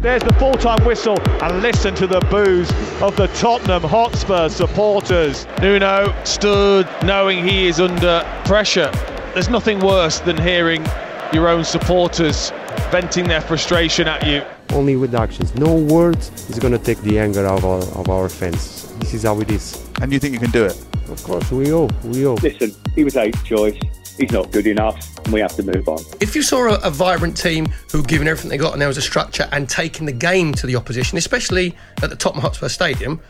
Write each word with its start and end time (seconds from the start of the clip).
There's 0.00 0.22
the 0.22 0.32
full-time 0.38 0.84
whistle 0.86 1.20
and 1.42 1.60
listen 1.60 1.94
to 1.96 2.06
the 2.06 2.20
boos 2.30 2.70
of 3.02 3.14
the 3.16 3.26
Tottenham 3.38 3.82
Hotspur 3.82 4.48
supporters. 4.48 5.46
Nuno 5.60 6.14
stood 6.24 6.88
knowing 7.04 7.46
he 7.46 7.66
is 7.66 7.78
under 7.78 8.24
pressure. 8.44 8.90
There's 9.34 9.50
nothing 9.50 9.80
worse 9.80 10.20
than 10.20 10.40
hearing 10.40 10.86
your 11.32 11.48
own 11.48 11.62
supporters 11.62 12.52
venting 12.90 13.28
their 13.28 13.40
frustration 13.42 14.08
at 14.08 14.26
you. 14.26 14.42
Only 14.70 14.96
with 14.96 15.14
actions. 15.14 15.54
No 15.54 15.74
words 15.74 16.30
is 16.48 16.58
going 16.58 16.72
to 16.72 16.78
take 16.78 17.00
the 17.02 17.18
anger 17.18 17.46
of 17.46 17.64
our, 17.64 17.82
of 17.98 18.08
our 18.08 18.28
fans. 18.28 18.90
This 19.00 19.14
is 19.14 19.24
how 19.24 19.38
it 19.40 19.50
is. 19.50 19.86
And 20.00 20.12
you 20.12 20.18
think 20.18 20.32
you 20.32 20.40
can 20.40 20.50
do 20.50 20.64
it? 20.64 20.76
Of 21.08 21.22
course, 21.22 21.50
we 21.50 21.72
all, 21.72 21.90
we 22.04 22.26
all. 22.26 22.36
Listen, 22.36 22.74
he 22.94 23.04
was 23.04 23.16
eighth 23.16 23.44
choice. 23.44 23.78
He's 24.18 24.32
not 24.32 24.50
good 24.50 24.66
enough, 24.66 25.16
and 25.24 25.32
we 25.32 25.40
have 25.40 25.54
to 25.56 25.62
move 25.62 25.88
on. 25.88 26.00
If 26.20 26.34
you 26.34 26.42
saw 26.42 26.74
a, 26.74 26.80
a 26.80 26.90
vibrant 26.90 27.36
team 27.36 27.66
who 27.90 27.98
were 27.98 28.04
giving 28.04 28.26
everything 28.26 28.50
they 28.50 28.56
got 28.56 28.72
and 28.72 28.80
there 28.80 28.88
was 28.88 28.98
a 28.98 29.02
structure 29.02 29.48
and 29.52 29.68
taking 29.68 30.06
the 30.06 30.12
game 30.12 30.52
to 30.54 30.66
the 30.66 30.74
opposition, 30.74 31.16
especially 31.18 31.76
at 32.02 32.10
the 32.10 32.16
Tottenham 32.16 32.42
Hotspur 32.42 32.68
Stadium, 32.68 33.20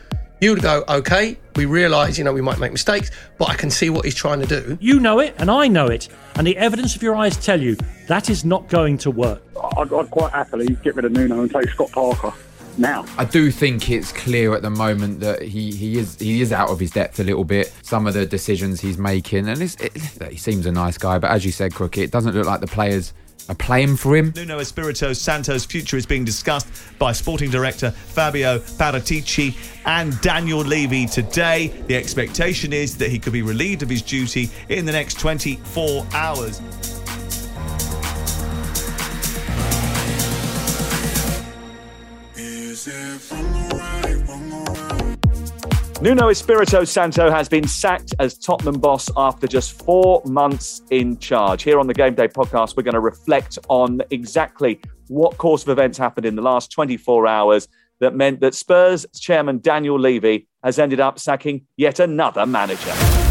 you 0.41 0.51
would 0.51 0.63
go, 0.63 0.85
okay, 0.89 1.37
we 1.57 1.67
realise, 1.67 2.17
you 2.17 2.25
know, 2.25 2.33
we 2.33 2.41
might 2.41 2.59
make 2.59 2.73
mistakes, 2.73 3.11
but 3.39 3.49
I 3.51 3.55
can 3.55 3.71
see 3.71 3.91
what 3.91 4.05
he's 4.05 4.15
trying 4.15 4.41
to 4.41 4.47
do. 4.47 4.79
You 4.81 5.01
know 5.01 5.19
it, 5.19 5.35
and 5.39 5.51
I 5.51 5.69
know 5.69 5.89
it, 5.89 6.09
and 6.37 6.47
the 6.47 6.57
evidence 6.57 6.97
of 6.97 7.03
your 7.03 7.15
eyes 7.15 7.37
tell 7.37 7.61
you 7.61 7.77
that 8.07 8.31
is 8.31 8.45
not 8.45 8.69
going 8.69 8.99
to 8.99 9.11
work. 9.11 9.43
I'd, 9.77 9.93
I'd 9.93 10.11
quite 10.11 10.33
happily 10.33 10.69
get 10.83 10.95
rid 10.95 11.05
of 11.05 11.13
Nuno 11.13 11.43
and 11.43 11.51
take 11.51 11.69
Scott 11.71 11.93
Parker 11.93 12.33
now. 12.79 13.05
I 13.17 13.25
do 13.25 13.51
think 13.51 13.91
it's 13.91 14.13
clear 14.13 14.55
at 14.55 14.63
the 14.63 14.71
moment 14.71 15.21
that 15.21 15.43
he, 15.43 15.73
he 15.73 15.99
is 15.99 16.19
he 16.19 16.41
is 16.41 16.53
out 16.53 16.71
of 16.71 16.81
his 16.81 16.91
depth 16.91 17.21
a 17.21 17.25
little 17.25 17.45
bit. 17.45 17.73
Some 17.83 18.07
of 18.07 18.15
the 18.15 18.27
decisions 18.27 18.81
he's 18.81 18.99
making, 18.99 19.49
and 19.49 19.61
it's, 19.61 19.77
it, 19.77 19.97
he 20.31 20.37
seems 20.37 20.67
a 20.67 20.73
nice 20.73 20.99
guy, 20.99 21.19
but 21.19 21.31
as 21.31 21.45
you 21.45 21.53
said, 21.53 21.75
Crooked, 21.75 22.03
it 22.03 22.11
doesn't 22.11 22.35
look 22.35 22.47
like 22.47 22.61
the 22.61 22.67
players 22.67 23.13
are 23.49 23.55
playing 23.55 23.97
for 23.97 24.17
him. 24.17 24.33
Nuno 24.37 24.59
Espirito 24.59 25.13
Santo's 25.13 25.65
future 25.65 25.97
is 25.97 26.07
being 26.07 26.25
discussed 26.25 26.69
by 26.99 27.13
sporting 27.13 27.51
director 27.51 27.91
Fabio 27.91 28.59
Paratici 28.59 29.57
and 29.87 30.21
Daniel 30.21 30.61
Levy 30.61 31.07
today. 31.07 31.69
The 31.87 31.97
expectation 31.97 32.73
is 32.73 32.97
that 32.99 33.11
he 33.11 33.19
could 33.19 33.33
be 33.33 33.43
relieved 33.43 33.83
of 33.83 33.89
his 33.89 34.03
duty 34.03 34.51
in 34.69 34.85
the 34.85 34.93
next 34.93 35.19
24 35.19 36.07
hours. 36.13 36.61
Nuno 46.01 46.29
Espirito 46.29 46.85
Santo 46.85 47.29
has 47.29 47.49
been 47.49 47.67
sacked 47.67 48.15
as 48.21 48.39
Tottenham 48.39 48.79
boss 48.79 49.11
after 49.17 49.49
just 49.49 49.83
four 49.83 50.23
months 50.25 50.81
in 50.91 51.19
charge. 51.19 51.65
Here 51.65 51.81
on 51.81 51.89
the 51.89 51.95
Game 51.95 52.15
Day 52.15 52.29
podcast, 52.29 52.77
we're 52.77 52.85
going 52.85 52.95
to 52.95 53.01
reflect 53.01 53.59
on 53.69 54.01
exactly 54.11 54.81
what 55.09 55.37
course 55.39 55.65
of 55.65 55.71
events 55.71 55.99
happened 55.99 56.25
in 56.25 56.37
the 56.37 56.43
last 56.43 56.71
24 56.71 57.27
hours 57.27 57.67
that 57.99 58.15
meant 58.15 58.39
that 58.43 58.55
Spurs 58.55 59.07
chairman 59.19 59.59
Daniel 59.59 59.99
Levy 59.99 60.47
has 60.63 60.79
ended 60.79 61.01
up 61.01 61.19
sacking 61.19 61.67
yet 61.77 61.99
another 61.99 62.47
manager. 62.47 63.28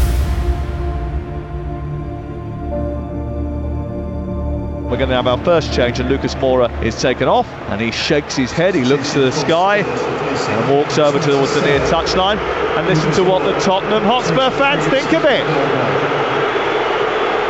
We're 4.88 4.96
going 4.96 5.10
to 5.10 5.16
have 5.16 5.26
our 5.26 5.44
first 5.44 5.74
change, 5.74 6.00
and 6.00 6.08
Lucas 6.08 6.34
Moura 6.36 6.70
is 6.82 6.98
taken 6.98 7.28
off, 7.28 7.46
and 7.68 7.78
he 7.78 7.92
shakes 7.92 8.34
his 8.34 8.50
head. 8.50 8.74
He 8.74 8.86
looks 8.86 9.12
to 9.12 9.20
the 9.20 9.32
sky 9.32 9.80
and 9.80 10.74
walks 10.74 10.96
over 10.96 11.18
towards 11.18 11.54
the 11.54 11.60
near 11.60 11.78
touchline. 11.80 12.38
And 12.38 12.86
listen 12.86 13.12
to 13.12 13.22
what 13.22 13.44
the 13.44 13.52
Tottenham 13.60 14.02
Hotspur 14.02 14.48
fans 14.56 14.82
think 14.86 15.12
of 15.12 15.26
it. 15.26 15.44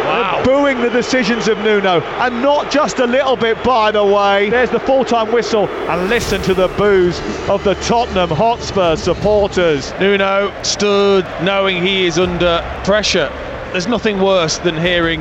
Wow. 0.05 0.43
Booing 0.45 0.81
the 0.81 0.91
decisions 0.91 1.47
of 1.47 1.59
Nuno, 1.59 2.01
and 2.01 2.43
not 2.43 2.73
just 2.73 2.99
a 2.99 3.07
little 3.07 3.37
bit, 3.37 3.63
by 3.63 3.93
the 3.93 4.05
way. 4.05 4.51
There's 4.51 4.71
the 4.71 4.81
full-time 4.81 5.31
whistle, 5.31 5.69
and 5.69 6.09
listen 6.09 6.43
to 6.43 6.55
the 6.55 6.67
boos 6.67 7.21
of 7.49 7.63
the 7.63 7.75
Tottenham 7.75 8.31
Hotspur 8.31 8.97
supporters. 8.97 9.93
Nuno 10.01 10.53
stood 10.65 11.25
knowing 11.45 11.87
he 11.87 12.05
is 12.07 12.19
under 12.19 12.65
pressure. 12.83 13.29
There's 13.71 13.87
nothing 13.87 14.21
worse 14.21 14.59
than 14.59 14.77
hearing 14.77 15.21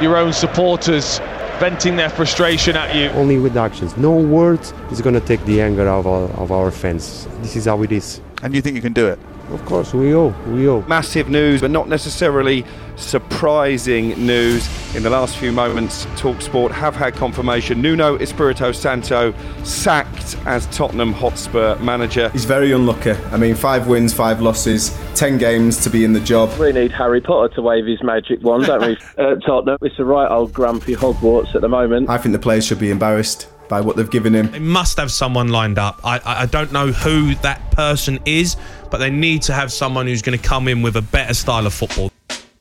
your 0.00 0.16
own 0.16 0.32
supporters 0.32 1.20
venting 1.58 1.96
their 1.96 2.10
frustration 2.10 2.76
at 2.76 2.94
you. 2.94 3.08
Only 3.10 3.38
with 3.38 3.56
actions. 3.56 3.96
No 3.96 4.14
words 4.14 4.72
is 4.90 5.00
going 5.00 5.14
to 5.14 5.20
take 5.20 5.44
the 5.44 5.60
anger 5.60 5.88
of 5.88 6.06
our, 6.06 6.28
of 6.30 6.52
our 6.52 6.70
fans. 6.70 7.26
This 7.40 7.56
is 7.56 7.64
how 7.66 7.82
it 7.82 7.92
is. 7.92 8.20
And 8.42 8.54
you 8.54 8.62
think 8.62 8.76
you 8.76 8.82
can 8.82 8.92
do 8.92 9.06
it? 9.06 9.18
Of 9.50 9.64
course, 9.64 9.94
we 9.94 10.14
all, 10.14 10.30
we 10.48 10.68
all. 10.68 10.82
Massive 10.82 11.28
news, 11.28 11.62
but 11.62 11.70
not 11.70 11.88
necessarily 11.88 12.64
surprising 12.96 14.08
news. 14.26 14.68
In 14.94 15.02
the 15.02 15.10
last 15.10 15.36
few 15.36 15.52
moments, 15.52 16.04
Talksport 16.16 16.70
have 16.70 16.94
had 16.94 17.14
confirmation. 17.14 17.80
Nuno 17.80 18.16
Espirito 18.16 18.72
Santo 18.72 19.32
sacked 19.64 20.36
as 20.46 20.66
Tottenham 20.66 21.12
Hotspur 21.12 21.76
manager. 21.78 22.28
He's 22.30 22.44
very 22.44 22.72
unlucky. 22.72 23.12
I 23.12 23.36
mean, 23.38 23.54
five 23.54 23.86
wins, 23.86 24.12
five 24.12 24.42
losses, 24.42 24.98
ten 25.14 25.38
games 25.38 25.82
to 25.84 25.90
be 25.90 26.04
in 26.04 26.12
the 26.12 26.20
job. 26.20 26.58
We 26.58 26.72
need 26.72 26.92
Harry 26.92 27.20
Potter 27.20 27.54
to 27.54 27.62
wave 27.62 27.86
his 27.86 28.02
magic 28.02 28.42
wand, 28.42 28.66
don't 28.66 28.82
we? 28.82 28.98
uh, 29.18 29.36
Tottenham, 29.36 29.78
it's 29.80 29.98
a 29.98 30.04
right 30.04 30.30
old 30.30 30.52
grumpy 30.52 30.94
Hogwarts 30.94 31.54
at 31.54 31.62
the 31.62 31.68
moment. 31.68 32.10
I 32.10 32.18
think 32.18 32.32
the 32.32 32.38
players 32.38 32.66
should 32.66 32.80
be 32.80 32.90
embarrassed 32.90 33.48
by 33.68 33.80
what 33.80 33.96
they've 33.96 34.10
given 34.10 34.34
him. 34.34 34.50
They 34.50 34.58
must 34.58 34.96
have 34.98 35.10
someone 35.12 35.48
lined 35.48 35.78
up. 35.78 36.00
I, 36.04 36.20
I 36.24 36.46
don't 36.46 36.72
know 36.72 36.92
who 36.92 37.34
that 37.36 37.70
person 37.72 38.18
is, 38.24 38.56
but 38.90 38.98
they 38.98 39.10
need 39.10 39.42
to 39.42 39.52
have 39.52 39.72
someone 39.72 40.06
who's 40.06 40.22
going 40.22 40.38
to 40.38 40.44
come 40.44 40.68
in 40.68 40.82
with 40.82 40.96
a 40.96 41.02
better 41.02 41.34
style 41.34 41.66
of 41.66 41.74
football. 41.74 42.12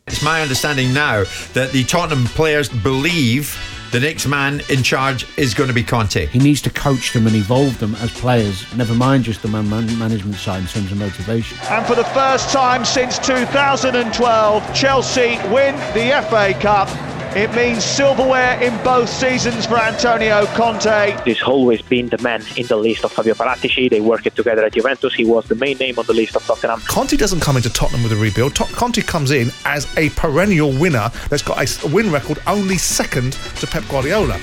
It's 0.08 0.24
my 0.24 0.42
understanding 0.42 0.94
now 0.94 1.26
that 1.54 1.72
the 1.72 1.84
Tottenham 1.84 2.26
players 2.28 2.70
believe 2.70 3.58
the 3.92 4.00
next 4.02 4.28
man 4.28 4.62
in 4.70 4.84
charge 4.84 5.26
is 5.38 5.54
going 5.54 5.70
to 5.70 5.74
be 5.74 5.84
Conte. 5.84 6.26
He 6.28 6.40
needs 6.40 6.62
to 6.64 6.70
coach 6.70 7.14
them 7.14 7.26
and 7.26 7.36
evolve 7.36 7.80
them 7.80 7.96
as 7.96 8.12
players, 8.12 8.66
never 8.76 8.94
mind 8.94 9.24
just 9.24 9.42
the 9.42 9.48
man- 9.48 9.70
management 9.70 10.36
side 10.36 10.62
in 10.62 10.68
terms 10.68 10.92
of 10.92 10.98
motivation. 10.98 11.58
And 11.70 11.86
for 11.86 11.96
the 11.96 12.04
first 12.06 12.52
time 12.52 12.84
since 12.84 13.18
2012, 13.20 14.74
Chelsea 14.74 15.38
win 15.50 15.76
the 15.94 16.26
FA 16.30 16.54
Cup. 16.60 16.90
It 17.38 17.54
means 17.54 17.86
silverware 17.86 18.60
in 18.64 18.76
both 18.84 19.08
seasons 19.08 19.68
for 19.68 19.78
Antonio 19.78 20.48
Conte. 20.56 21.22
He's 21.24 21.44
always 21.44 21.84
been 21.84 22.10
the 22.10 22.18
man 22.18 22.44
in 22.56 22.66
the 22.66 22.76
list 22.76 23.04
of 23.04 23.12
Fabio 23.12 23.36
Paratici. 23.36 23.88
They 23.92 24.02
worked 24.02 24.24
together 24.36 24.66
at 24.66 24.74
Juventus. 24.74 25.14
He 25.14 25.24
was 25.24 25.46
the 25.48 25.54
main 25.54 25.78
name 25.78 26.00
on 26.00 26.08
the 26.08 26.16
list 26.16 26.36
of 26.36 26.44
Tottenham. 26.48 26.82
Conte 26.88 27.16
doesn't 27.16 27.42
come 27.42 27.56
into 27.56 27.70
Tottenham 27.70 28.02
with 28.02 28.12
a 28.12 28.16
rebuild. 28.16 28.56
Conte 28.56 29.04
comes 29.04 29.30
in 29.30 29.52
as 29.66 29.86
a 29.98 30.10
perennial 30.16 30.72
winner 30.80 31.12
that's 31.30 31.44
got 31.44 31.60
a 31.60 31.88
win 31.90 32.12
record 32.12 32.40
only 32.48 32.80
second 32.80 33.34
to 33.34 33.68
Pep 33.68 33.84
Guardiola. 33.88 34.40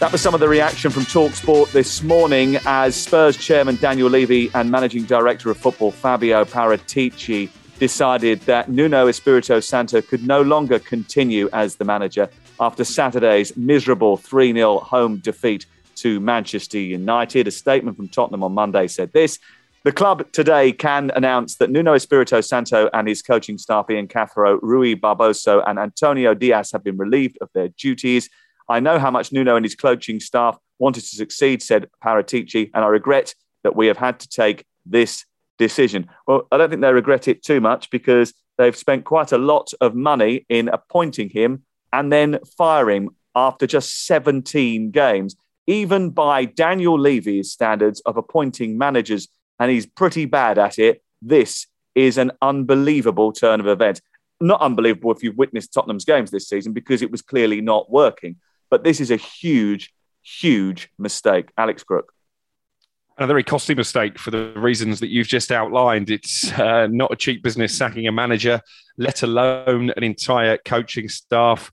That 0.00 0.08
was 0.10 0.22
some 0.22 0.32
of 0.32 0.40
the 0.40 0.48
reaction 0.48 0.90
from 0.90 1.02
Talksport 1.02 1.70
this 1.72 2.02
morning 2.02 2.56
as 2.64 2.96
Spurs 2.96 3.36
chairman 3.36 3.76
Daniel 3.76 4.08
Levy 4.08 4.50
and 4.54 4.70
managing 4.70 5.04
director 5.04 5.50
of 5.50 5.58
football 5.58 5.90
Fabio 5.90 6.46
Paratici 6.46 7.50
decided 7.82 8.38
that 8.42 8.70
Nuno 8.70 9.08
Espirito 9.08 9.58
Santo 9.58 10.00
could 10.00 10.24
no 10.24 10.40
longer 10.40 10.78
continue 10.78 11.48
as 11.52 11.74
the 11.74 11.84
manager 11.84 12.30
after 12.60 12.84
Saturday's 12.84 13.56
miserable 13.56 14.16
3 14.16 14.52
0 14.52 14.78
home 14.78 15.16
defeat 15.16 15.66
to 15.96 16.20
Manchester 16.20 16.78
United. 16.78 17.48
A 17.48 17.50
statement 17.50 17.96
from 17.96 18.06
Tottenham 18.06 18.44
on 18.44 18.52
Monday 18.52 18.86
said 18.86 19.12
this. 19.12 19.40
The 19.82 19.90
club 19.90 20.30
today 20.30 20.70
can 20.70 21.10
announce 21.16 21.56
that 21.56 21.70
Nuno 21.70 21.94
Espirito 21.94 22.40
Santo 22.40 22.88
and 22.92 23.08
his 23.08 23.20
coaching 23.20 23.58
staff, 23.58 23.90
Ian 23.90 24.06
Cathro, 24.06 24.60
Rui 24.62 24.94
Barbosa, 24.94 25.64
and 25.66 25.76
Antonio 25.80 26.34
Dias, 26.34 26.70
have 26.70 26.84
been 26.84 26.98
relieved 26.98 27.36
of 27.40 27.48
their 27.52 27.66
duties. 27.70 28.30
I 28.68 28.78
know 28.78 29.00
how 29.00 29.10
much 29.10 29.32
Nuno 29.32 29.56
and 29.56 29.64
his 29.64 29.74
coaching 29.74 30.20
staff 30.20 30.56
wanted 30.78 31.00
to 31.00 31.16
succeed, 31.16 31.64
said 31.64 31.90
Paratici, 32.00 32.70
and 32.74 32.84
I 32.84 32.86
regret 32.86 33.34
that 33.64 33.74
we 33.74 33.88
have 33.88 33.98
had 33.98 34.20
to 34.20 34.28
take 34.28 34.66
this 34.86 35.24
decision. 35.62 36.08
Well, 36.26 36.46
I 36.50 36.56
don't 36.56 36.68
think 36.70 36.82
they 36.82 36.92
regret 36.92 37.28
it 37.28 37.42
too 37.42 37.60
much 37.60 37.90
because 37.90 38.34
they've 38.58 38.76
spent 38.76 39.04
quite 39.04 39.32
a 39.32 39.38
lot 39.38 39.72
of 39.80 39.94
money 39.94 40.44
in 40.48 40.68
appointing 40.68 41.30
him 41.30 41.62
and 41.92 42.12
then 42.12 42.38
firing 42.56 43.10
after 43.34 43.66
just 43.66 44.06
17 44.06 44.90
games, 44.90 45.36
even 45.66 46.10
by 46.10 46.44
Daniel 46.44 46.98
Levy's 46.98 47.52
standards 47.52 48.00
of 48.00 48.16
appointing 48.16 48.76
managers, 48.76 49.28
and 49.58 49.70
he's 49.70 49.86
pretty 49.86 50.24
bad 50.24 50.58
at 50.58 50.78
it. 50.78 51.02
This 51.20 51.66
is 51.94 52.18
an 52.18 52.32
unbelievable 52.40 53.32
turn 53.32 53.60
of 53.60 53.66
events. 53.66 54.00
Not 54.40 54.60
unbelievable 54.60 55.12
if 55.12 55.22
you've 55.22 55.36
witnessed 55.36 55.72
Tottenham's 55.72 56.04
games 56.04 56.30
this 56.30 56.48
season 56.48 56.72
because 56.72 57.02
it 57.02 57.10
was 57.10 57.22
clearly 57.22 57.60
not 57.60 57.90
working. 57.90 58.36
But 58.70 58.82
this 58.82 59.00
is 59.00 59.10
a 59.10 59.16
huge, 59.16 59.94
huge 60.22 60.90
mistake. 60.98 61.50
Alex 61.56 61.84
Crook. 61.84 62.12
And 63.18 63.24
a 63.24 63.26
very 63.26 63.44
costly 63.44 63.74
mistake 63.74 64.18
for 64.18 64.30
the 64.30 64.52
reasons 64.56 64.98
that 65.00 65.10
you've 65.10 65.26
just 65.26 65.52
outlined. 65.52 66.08
It's 66.08 66.50
uh, 66.52 66.86
not 66.90 67.12
a 67.12 67.16
cheap 67.16 67.42
business 67.42 67.76
sacking 67.76 68.06
a 68.06 68.12
manager, 68.12 68.60
let 68.96 69.22
alone 69.22 69.90
an 69.96 70.02
entire 70.02 70.56
coaching 70.64 71.08
staff. 71.08 71.70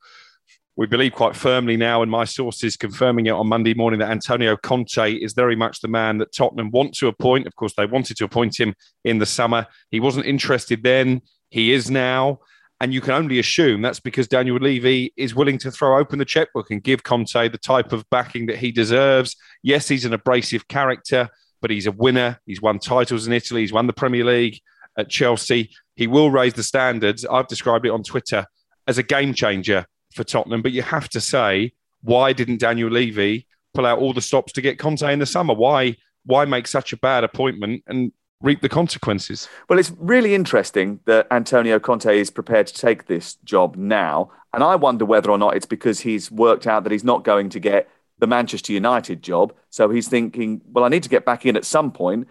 We 0.76 0.86
believe 0.86 1.14
quite 1.14 1.36
firmly 1.36 1.78
now, 1.78 2.02
and 2.02 2.12
my 2.12 2.26
sources 2.26 2.76
confirming 2.76 3.28
it 3.28 3.32
on 3.32 3.48
Monday 3.48 3.74
morning, 3.74 4.00
that 4.00 4.12
Antonio 4.12 4.58
Conte 4.58 5.14
is 5.14 5.34
very 5.34 5.56
much 5.56 5.80
the 5.80 5.88
man 5.88 6.18
that 6.18 6.34
Tottenham 6.34 6.72
want 6.72 6.94
to 6.96 7.08
appoint. 7.08 7.48
Of 7.48 7.56
course, 7.56 7.74
they 7.74 7.86
wanted 7.86 8.18
to 8.18 8.26
appoint 8.26 8.60
him 8.60 8.74
in 9.06 9.20
the 9.20 9.26
summer. 9.26 9.66
He 9.92 10.00
wasn't 10.00 10.26
interested 10.26 10.84
then, 10.84 11.22
he 11.50 11.72
is 11.72 11.90
now. 11.90 12.40
And 12.82 12.94
you 12.94 13.02
can 13.02 13.14
only 13.14 13.40
assume 13.40 13.82
that's 13.82 14.00
because 14.00 14.28
Daniel 14.28 14.58
Levy 14.58 15.14
is 15.18 15.36
willing 15.36 15.58
to 15.60 15.72
throw 15.72 15.98
open 15.98 16.18
the 16.18 16.26
checkbook 16.26 16.72
and 16.72 16.82
give 16.82 17.04
Conte 17.04 17.50
the 17.50 17.58
type 17.58 17.92
of 17.92 18.10
backing 18.10 18.46
that 18.46 18.58
he 18.58 18.72
deserves. 18.72 19.36
Yes, 19.64 19.88
he's 19.88 20.06
an 20.06 20.14
abrasive 20.14 20.68
character, 20.70 21.30
but 21.62 21.72
he's 21.72 21.88
a 21.88 21.92
winner. 21.92 22.40
He's 22.46 22.62
won 22.62 22.80
titles 22.80 23.28
in 23.28 23.34
Italy, 23.34 23.62
he's 23.62 23.74
won 23.74 23.88
the 23.88 23.94
Premier 23.94 24.24
League 24.24 24.62
at 24.98 25.10
Chelsea. 25.10 25.72
He 25.96 26.08
will 26.08 26.32
raise 26.32 26.54
the 26.54 26.64
standards. 26.64 27.26
I've 27.26 27.48
described 27.48 27.86
it 27.86 27.92
on 27.92 28.04
Twitter 28.04 28.46
as 28.88 28.98
a 28.98 29.04
game 29.04 29.34
changer 29.34 29.86
for 30.14 30.24
Tottenham. 30.24 30.62
But 30.62 30.72
you 30.72 30.82
have 30.82 31.10
to 31.10 31.22
say, 31.22 31.74
why 32.02 32.32
didn't 32.32 32.62
Daniel 32.62 32.90
Levy 32.90 33.46
pull 33.74 33.86
out 33.86 34.00
all 34.00 34.14
the 34.14 34.22
stops 34.22 34.54
to 34.54 34.62
get 34.62 34.80
Conte 34.80 35.12
in 35.12 35.20
the 35.20 35.26
summer? 35.26 35.54
Why 35.54 35.96
why 36.26 36.46
make 36.46 36.68
such 36.68 36.94
a 36.94 36.98
bad 36.98 37.24
appointment 37.24 37.84
and 37.88 38.12
reap 38.42 38.62
the 38.62 38.70
consequences. 38.70 39.50
Well, 39.68 39.80
it's 39.80 39.92
really 39.98 40.34
interesting 40.34 41.00
that 41.06 41.28
Antonio 41.30 41.80
Conte 41.80 42.18
is 42.18 42.30
prepared 42.30 42.68
to 42.68 42.74
take 42.74 43.08
this 43.08 43.36
job 43.44 43.76
now. 43.76 44.32
And 44.54 44.64
I 44.64 44.76
wonder 44.76 45.06
whether 45.06 45.30
or 45.30 45.38
not 45.38 45.56
it's 45.56 45.66
because 45.66 46.00
he's 46.00 46.32
worked 46.32 46.66
out 46.66 46.84
that 46.84 46.92
he's 46.92 47.04
not 47.04 47.24
going 47.24 47.50
to 47.50 47.60
get 47.60 47.90
the 48.18 48.28
Manchester 48.28 48.74
United 48.74 49.22
job. 49.22 49.54
So 49.70 49.90
he's 49.90 50.08
thinking, 50.08 50.62
well, 50.72 50.86
I 50.86 50.90
need 50.90 51.04
to 51.04 51.10
get 51.10 51.26
back 51.26 51.46
in 51.46 51.58
at 51.58 51.66
some 51.66 51.92
point. 51.92 52.28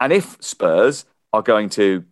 And 0.00 0.12
if 0.12 0.36
Spurs 0.40 1.04
are 1.32 1.42
going 1.42 1.68
to 1.70 2.04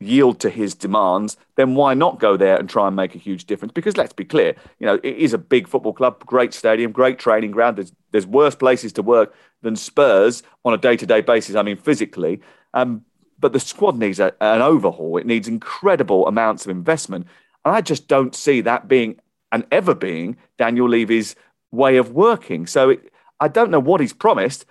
yield 0.00 0.40
to 0.40 0.50
his 0.50 0.74
demands, 0.74 1.36
then 1.56 1.74
why 1.74 1.94
not 1.94 2.20
go 2.20 2.36
there 2.36 2.56
and 2.56 2.68
try 2.68 2.86
and 2.86 2.96
make 2.96 3.14
a 3.14 3.18
huge 3.18 3.44
difference? 3.46 3.72
Because 3.72 3.96
let's 3.96 4.12
be 4.12 4.24
clear, 4.24 4.54
you 4.78 4.86
know, 4.86 5.00
it 5.02 5.16
is 5.16 5.32
a 5.32 5.38
big 5.38 5.68
football 5.68 5.92
club, 5.92 6.24
great 6.26 6.52
stadium, 6.52 6.92
great 6.92 7.18
training 7.18 7.52
ground. 7.52 7.76
There's, 7.76 7.92
there's 8.10 8.26
worse 8.26 8.54
places 8.54 8.92
to 8.94 9.02
work 9.02 9.34
than 9.62 9.76
Spurs 9.76 10.42
on 10.64 10.74
a 10.74 10.78
day 10.78 10.96
to 10.96 11.06
day 11.06 11.20
basis. 11.20 11.56
I 11.56 11.62
mean, 11.62 11.76
physically. 11.76 12.40
Um, 12.74 13.04
but 13.38 13.52
the 13.52 13.60
squad 13.60 13.98
needs 13.98 14.20
a, 14.20 14.32
an 14.40 14.62
overhaul. 14.62 15.16
It 15.16 15.26
needs 15.26 15.48
incredible 15.48 16.26
amounts 16.26 16.64
of 16.64 16.70
investment. 16.70 17.26
And 17.64 17.74
I 17.74 17.80
just 17.80 18.08
don't 18.08 18.34
see 18.34 18.60
that 18.62 18.88
being 18.88 19.18
and 19.52 19.64
ever 19.70 19.94
being 19.94 20.36
Daniel 20.58 20.88
Levy's 20.88 21.36
way 21.70 21.96
of 21.96 22.10
working. 22.10 22.66
So 22.66 22.90
it, 22.90 23.12
I 23.40 23.48
don't 23.48 23.70
know 23.70 23.80
what 23.80 24.00
he's 24.00 24.12
promised, 24.12 24.66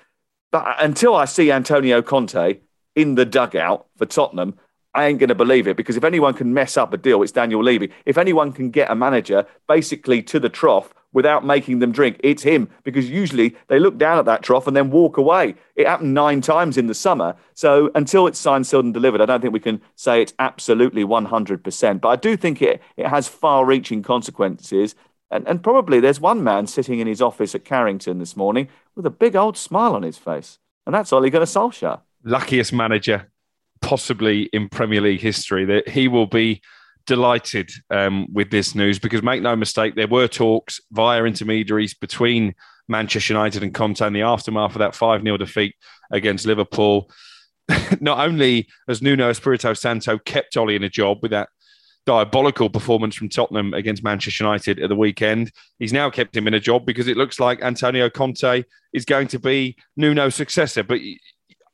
but 0.52 0.76
until 0.80 1.16
I 1.16 1.26
see 1.26 1.52
Antonio 1.52 2.02
Conte 2.02 2.60
in 2.96 3.16
the 3.16 3.26
dugout 3.26 3.88
for 3.98 4.06
Tottenham, 4.06 4.56
I 4.96 5.06
ain't 5.06 5.20
going 5.20 5.30
to 5.30 5.36
believe 5.36 5.68
it 5.68 5.76
because 5.76 5.98
if 5.98 6.04
anyone 6.04 6.34
can 6.34 6.54
mess 6.54 6.78
up 6.78 6.94
a 6.94 6.98
deal, 6.98 7.24
it's 7.24 7.32
Daniel 7.32 7.64
Levy. 7.64 7.92
If 8.06 8.18
anyone 8.18 8.52
can 8.52 8.70
get 8.70 8.92
a 8.92 8.96
manager 8.96 9.46
basically 9.68 10.22
to 10.24 10.40
the 10.40 10.50
trough 10.50 10.94
without 11.14 11.44
making 11.44 11.80
them 11.80 11.92
drink, 11.92 12.20
it's 12.24 12.44
him 12.44 12.70
because 12.84 13.10
usually 13.10 13.56
they 13.70 13.80
look 13.80 13.98
down 13.98 14.20
at 14.20 14.26
that 14.26 14.44
trough 14.44 14.68
and 14.68 14.78
then 14.78 14.92
walk 14.92 15.18
away. 15.18 15.56
It 15.76 15.88
happened 15.88 16.14
nine 16.14 16.42
times 16.42 16.78
in 16.78 16.86
the 16.86 16.94
summer. 16.94 17.36
So 17.56 17.90
until 17.96 18.28
it's 18.28 18.38
signed, 18.38 18.68
sealed, 18.68 18.86
and 18.86 18.94
delivered, 18.94 19.22
I 19.22 19.26
don't 19.26 19.42
think 19.42 19.54
we 19.54 19.60
can 19.60 19.82
say 19.96 20.22
it's 20.22 20.34
absolutely 20.38 21.04
100%. 21.04 22.02
But 22.02 22.10
I 22.10 22.16
do 22.16 22.38
think 22.38 22.62
it, 22.62 22.82
it 22.96 23.08
has 23.08 23.28
far 23.28 23.66
reaching 23.66 24.04
consequences. 24.04 24.94
And, 25.32 25.48
and 25.48 25.64
probably 25.64 26.00
there's 26.00 26.20
one 26.20 26.44
man 26.44 26.68
sitting 26.68 27.00
in 27.00 27.08
his 27.08 27.22
office 27.22 27.56
at 27.56 27.66
Carrington 27.66 28.20
this 28.20 28.38
morning 28.38 28.68
with 28.96 29.08
a 29.08 29.12
big 29.12 29.36
old 29.36 29.58
smile 29.58 29.96
on 29.96 30.04
his 30.04 30.20
face. 30.20 30.60
And 30.86 30.94
that's 30.94 31.12
Ole 31.12 31.32
Gunnar 31.32 31.46
Solskjaer. 31.46 32.02
Luckiest 32.24 32.72
manager 32.72 33.32
possibly 33.84 34.44
in 34.54 34.70
Premier 34.70 35.02
League 35.02 35.22
history. 35.22 35.66
That 35.66 35.88
he 35.88 36.08
will 36.08 36.26
be 36.26 36.62
delighted 37.06 37.70
um, 37.92 38.28
with 38.34 38.50
this 38.50 38.74
news 38.74 38.98
because 38.98 39.22
make 39.22 39.42
no 39.42 39.56
mistake, 39.56 39.96
there 39.96 40.08
were 40.08 40.28
talks 40.28 40.80
via 40.92 41.24
intermediaries 41.26 41.94
between 41.94 42.56
Manchester 42.88 43.34
United 43.34 43.62
and 43.62 43.74
Conte 43.74 44.06
in 44.06 44.14
the 44.14 44.22
aftermath 44.22 44.72
of 44.72 44.80
that 44.80 44.96
5 44.96 45.22
0 45.22 45.38
defeat 45.38 45.76
against 46.12 46.46
Liverpool. 46.46 47.10
Not 48.02 48.20
only 48.20 48.68
has 48.88 49.02
Nuno 49.02 49.30
Espirito 49.30 49.74
Santo 49.74 50.18
kept 50.18 50.58
Ollie 50.58 50.76
in 50.76 50.84
a 50.84 50.90
job 50.90 51.20
with 51.22 51.32
that 51.32 51.50
diabolical 52.06 52.70
performance 52.70 53.16
from 53.16 53.30
Tottenham 53.30 53.74
against 53.74 54.04
Manchester 54.04 54.44
United 54.44 54.80
at 54.80 54.90
the 54.90 54.96
weekend, 54.96 55.52
he's 55.80 55.94
now 55.94 56.10
kept 56.10 56.36
him 56.36 56.48
in 56.48 56.54
a 56.54 56.60
job 56.60 56.86
because 56.86 57.08
it 57.08 57.16
looks 57.16 57.40
like 57.40 57.62
Antonio 57.62 58.10
Conte 58.10 58.64
is 58.94 59.06
going 59.06 59.28
to 59.28 59.40
be 59.40 59.78
Nuno's 59.96 60.36
successor. 60.36 60.84
But 60.84 61.00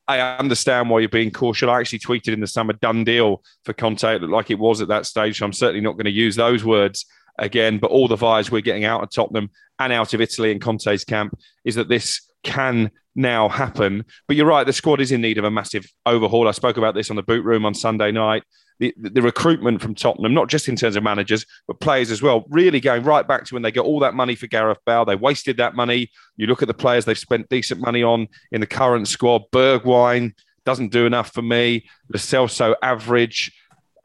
I 0.10 0.38
understand 0.38 0.90
why 0.90 1.02
you're 1.02 1.10
being 1.10 1.30
cautious. 1.30 1.70
I 1.70 1.80
actually 1.80 2.00
tweeted 2.00 2.34
in 2.34 2.40
the 2.40 2.48
summer, 2.48 2.74
done 2.74 3.04
deal 3.04 3.44
for 3.64 3.74
Conte. 3.74 4.16
It 4.16 4.22
looked 4.22 4.34
like 4.34 4.50
it 4.50 4.58
was 4.58 4.82
at 4.82 4.88
that 4.88 5.06
stage. 5.06 5.38
So 5.38 5.46
I'm 5.46 5.54
certainly 5.54 5.82
not 5.82 5.94
going 5.94 6.06
to 6.06 6.12
use 6.12 6.36
those 6.36 6.66
words 6.66 7.06
again. 7.38 7.78
But 7.78 7.92
all 7.92 8.08
the 8.08 8.16
vibes 8.16 8.50
we're 8.50 8.62
getting 8.62 8.86
out 8.86 9.04
of 9.04 9.12
Tottenham 9.12 9.52
and 9.78 9.94
out 9.94 10.16
of 10.16 10.22
Italy 10.22 10.52
and 10.52 10.60
Conte's 10.60 11.06
camp 11.06 11.38
is 11.64 11.76
that 11.76 11.90
this 11.90 12.22
can 12.44 12.92
now 13.16 13.50
happen. 13.50 14.06
But 14.28 14.38
you're 14.38 14.46
right, 14.46 14.66
the 14.66 14.74
squad 14.74 15.02
is 15.02 15.12
in 15.12 15.22
need 15.22 15.38
of 15.38 15.44
a 15.44 15.52
massive 15.52 15.86
overhaul. 16.06 16.48
I 16.48 16.52
spoke 16.52 16.78
about 16.78 16.96
this 16.96 17.10
on 17.10 17.16
the 17.16 17.24
boot 17.24 17.44
room 17.44 17.66
on 17.66 17.74
Sunday 17.74 18.12
night 18.12 18.44
the, 18.80 18.94
the 18.98 19.22
recruitment 19.22 19.82
from 19.82 19.94
Tottenham, 19.94 20.34
not 20.34 20.48
just 20.48 20.68
in 20.68 20.76
terms 20.76 20.96
of 20.96 21.04
managers, 21.04 21.46
but 21.68 21.80
players 21.80 22.12
as 22.12 22.22
well, 22.22 22.46
really 22.50 22.80
going 22.80 23.04
right 23.04 23.28
back 23.28 23.46
to 23.46 23.54
when 23.54 23.62
they 23.62 23.72
got 23.72 23.86
all 23.86 24.00
that 24.00 24.14
money 24.14 24.36
for 24.36 24.48
Gareth 24.48 24.80
Bale. 24.86 25.06
They 25.06 25.16
wasted 25.16 25.58
that 25.58 25.76
money. 25.76 26.10
You 26.38 26.48
look 26.48 26.62
at 26.62 26.68
the 26.68 26.74
players 26.74 27.06
they've 27.06 27.18
spent 27.18 27.50
decent 27.50 27.82
money 27.82 28.04
on 28.04 28.28
in 28.52 28.62
the 28.62 28.68
current 28.68 29.08
squad. 29.08 29.44
Bergwijn 29.52 30.34
doesn't 30.66 30.92
do 30.92 31.06
enough 31.06 31.34
for 31.34 31.42
me. 31.42 31.88
Lo 32.12 32.18
Celso 32.18 32.76
average. 32.82 33.52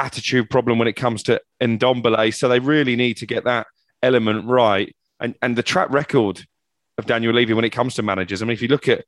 Attitude 0.01 0.51
problem 0.51 0.81
when 0.81 0.89
it 0.89 0.95
comes 0.95 1.23
to 1.23 1.41
Ndombele. 1.63 2.35
So 2.35 2.49
they 2.49 2.59
really 2.59 2.97
need 2.97 3.17
to 3.19 3.27
get 3.27 3.45
that 3.45 3.69
element 4.03 4.45
right. 4.47 4.95
And 5.21 5.37
and 5.41 5.55
the 5.57 5.63
track 5.63 5.89
record 5.91 6.45
of 6.99 7.07
Daniel 7.07 7.33
Levy 7.33 7.55
when 7.55 7.65
it 7.65 7.71
comes 7.71 7.95
to 7.95 8.03
managers. 8.03 8.43
I 8.43 8.45
mean, 8.45 8.55
if 8.55 8.63
you 8.63 8.69
look 8.69 8.89
at 8.89 9.05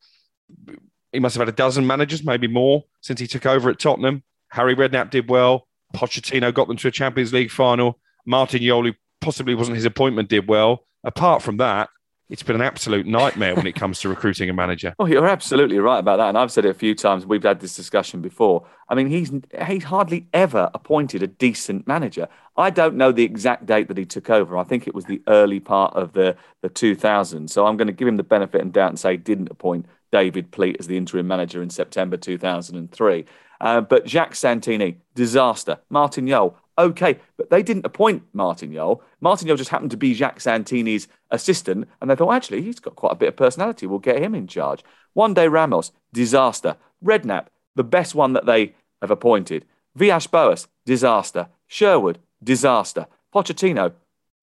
he 1.12 1.21
must 1.21 1.35
have 1.35 1.47
had 1.47 1.49
a 1.49 1.57
dozen 1.57 1.87
managers, 1.87 2.25
maybe 2.25 2.47
more, 2.47 2.85
since 3.00 3.21
he 3.21 3.26
took 3.26 3.47
over 3.47 3.71
at 3.71 3.78
Tottenham. 3.78 4.23
Harry 4.50 4.75
Redknapp 4.75 5.11
did 5.11 5.31
well. 5.31 5.66
Pochettino 5.95 6.52
got 6.52 6.69
them 6.69 6.76
to 6.76 6.88
a 6.88 6.90
Champions 6.90 7.33
League 7.33 7.50
final. 7.50 7.99
Martin 8.26 8.62
Jol, 8.62 8.90
possibly 9.21 9.55
wasn't 9.55 9.76
his 9.76 9.85
appointment, 9.85 10.28
did 10.28 10.49
well. 10.49 10.85
Apart 11.05 11.43
from 11.43 11.57
that, 11.59 11.88
it's 12.28 12.42
been 12.42 12.56
an 12.56 12.62
absolute 12.62 13.06
nightmare 13.06 13.54
when 13.54 13.66
it 13.66 13.75
comes 13.75 14.00
to 14.00 14.09
recruiting 14.09 14.50
a 14.50 14.52
manager. 14.52 14.95
Oh, 14.99 15.06
you're 15.06 15.28
absolutely 15.28 15.78
right 15.78 15.99
about 15.99 16.16
that, 16.16 16.28
and 16.28 16.38
I've 16.38 16.50
said 16.50 16.64
it 16.64 16.71
a 16.71 16.75
few 16.75 16.95
times. 16.95 17.25
We've 17.25 17.42
had 17.42 17.61
this 17.61 17.76
discussion 17.76 18.21
before. 18.21 18.66
I 18.88 18.95
mean, 18.95 19.09
he's 19.09 19.30
he's 19.66 19.85
hardly 19.85 20.26
ever 20.33 20.71
appointed 20.75 21.23
a 21.23 21.26
decent 21.28 21.87
manager. 21.87 22.28
I 22.56 22.71
don't 22.71 22.97
know 22.97 23.12
the 23.12 23.25
exact 23.25 23.66
date 23.66 23.88
that 23.88 23.99
he 23.99 24.04
took 24.04 24.30
over. 24.30 24.56
I 24.56 24.64
think 24.64 24.87
it 24.87 24.95
was 24.95 25.04
the 25.04 25.23
early 25.28 25.61
part 25.61 25.95
of 25.95 26.12
the 26.14 26.37
the 26.62 26.71
2000s. 26.71 27.50
So 27.50 27.66
I'm 27.66 27.76
going 27.76 27.87
to 27.87 27.92
give 27.92 28.09
him 28.09 28.16
the 28.16 28.23
benefit 28.23 28.61
and 28.61 28.73
doubt 28.73 28.90
and 28.90 28.99
say 28.99 29.12
he 29.12 29.18
didn't 29.18 29.50
appoint 29.50 29.87
David 30.11 30.50
Pleat 30.50 30.76
as 30.80 30.87
the 30.87 30.97
interim 30.97 31.26
manager 31.26 31.62
in 31.62 31.71
September 31.71 32.16
2003. 32.16 33.25
Uh, 33.61 33.80
but 33.80 34.06
Jacques 34.06 34.35
Santini, 34.35 34.99
disaster. 35.14 35.78
Martin 35.88 36.28
Jol, 36.28 36.59
okay, 36.78 37.18
but 37.37 37.50
they 37.50 37.62
didn't 37.62 37.87
appoint. 37.87 38.23
Martin 38.33 38.73
Jol 38.73 39.02
just 39.21 39.71
happened 39.71 39.90
to 39.90 39.97
be 39.97 40.14
Jacques 40.14 40.40
Santini's 40.40 41.09
assistant, 41.30 41.88
and 42.00 42.11
they 42.11 42.16
thought, 42.16 42.35
actually, 42.35 42.62
he's 42.62 42.80
got 42.80 42.97
quite 42.97 43.12
a 43.12 43.16
bit 43.16 43.28
of 43.28 43.37
personality. 43.37 43.87
We'll 43.87 43.99
get 43.99 44.23
him 44.23 44.35
in 44.35 44.47
charge. 44.47 44.85
Juande 45.16 45.50
Ramos, 45.50 45.92
disaster. 46.12 46.76
Redknapp, 47.04 47.47
the 47.75 47.85
best 47.85 48.14
one 48.14 48.33
that 48.35 48.47
they 48.47 48.75
have 49.00 49.11
appointed. 49.11 49.64
Villas 49.95 50.26
Boas, 50.26 50.68
disaster. 50.85 51.49
Sherwood, 51.66 52.18
disaster. 52.42 53.06
Pochettino, 53.35 53.92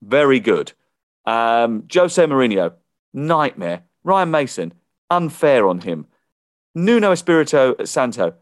very 0.02 0.40
good. 0.40 0.74
Um, 1.26 1.88
Jose 1.94 2.24
Mourinho, 2.24 2.74
nightmare. 3.14 3.84
Ryan 4.04 4.32
Mason, 4.32 4.74
unfair 5.10 5.68
on 5.68 5.80
him. 5.80 6.08
Nuno 6.76 7.12
Espirito 7.12 7.76
Santo, 7.86 8.34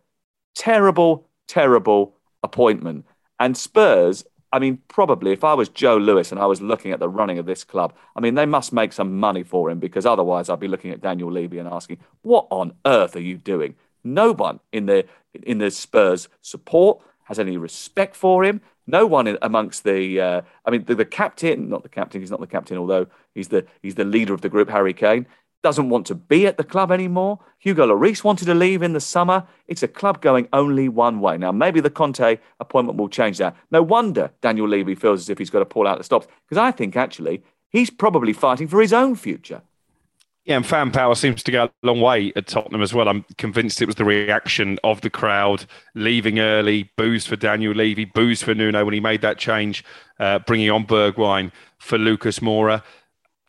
terrible, 0.56 1.28
terrible 1.48 2.16
appointment. 2.44 3.06
And 3.42 3.58
Spurs, 3.58 4.24
I 4.54 4.60
mean, 4.60 4.84
probably 4.88 5.32
if 5.32 5.44
I 5.44 5.56
was 5.56 5.68
Joe 5.68 5.98
Lewis 5.98 6.32
and 6.32 6.40
I 6.40 6.46
was 6.46 6.62
looking 6.62 6.92
at 6.92 7.00
the 7.00 7.10
running 7.10 7.40
of 7.40 7.48
this 7.48 7.64
club, 7.64 7.92
I 8.16 8.20
mean, 8.20 8.36
they 8.36 8.46
must 8.46 8.72
make 8.72 8.94
some 8.94 9.20
money 9.20 9.42
for 9.42 9.72
him 9.72 9.80
because 9.80 10.06
otherwise 10.06 10.48
I'd 10.48 10.60
be 10.60 10.68
looking 10.68 10.92
at 10.92 11.02
Daniel 11.02 11.32
Levy 11.32 11.58
and 11.58 11.68
asking, 11.68 11.98
what 12.22 12.46
on 12.52 12.74
earth 12.86 13.16
are 13.16 13.22
you 13.22 13.38
doing? 13.38 13.74
No 14.04 14.32
one 14.32 14.60
in 14.72 14.86
the 14.86 15.08
in 15.34 15.58
the 15.58 15.72
Spurs 15.72 16.30
support 16.42 17.02
has 17.24 17.40
any 17.40 17.58
respect 17.58 18.16
for 18.16 18.44
him. 18.44 18.62
No 18.86 19.08
one 19.08 19.26
in, 19.26 19.40
amongst 19.42 19.86
the, 19.86 20.22
uh, 20.22 20.42
I 20.66 20.70
mean, 20.70 20.84
the, 20.86 20.94
the 20.94 21.06
captain, 21.06 21.68
not 21.68 21.82
the 21.82 21.90
captain, 21.90 22.22
he's 22.22 22.30
not 22.30 22.42
the 22.42 22.48
captain, 22.48 22.78
although 22.78 23.08
he's 23.34 23.48
the 23.48 23.66
he's 23.82 23.96
the 23.96 24.04
leader 24.04 24.36
of 24.36 24.42
the 24.42 24.50
group, 24.50 24.70
Harry 24.70 24.94
Kane 24.94 25.26
doesn't 25.64 25.90
want 25.90 26.08
to 26.08 26.16
be 26.16 26.48
at 26.48 26.58
the 26.58 26.64
club 26.64 26.92
anymore. 26.92 27.40
Hugo 27.60 27.88
Lloris 27.88 28.24
wanted 28.24 28.46
to 28.46 28.56
leave 28.56 28.82
in 28.82 28.94
the 28.94 29.00
summer. 29.00 29.46
It's 29.68 29.84
a 29.84 29.88
club 29.88 30.22
going 30.22 30.48
only 30.54 30.90
one 30.90 31.20
way. 31.20 31.38
Now, 31.38 31.52
maybe 31.52 31.80
the 31.80 31.90
Conte 31.90 32.40
appointment 32.60 32.98
will 32.98 33.10
change 33.10 33.38
that. 33.38 33.56
No 33.70 33.84
wonder 33.84 34.32
Daniel 34.42 34.68
Levy 34.68 34.96
feels 34.96 35.22
as 35.22 35.30
if 35.30 35.38
he's 35.38 35.50
got 35.50 35.60
to 35.60 35.66
pull 35.66 35.88
out 35.88 35.98
the 35.98 36.04
stops, 36.04 36.28
because 36.48 36.58
I 36.58 36.72
think 36.72 36.96
actually 36.96 37.44
he's 37.70 37.90
probably 37.90 38.34
fighting 38.34 38.68
for 38.68 38.82
his 38.82 38.94
own 38.94 39.16
future. 39.16 39.62
Yeah, 40.44 40.56
and 40.56 40.66
fan 40.66 40.90
power 40.90 41.14
seems 41.14 41.44
to 41.44 41.52
go 41.52 41.66
a 41.66 41.72
long 41.84 42.02
way 42.02 42.34
at 42.36 42.48
Tottenham 42.48 42.82
as 42.82 42.96
well. 42.96 43.08
I'm 43.08 43.24
convinced 43.38 43.80
it 43.80 43.86
was 43.86 43.96
the 43.96 44.06
reaction 44.06 44.80
of 44.84 45.02
the 45.02 45.10
crowd 45.12 45.66
leaving 45.94 46.40
early, 46.40 46.90
boos 46.98 47.28
for 47.28 47.36
Daniel 47.36 47.74
Levy, 47.74 48.06
boos 48.06 48.42
for 48.42 48.56
Nuno 48.56 48.84
when 48.84 48.96
he 48.96 49.00
made 49.00 49.22
that 49.22 49.38
change, 49.38 49.86
uh, 50.20 50.40
bringing 50.40 50.72
on 50.72 50.88
Bergwijn 50.88 51.52
for 51.78 52.00
Lucas 52.00 52.40
Moura. 52.40 52.82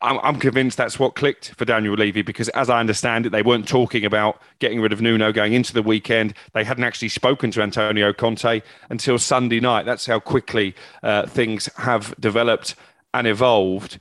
I'm, 0.02 0.18
I'm 0.22 0.38
convinced 0.38 0.76
that's 0.76 0.98
what 0.98 1.14
clicked 1.14 1.54
for 1.54 1.64
Daniel 1.64 1.94
Levy 1.94 2.22
because, 2.22 2.48
as 2.50 2.68
I 2.68 2.80
understand 2.80 3.26
it, 3.26 3.30
they 3.30 3.42
weren't 3.42 3.68
talking 3.68 4.04
about 4.04 4.40
getting 4.58 4.80
rid 4.80 4.92
of 4.92 5.00
Nuno 5.00 5.32
going 5.32 5.52
into 5.52 5.72
the 5.72 5.82
weekend. 5.82 6.34
They 6.52 6.64
hadn't 6.64 6.84
actually 6.84 7.08
spoken 7.08 7.50
to 7.52 7.62
Antonio 7.62 8.12
Conte 8.12 8.62
until 8.90 9.18
Sunday 9.18 9.60
night. 9.60 9.86
That's 9.86 10.06
how 10.06 10.18
quickly 10.18 10.74
uh, 11.02 11.26
things 11.26 11.68
have 11.76 12.14
developed 12.20 12.74
and 13.14 13.26
evolved. 13.26 14.00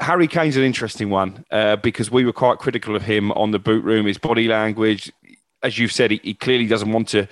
Harry 0.00 0.28
Kane's 0.28 0.56
an 0.56 0.62
interesting 0.62 1.08
one 1.08 1.44
uh, 1.50 1.76
because 1.76 2.10
we 2.10 2.24
were 2.24 2.32
quite 2.32 2.58
critical 2.58 2.94
of 2.94 3.02
him 3.02 3.32
on 3.32 3.50
the 3.52 3.58
boot 3.58 3.84
room, 3.84 4.06
his 4.06 4.18
body 4.18 4.48
language. 4.48 5.10
As 5.62 5.78
you've 5.78 5.92
said, 5.92 6.10
he, 6.10 6.20
he 6.22 6.34
clearly 6.34 6.66
doesn't 6.66 6.92
want 6.92 7.08
to 7.08 7.26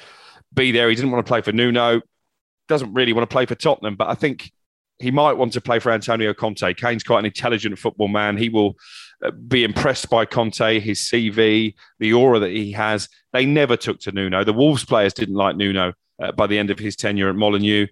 be 0.55 0.73
there. 0.73 0.89
He 0.89 0.95
didn't 0.95 1.11
want 1.11 1.27
to 1.27 1.29
play 1.29 1.43
for 1.43 1.53
Nuno, 1.53 2.01
doesn't 2.69 2.95
really 2.95 3.13
want 3.13 3.29
to 3.29 3.33
play 3.33 3.47
for 3.47 3.55
Tottenham. 3.55 3.97
But 3.97 4.09
I 4.09 4.15
think 4.15 4.53
he 5.03 5.11
might 5.11 5.35
want 5.35 5.53
to 5.55 5.61
play 5.61 5.79
for 5.79 5.93
Antonio 5.93 6.33
Conte. 6.33 6.75
Kane's 6.75 7.03
quite 7.03 7.21
an 7.21 7.27
intelligent 7.27 7.79
football 7.79 8.09
man. 8.09 8.37
He 8.37 8.49
will 8.49 8.77
uh, 9.25 9.31
be 9.31 9.65
impressed 9.65 10.09
by 10.09 10.25
Conte, 10.25 10.81
his 10.81 11.01
CV, 11.01 11.75
the 11.99 12.13
aura 12.13 12.39
that 12.39 12.51
he 12.51 12.73
has. 12.73 13.09
They 13.33 13.45
never 13.45 13.77
took 13.77 14.01
to 14.01 14.13
Nuno. 14.13 14.45
The 14.45 14.53
Wolves 14.53 14.85
players 14.85 15.13
didn't 15.13 15.35
like 15.35 15.57
Nuno 15.57 15.93
uh, 16.23 16.33
by 16.33 16.47
the 16.47 16.59
end 16.59 16.71
of 16.71 16.79
his 16.79 16.97
tenure 16.97 17.29
at 17.29 17.37
Molineux 17.37 17.87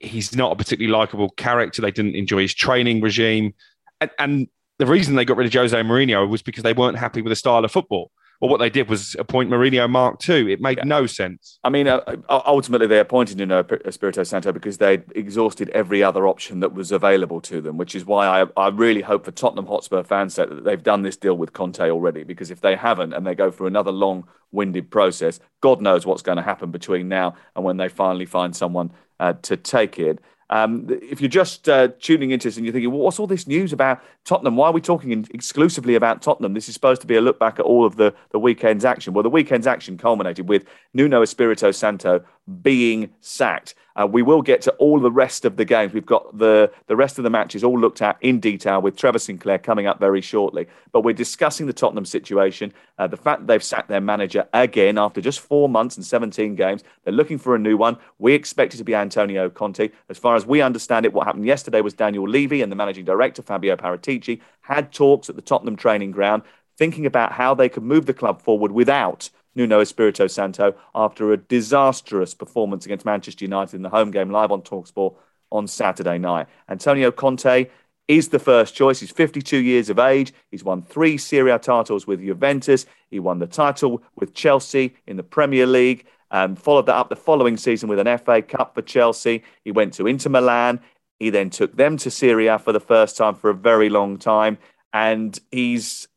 he's 0.00 0.34
not 0.34 0.52
a 0.52 0.56
particularly 0.56 0.92
likable 0.92 1.30
character. 1.30 1.82
They 1.82 1.90
didn't 1.90 2.14
enjoy 2.14 2.42
his 2.42 2.54
training 2.54 3.00
regime. 3.00 3.54
And, 4.00 4.10
and, 4.18 4.48
the 4.78 4.84
reason 4.84 5.14
they 5.14 5.24
got 5.24 5.38
rid 5.38 5.46
of 5.46 5.54
Jose 5.54 5.74
Mourinho 5.74 6.28
was 6.28 6.42
because 6.42 6.62
they 6.62 6.74
weren't 6.74 6.98
happy 6.98 7.22
with 7.22 7.30
the 7.30 7.36
style 7.36 7.64
of 7.64 7.72
football. 7.72 8.10
Well, 8.40 8.50
what 8.50 8.58
they 8.58 8.70
did 8.70 8.88
was 8.88 9.16
appoint 9.18 9.50
Mourinho 9.50 9.88
Mark 9.88 10.26
II. 10.28 10.52
It 10.52 10.60
made 10.60 10.78
yeah. 10.78 10.84
no 10.84 11.06
sense. 11.06 11.58
I 11.64 11.70
mean, 11.70 11.88
uh, 11.88 12.00
uh 12.28 12.42
ultimately, 12.46 12.86
they 12.86 12.98
appointed 12.98 13.38
Nuno 13.38 13.64
Espirito 13.84 14.22
Santo 14.24 14.52
because 14.52 14.78
they'd 14.78 15.04
exhausted 15.14 15.70
every 15.70 16.02
other 16.02 16.26
option 16.26 16.60
that 16.60 16.74
was 16.74 16.92
available 16.92 17.40
to 17.42 17.60
them, 17.60 17.76
which 17.76 17.94
is 17.94 18.04
why 18.04 18.42
I, 18.42 18.46
I 18.56 18.68
really 18.68 19.02
hope 19.02 19.24
for 19.24 19.30
Tottenham 19.30 19.66
Hotspur 19.66 20.02
fans 20.02 20.34
that 20.36 20.64
they've 20.64 20.82
done 20.82 21.02
this 21.02 21.16
deal 21.16 21.36
with 21.36 21.52
Conte 21.52 21.90
already. 21.90 22.24
Because 22.24 22.50
if 22.50 22.60
they 22.60 22.76
haven't 22.76 23.12
and 23.12 23.26
they 23.26 23.34
go 23.34 23.50
through 23.50 23.68
another 23.68 23.92
long 23.92 24.26
winded 24.52 24.90
process, 24.90 25.40
God 25.60 25.80
knows 25.80 26.04
what's 26.04 26.22
going 26.22 26.36
to 26.36 26.42
happen 26.42 26.70
between 26.70 27.08
now 27.08 27.34
and 27.54 27.64
when 27.64 27.76
they 27.76 27.88
finally 27.88 28.26
find 28.26 28.54
someone 28.54 28.92
uh, 29.20 29.34
to 29.42 29.56
take 29.56 29.98
it. 29.98 30.20
Um, 30.50 30.86
if 30.88 31.20
you're 31.20 31.28
just 31.28 31.68
uh, 31.68 31.88
tuning 32.00 32.30
into 32.30 32.48
this 32.48 32.56
and 32.56 32.64
you're 32.64 32.72
thinking, 32.72 32.92
what's 32.92 33.18
all 33.18 33.26
this 33.26 33.46
news 33.46 33.72
about 33.72 34.02
Tottenham? 34.24 34.56
Why 34.56 34.68
are 34.68 34.72
we 34.72 34.80
talking 34.80 35.10
in- 35.10 35.26
exclusively 35.34 35.94
about 35.94 36.22
Tottenham? 36.22 36.54
This 36.54 36.68
is 36.68 36.74
supposed 36.74 37.00
to 37.00 37.06
be 37.06 37.16
a 37.16 37.20
look 37.20 37.38
back 37.38 37.58
at 37.58 37.64
all 37.64 37.84
of 37.84 37.96
the, 37.96 38.14
the 38.30 38.38
weekend's 38.38 38.84
action. 38.84 39.12
Well, 39.12 39.22
the 39.22 39.30
weekend's 39.30 39.66
action 39.66 39.98
culminated 39.98 40.48
with 40.48 40.64
Nuno 40.94 41.22
Espirito 41.22 41.70
Santo 41.70 42.24
being 42.62 43.10
sacked. 43.20 43.74
Uh, 43.98 44.06
we 44.06 44.22
will 44.22 44.42
get 44.42 44.60
to 44.62 44.72
all 44.72 45.00
the 45.00 45.10
rest 45.10 45.44
of 45.44 45.56
the 45.56 45.64
games. 45.64 45.92
We've 45.92 46.04
got 46.04 46.36
the, 46.38 46.70
the 46.86 46.96
rest 46.96 47.18
of 47.18 47.24
the 47.24 47.30
matches 47.30 47.64
all 47.64 47.78
looked 47.78 48.02
at 48.02 48.18
in 48.20 48.40
detail 48.40 48.82
with 48.82 48.96
Trevor 48.96 49.18
Sinclair 49.18 49.58
coming 49.58 49.86
up 49.86 49.98
very 49.98 50.20
shortly. 50.20 50.66
But 50.92 51.02
we're 51.02 51.14
discussing 51.14 51.66
the 51.66 51.72
Tottenham 51.72 52.04
situation, 52.04 52.72
uh, 52.98 53.06
the 53.06 53.16
fact 53.16 53.40
that 53.40 53.46
they've 53.46 53.62
sacked 53.62 53.88
their 53.88 54.00
manager 54.00 54.46
again 54.52 54.98
after 54.98 55.20
just 55.20 55.40
four 55.40 55.68
months 55.68 55.96
and 55.96 56.04
17 56.04 56.54
games. 56.54 56.84
They're 57.04 57.14
looking 57.14 57.38
for 57.38 57.54
a 57.54 57.58
new 57.58 57.76
one. 57.76 57.96
We 58.18 58.34
expect 58.34 58.74
it 58.74 58.78
to 58.78 58.84
be 58.84 58.94
Antonio 58.94 59.48
Conte. 59.48 59.90
As 60.08 60.18
far 60.18 60.36
as 60.36 60.44
we 60.44 60.60
understand 60.60 61.06
it, 61.06 61.12
what 61.12 61.26
happened 61.26 61.46
yesterday 61.46 61.80
was 61.80 61.94
Daniel 61.94 62.28
Levy 62.28 62.62
and 62.62 62.70
the 62.70 62.76
managing 62.76 63.04
director, 63.04 63.42
Fabio 63.42 63.76
Paratici, 63.76 64.40
had 64.60 64.92
talks 64.92 65.30
at 65.30 65.36
the 65.36 65.42
Tottenham 65.42 65.76
training 65.76 66.10
ground 66.10 66.42
thinking 66.76 67.06
about 67.06 67.32
how 67.32 67.54
they 67.54 67.68
could 67.68 67.82
move 67.82 68.06
the 68.06 68.12
club 68.12 68.42
forward 68.42 68.72
without 68.72 69.30
Nuno 69.56 69.80
Espirito 69.80 70.26
Santo 70.26 70.74
after 70.94 71.32
a 71.32 71.36
disastrous 71.36 72.34
performance 72.34 72.84
against 72.84 73.04
Manchester 73.04 73.44
United 73.44 73.74
in 73.74 73.82
the 73.82 73.88
home 73.88 74.10
game 74.10 74.30
live 74.30 74.52
on 74.52 74.62
Talksport 74.62 75.16
on 75.50 75.66
Saturday 75.66 76.18
night. 76.18 76.46
Antonio 76.68 77.10
Conte 77.10 77.68
is 78.08 78.28
the 78.28 78.38
first 78.38 78.74
choice. 78.74 79.00
He's 79.00 79.10
52 79.10 79.56
years 79.56 79.90
of 79.90 79.98
age. 79.98 80.32
He's 80.50 80.62
won 80.62 80.82
three 80.82 81.18
Serie 81.18 81.50
A 81.50 81.58
titles 81.58 82.06
with 82.06 82.20
Juventus. 82.20 82.86
He 83.10 83.18
won 83.18 83.38
the 83.38 83.46
title 83.46 84.02
with 84.14 84.34
Chelsea 84.34 84.94
in 85.06 85.16
the 85.16 85.22
Premier 85.22 85.66
League. 85.66 86.06
Um, 86.30 86.56
followed 86.56 86.86
that 86.86 86.96
up 86.96 87.08
the 87.08 87.16
following 87.16 87.56
season 87.56 87.88
with 87.88 87.98
an 87.98 88.18
FA 88.18 88.42
Cup 88.42 88.74
for 88.74 88.82
Chelsea. 88.82 89.42
He 89.64 89.72
went 89.72 89.94
to 89.94 90.06
Inter 90.06 90.30
Milan. 90.30 90.80
He 91.18 91.30
then 91.30 91.50
took 91.50 91.76
them 91.76 91.96
to 91.98 92.10
Serie 92.10 92.48
A 92.48 92.58
for 92.58 92.72
the 92.72 92.80
first 92.80 93.16
time 93.16 93.34
for 93.34 93.50
a 93.50 93.54
very 93.54 93.88
long 93.88 94.18
time. 94.18 94.58
And 94.92 95.38
he's 95.50 96.08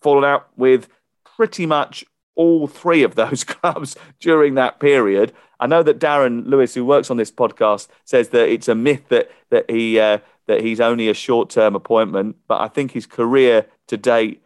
fallen 0.00 0.24
out 0.24 0.48
with 0.56 0.88
pretty 1.36 1.66
much 1.66 2.04
all 2.40 2.66
three 2.66 3.02
of 3.02 3.16
those 3.16 3.44
clubs 3.54 3.96
during 4.18 4.54
that 4.54 4.80
period. 4.80 5.30
I 5.60 5.66
know 5.66 5.82
that 5.82 6.00
Darren 6.00 6.46
Lewis, 6.46 6.72
who 6.72 6.86
works 6.86 7.10
on 7.10 7.18
this 7.18 7.30
podcast, 7.30 7.88
says 8.06 8.30
that 8.30 8.48
it's 8.48 8.66
a 8.66 8.74
myth 8.74 9.02
that 9.10 9.30
that 9.50 9.70
he 9.70 10.00
uh, 10.00 10.18
that 10.46 10.62
he's 10.62 10.80
only 10.80 11.10
a 11.10 11.14
short 11.14 11.50
term 11.50 11.76
appointment, 11.76 12.36
but 12.48 12.62
I 12.62 12.68
think 12.68 12.92
his 12.92 13.06
career 13.06 13.66
to 13.88 13.96
date 13.98 14.42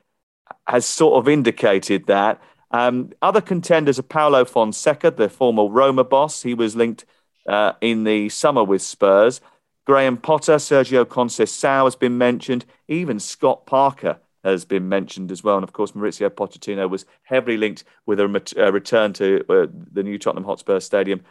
has 0.67 0.85
sort 0.85 1.15
of 1.19 1.29
indicated 1.29 2.07
that. 2.07 2.43
Um, 2.73 3.13
other 3.23 3.41
contenders 3.41 4.01
are 4.01 4.03
Paulo 4.03 4.45
Fonseca, 4.45 5.13
the 5.13 5.29
former 5.29 5.65
Roma 5.65 6.03
boss. 6.03 6.43
He 6.43 6.55
was 6.55 6.75
linked 6.75 7.05
uh, 7.49 7.75
in 7.81 8.03
the 8.03 8.29
summer 8.29 8.65
with 8.65 8.83
Spurs. 8.83 9.41
Graham 9.87 10.17
Potter, 10.17 10.57
Sergio 10.57 11.05
Conceição 11.05 11.85
has 11.85 11.95
been 11.95 12.19
mentioned. 12.19 12.65
Even 12.89 13.21
Scott 13.21 13.67
Parker 13.67 14.19
has 14.45 14.65
been 14.65 14.89
mentioned 14.89 15.33
as 15.33 15.43
well. 15.43 15.57
And 15.57 15.65
of 15.65 15.73
course, 15.73 15.93
Mauricio 15.93 16.29
Pochettino 16.29 16.89
was 16.89 17.07
heavily 17.23 17.57
linked 17.57 17.85
with 18.07 18.21
a 18.21 18.29
return 18.29 19.13
to 19.15 19.45
uh, 19.49 19.67
the 19.93 20.03
new 20.03 20.19
Tottenham 20.19 20.45
Hotspur 20.45 20.81
Stadium 20.81 21.23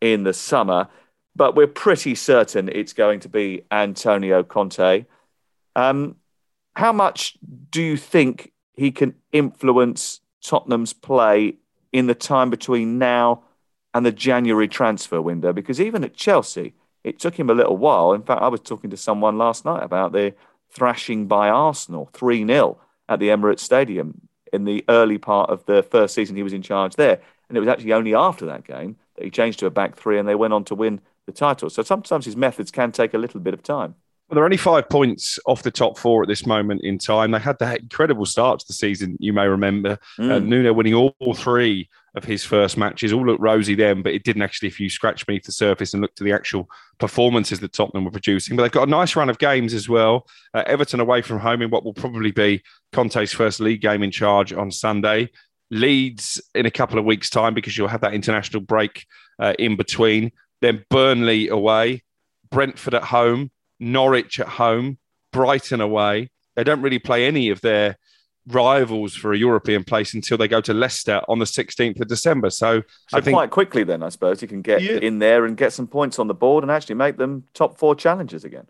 in 0.00 0.24
the 0.24 0.32
summer. 0.32 0.88
But 1.36 1.54
we're 1.54 1.66
pretty 1.66 2.14
certain 2.14 2.68
it's 2.68 2.92
going 2.92 3.20
to 3.20 3.28
be 3.28 3.64
Antonio 3.70 4.42
Conte. 4.42 5.06
Um, 5.76 6.16
how 6.74 6.92
much 6.92 7.36
do 7.70 7.82
you 7.82 7.96
think 7.96 8.52
he 8.72 8.90
can 8.90 9.14
influence 9.32 10.20
Tottenham's 10.42 10.92
play 10.92 11.56
in 11.92 12.06
the 12.06 12.14
time 12.14 12.50
between 12.50 12.98
now 12.98 13.44
and 13.92 14.06
the 14.06 14.12
January 14.12 14.68
transfer 14.68 15.20
window? 15.20 15.52
Because 15.52 15.80
even 15.80 16.04
at 16.04 16.14
Chelsea, 16.14 16.74
it 17.02 17.18
took 17.18 17.38
him 17.38 17.50
a 17.50 17.54
little 17.54 17.76
while. 17.76 18.12
In 18.12 18.22
fact, 18.22 18.42
I 18.42 18.48
was 18.48 18.60
talking 18.60 18.90
to 18.90 18.96
someone 18.96 19.36
last 19.38 19.64
night 19.64 19.82
about 19.82 20.12
the 20.12 20.34
thrashing 20.74 21.26
by 21.26 21.48
Arsenal 21.48 22.10
3 22.12 22.46
0 22.46 22.78
at 23.08 23.20
the 23.20 23.28
Emirates 23.28 23.60
Stadium 23.60 24.28
in 24.52 24.64
the 24.64 24.84
early 24.88 25.18
part 25.18 25.50
of 25.50 25.64
the 25.66 25.82
first 25.82 26.14
season 26.14 26.36
he 26.36 26.42
was 26.42 26.52
in 26.52 26.62
charge 26.62 26.96
there. 26.96 27.20
And 27.48 27.56
it 27.56 27.60
was 27.60 27.68
actually 27.68 27.92
only 27.92 28.14
after 28.14 28.46
that 28.46 28.66
game 28.66 28.96
that 29.16 29.24
he 29.24 29.30
changed 29.30 29.58
to 29.60 29.66
a 29.66 29.70
back 29.70 29.96
three 29.96 30.18
and 30.18 30.28
they 30.28 30.34
went 30.34 30.52
on 30.52 30.64
to 30.64 30.74
win 30.74 31.00
the 31.26 31.32
title. 31.32 31.70
So 31.70 31.82
sometimes 31.82 32.24
his 32.24 32.36
methods 32.36 32.70
can 32.70 32.92
take 32.92 33.14
a 33.14 33.18
little 33.18 33.40
bit 33.40 33.54
of 33.54 33.62
time. 33.62 33.94
Well, 34.28 34.36
they're 34.36 34.44
only 34.44 34.56
five 34.56 34.88
points 34.88 35.38
off 35.46 35.62
the 35.62 35.70
top 35.70 35.98
four 35.98 36.22
at 36.22 36.28
this 36.28 36.46
moment 36.46 36.82
in 36.82 36.98
time. 36.98 37.32
They 37.32 37.38
had 37.38 37.58
that 37.58 37.80
incredible 37.80 38.24
start 38.24 38.60
to 38.60 38.66
the 38.66 38.72
season, 38.72 39.16
you 39.20 39.34
may 39.34 39.46
remember. 39.46 39.98
Mm. 40.18 40.30
Uh, 40.30 40.38
Nuno 40.38 40.72
winning 40.72 40.94
all 40.94 41.34
three 41.34 41.90
of 42.14 42.24
his 42.24 42.44
first 42.44 42.76
matches. 42.76 43.12
All 43.12 43.26
looked 43.26 43.40
rosy 43.40 43.74
then, 43.74 44.02
but 44.02 44.12
it 44.12 44.22
didn't 44.22 44.42
actually, 44.42 44.68
if 44.68 44.78
you 44.78 44.88
scratch 44.88 45.26
beneath 45.26 45.44
the 45.44 45.52
surface 45.52 45.92
and 45.92 46.00
look 46.00 46.14
to 46.16 46.24
the 46.24 46.32
actual 46.32 46.68
performances 46.98 47.60
that 47.60 47.72
Tottenham 47.72 48.04
were 48.04 48.10
producing. 48.10 48.56
But 48.56 48.62
they've 48.62 48.72
got 48.72 48.88
a 48.88 48.90
nice 48.90 49.16
run 49.16 49.28
of 49.28 49.38
games 49.38 49.74
as 49.74 49.88
well. 49.88 50.26
Uh, 50.52 50.62
Everton 50.66 51.00
away 51.00 51.22
from 51.22 51.40
home 51.40 51.62
in 51.62 51.70
what 51.70 51.84
will 51.84 51.94
probably 51.94 52.30
be 52.30 52.62
Conte's 52.92 53.32
first 53.32 53.60
league 53.60 53.80
game 53.80 54.02
in 54.02 54.10
charge 54.10 54.52
on 54.52 54.70
Sunday. 54.70 55.30
Leeds 55.70 56.40
in 56.54 56.66
a 56.66 56.70
couple 56.70 56.98
of 56.98 57.04
weeks' 57.04 57.30
time 57.30 57.54
because 57.54 57.76
you'll 57.76 57.88
have 57.88 58.02
that 58.02 58.14
international 58.14 58.62
break 58.62 59.06
uh, 59.40 59.54
in 59.58 59.76
between. 59.76 60.30
Then 60.60 60.84
Burnley 60.88 61.48
away, 61.48 62.04
Brentford 62.50 62.94
at 62.94 63.04
home, 63.04 63.50
Norwich 63.80 64.38
at 64.38 64.46
home, 64.46 64.98
Brighton 65.32 65.80
away. 65.80 66.30
They 66.54 66.62
don't 66.62 66.82
really 66.82 67.00
play 67.00 67.26
any 67.26 67.48
of 67.48 67.60
their 67.60 67.98
rivals 68.48 69.14
for 69.14 69.32
a 69.32 69.38
European 69.38 69.84
place 69.84 70.14
until 70.14 70.36
they 70.36 70.48
go 70.48 70.60
to 70.60 70.74
Leicester 70.74 71.20
on 71.28 71.38
the 71.38 71.44
16th 71.44 72.00
of 72.00 72.08
December. 72.08 72.50
So, 72.50 72.82
So 73.08 73.18
I 73.18 73.20
think 73.20 73.34
quite 73.34 73.50
quickly, 73.50 73.84
then 73.84 74.02
I 74.02 74.10
suppose 74.10 74.42
you 74.42 74.48
can 74.48 74.62
get 74.62 74.82
Yeah. 74.82 74.98
in 74.98 75.18
there 75.18 75.44
and 75.46 75.56
get 75.56 75.72
some 75.72 75.86
points 75.86 76.18
on 76.18 76.26
the 76.28 76.34
board 76.34 76.62
and 76.64 76.70
actually 76.70 76.96
make 76.96 77.16
them 77.16 77.44
top 77.54 77.78
four 77.78 77.94
challengers 77.94 78.44
again. 78.44 78.66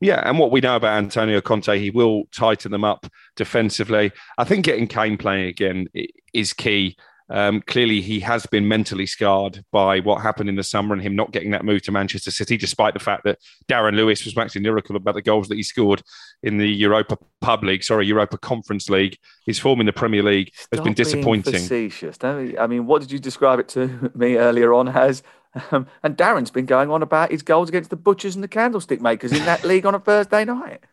Yeah, 0.00 0.22
and 0.24 0.38
what 0.38 0.52
we 0.52 0.60
know 0.60 0.76
about 0.76 0.96
Antonio 0.96 1.40
Conte, 1.40 1.76
he 1.76 1.90
will 1.90 2.24
tighten 2.32 2.70
them 2.70 2.84
up 2.84 3.06
defensively. 3.34 4.12
I 4.36 4.44
think 4.44 4.64
getting 4.64 4.86
Kane 4.86 5.16
playing 5.18 5.48
again 5.48 5.88
is 6.32 6.52
key. 6.52 6.96
Um, 7.30 7.60
clearly, 7.60 8.00
he 8.00 8.20
has 8.20 8.46
been 8.46 8.66
mentally 8.68 9.06
scarred 9.06 9.64
by 9.70 10.00
what 10.00 10.22
happened 10.22 10.48
in 10.48 10.56
the 10.56 10.62
summer 10.62 10.94
and 10.94 11.02
him 11.02 11.14
not 11.14 11.30
getting 11.30 11.50
that 11.50 11.64
move 11.64 11.82
to 11.82 11.92
Manchester 11.92 12.30
City, 12.30 12.56
despite 12.56 12.94
the 12.94 13.00
fact 13.00 13.24
that 13.24 13.38
Darren 13.68 13.94
Lewis 13.94 14.24
was 14.24 14.34
waxing 14.34 14.62
lyrical 14.62 14.96
about 14.96 15.14
the 15.14 15.22
goals 15.22 15.48
that 15.48 15.56
he 15.56 15.62
scored 15.62 16.02
in 16.42 16.56
the 16.56 16.68
Europa 16.68 17.18
Pub 17.40 17.62
League, 17.64 17.84
sorry, 17.84 18.06
Europa 18.06 18.38
Conference 18.38 18.88
League. 18.88 19.18
His 19.46 19.58
form 19.58 19.80
in 19.80 19.86
the 19.86 19.92
Premier 19.92 20.22
League 20.22 20.52
has 20.72 20.80
been 20.80 20.94
disappointing. 20.94 21.52
facetious. 21.52 22.16
I 22.22 22.66
mean, 22.66 22.86
what 22.86 23.02
did 23.02 23.12
you 23.12 23.18
describe 23.18 23.58
it 23.58 23.68
to 23.70 24.10
me 24.14 24.36
earlier 24.36 24.72
on 24.72 24.88
as? 24.88 25.22
Um, 25.70 25.86
and 26.02 26.16
Darren's 26.16 26.50
been 26.50 26.66
going 26.66 26.90
on 26.90 27.02
about 27.02 27.30
his 27.30 27.42
goals 27.42 27.68
against 27.68 27.90
the 27.90 27.96
butchers 27.96 28.34
and 28.34 28.44
the 28.44 28.48
candlestick 28.48 29.00
makers 29.00 29.32
in 29.32 29.44
that 29.46 29.64
league 29.64 29.86
on 29.86 29.94
a 29.94 29.98
Thursday 29.98 30.44
night. 30.44 30.84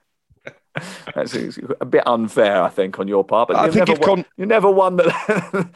That's 1.16 1.36
a 1.80 1.86
bit 1.86 2.04
unfair, 2.06 2.62
I 2.62 2.70
think, 2.70 3.00
on 3.00 3.08
your 3.08 3.24
part. 3.24 3.48
But 3.48 3.58
I 3.58 3.66
you've 3.66 3.74
think 3.74 3.88
never, 3.88 4.00
won, 4.00 4.24
Con- 4.24 4.26
you 4.38 4.46
never 4.46 4.70
won 4.70 4.98
that, 4.98 5.70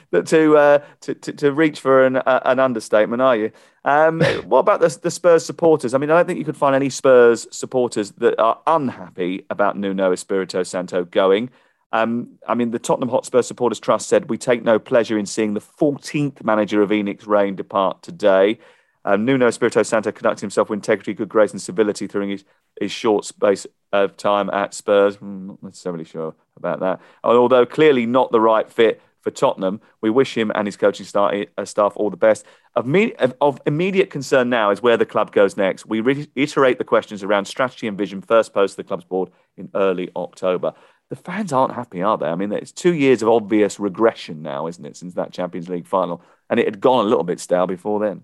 that 0.10 0.26
to, 0.26 0.56
uh, 0.56 0.78
to, 1.02 1.14
to 1.14 1.32
to 1.32 1.52
reach 1.52 1.80
for 1.80 2.04
an 2.04 2.16
uh, 2.16 2.40
an 2.44 2.58
understatement, 2.58 3.22
are 3.22 3.36
you? 3.36 3.52
Um, 3.84 4.20
what 4.44 4.60
about 4.60 4.80
the, 4.80 4.98
the 5.02 5.10
Spurs 5.10 5.44
supporters? 5.44 5.94
I 5.94 5.98
mean, 5.98 6.10
I 6.10 6.16
don't 6.16 6.26
think 6.26 6.38
you 6.38 6.44
could 6.44 6.56
find 6.56 6.74
any 6.74 6.90
Spurs 6.90 7.46
supporters 7.50 8.12
that 8.12 8.40
are 8.40 8.58
unhappy 8.66 9.44
about 9.50 9.76
Nuno 9.76 10.12
Espirito 10.12 10.62
Santo 10.62 11.04
going. 11.04 11.50
Um, 11.92 12.38
I 12.48 12.54
mean, 12.54 12.70
the 12.70 12.78
Tottenham 12.78 13.10
Hotspur 13.10 13.42
Supporters 13.42 13.78
Trust 13.78 14.08
said, 14.08 14.30
We 14.30 14.38
take 14.38 14.62
no 14.64 14.78
pleasure 14.78 15.18
in 15.18 15.26
seeing 15.26 15.54
the 15.54 15.60
14th 15.60 16.42
manager 16.42 16.80
of 16.80 16.90
ENIC's 16.90 17.26
Reign 17.26 17.54
depart 17.54 18.02
today. 18.02 18.58
Um, 19.04 19.24
Nuno 19.24 19.48
Espirito 19.48 19.82
Santo 19.82 20.12
conducted 20.12 20.42
himself 20.42 20.70
with 20.70 20.78
integrity, 20.78 21.14
good 21.14 21.28
grace, 21.28 21.52
and 21.52 21.60
civility 21.60 22.06
during 22.06 22.30
his, 22.30 22.44
his 22.80 22.92
short 22.92 23.24
space 23.24 23.66
of 23.92 24.16
time 24.16 24.50
at 24.50 24.74
Spurs. 24.74 25.16
Hmm, 25.16 25.48
not 25.48 25.62
necessarily 25.62 26.04
sure 26.04 26.34
about 26.56 26.80
that. 26.80 27.00
Although 27.24 27.66
clearly 27.66 28.06
not 28.06 28.30
the 28.32 28.40
right 28.40 28.70
fit 28.70 29.02
for 29.20 29.30
Tottenham, 29.30 29.80
we 30.00 30.10
wish 30.10 30.36
him 30.36 30.50
and 30.54 30.66
his 30.66 30.76
coaching 30.76 31.06
staff, 31.06 31.32
uh, 31.56 31.86
all 31.94 32.10
the 32.10 32.16
best. 32.16 32.44
Of, 32.74 32.86
me, 32.86 33.12
of 33.40 33.60
immediate 33.66 34.10
concern 34.10 34.48
now 34.48 34.70
is 34.70 34.82
where 34.82 34.96
the 34.96 35.06
club 35.06 35.32
goes 35.32 35.56
next. 35.56 35.86
We 35.86 36.00
reiterate 36.00 36.78
the 36.78 36.84
questions 36.84 37.22
around 37.22 37.44
strategy 37.44 37.86
and 37.86 37.98
vision 37.98 38.20
first 38.20 38.52
posed 38.52 38.72
to 38.72 38.76
the 38.78 38.88
club's 38.88 39.04
board 39.04 39.30
in 39.56 39.68
early 39.74 40.10
October 40.16 40.74
the 41.12 41.16
fans 41.16 41.52
aren't 41.52 41.74
happy, 41.74 42.00
are 42.00 42.16
they? 42.16 42.24
I 42.24 42.34
mean, 42.36 42.50
it's 42.52 42.72
two 42.72 42.94
years 42.94 43.20
of 43.20 43.28
obvious 43.28 43.78
regression 43.78 44.40
now, 44.40 44.66
isn't 44.66 44.86
it, 44.86 44.96
since 44.96 45.12
that 45.12 45.30
Champions 45.30 45.68
League 45.68 45.86
final? 45.86 46.22
And 46.48 46.58
it 46.58 46.64
had 46.64 46.80
gone 46.80 47.04
a 47.04 47.08
little 47.08 47.22
bit 47.22 47.38
stale 47.38 47.66
before 47.66 48.00
then. 48.00 48.22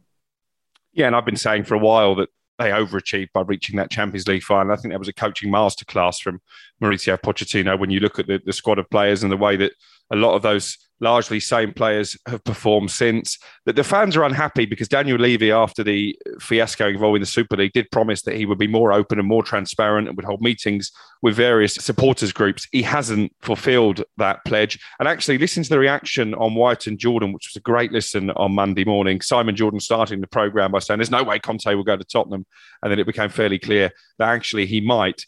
Yeah, 0.93 1.07
and 1.07 1.17
I've 1.17 1.25
been 1.25 1.37
saying 1.37 1.65
for 1.65 1.75
a 1.75 1.79
while 1.79 2.15
that 2.17 2.31
they 2.59 2.71
overachieved 2.71 3.33
by 3.33 3.43
reaching 3.43 3.77
that 3.77 3.91
Champions 3.91 4.27
League 4.27 4.43
final. 4.43 4.73
I 4.73 4.77
think 4.77 4.93
that 4.93 4.99
was 4.99 5.09
a 5.09 5.13
coaching 5.13 5.51
masterclass 5.51 6.21
from 6.21 6.41
Mauricio 6.83 7.17
Pochettino 7.17 7.79
when 7.79 7.91
you 7.91 8.01
look 8.01 8.19
at 8.19 8.27
the, 8.27 8.41
the 8.45 8.53
squad 8.53 8.79
of 8.79 8.91
players 8.91 9.23
and 9.23 9.31
the 9.31 9.37
way 9.37 9.57
that 9.57 9.73
a 10.11 10.17
lot 10.17 10.35
of 10.35 10.43
those 10.43 10.79
largely 11.01 11.39
same 11.39 11.73
players 11.73 12.17
have 12.27 12.43
performed 12.43 12.91
since. 12.91 13.39
That 13.67 13.77
the 13.77 13.85
fans 13.85 14.17
are 14.17 14.25
unhappy 14.25 14.67
because 14.67 14.89
Daniel 14.89 15.19
Levy, 15.19 15.53
after 15.53 15.85
the 15.85 16.19
fiasco 16.41 16.89
involving 16.89 17.21
the 17.21 17.27
Super 17.27 17.57
League, 17.57 17.73
did 17.73 17.91
promise 17.93 18.23
that 18.23 18.35
he 18.35 18.47
would 18.47 18.59
be 18.59 18.67
more 18.67 18.93
open 18.93 19.19
and 19.19 19.29
more 19.29 19.45
transparent 19.45 20.09
and 20.09 20.17
would 20.17 20.25
hold 20.25 20.41
meetings 20.41 20.91
with 21.23 21.37
various 21.37 21.75
supporters 21.75 22.33
groups. 22.33 22.67
He 22.73 22.83
hasn't 22.83 23.33
fulfilled 23.43 24.03
that 24.17 24.45
pledge. 24.45 24.79
And 24.99 25.09
actually, 25.09 25.39
listen 25.39 25.63
to 25.63 25.69
the 25.69 25.79
reaction 25.79 26.35
on 26.35 26.55
White 26.55 26.87
and 26.87 26.99
Jordan, 26.99 27.33
which 27.33 27.49
was 27.49 27.61
a 27.61 27.63
great 27.63 27.93
listen 27.93 28.31
on 28.33 28.55
Monday 28.55 28.85
morning. 28.85 29.21
Simon 29.21 29.55
Jordan 29.55 29.81
starting 29.81 30.21
the 30.21 30.27
program 30.27 30.73
by 30.73 30.81
saying, 30.81 30.99
"There's 30.99 31.11
no 31.11 31.23
way 31.23 31.39
Conte 31.39 31.73
will 31.75 31.85
go 31.85 31.97
to 31.97 32.05
Tottenham," 32.05 32.45
and 32.83 32.91
then 32.91 32.99
it 32.99 33.07
became 33.07 33.31
fairly 33.31 33.59
clear 33.59 33.93
that 34.19 34.29
actually 34.31 34.67
he 34.67 34.81
might. 34.81 35.25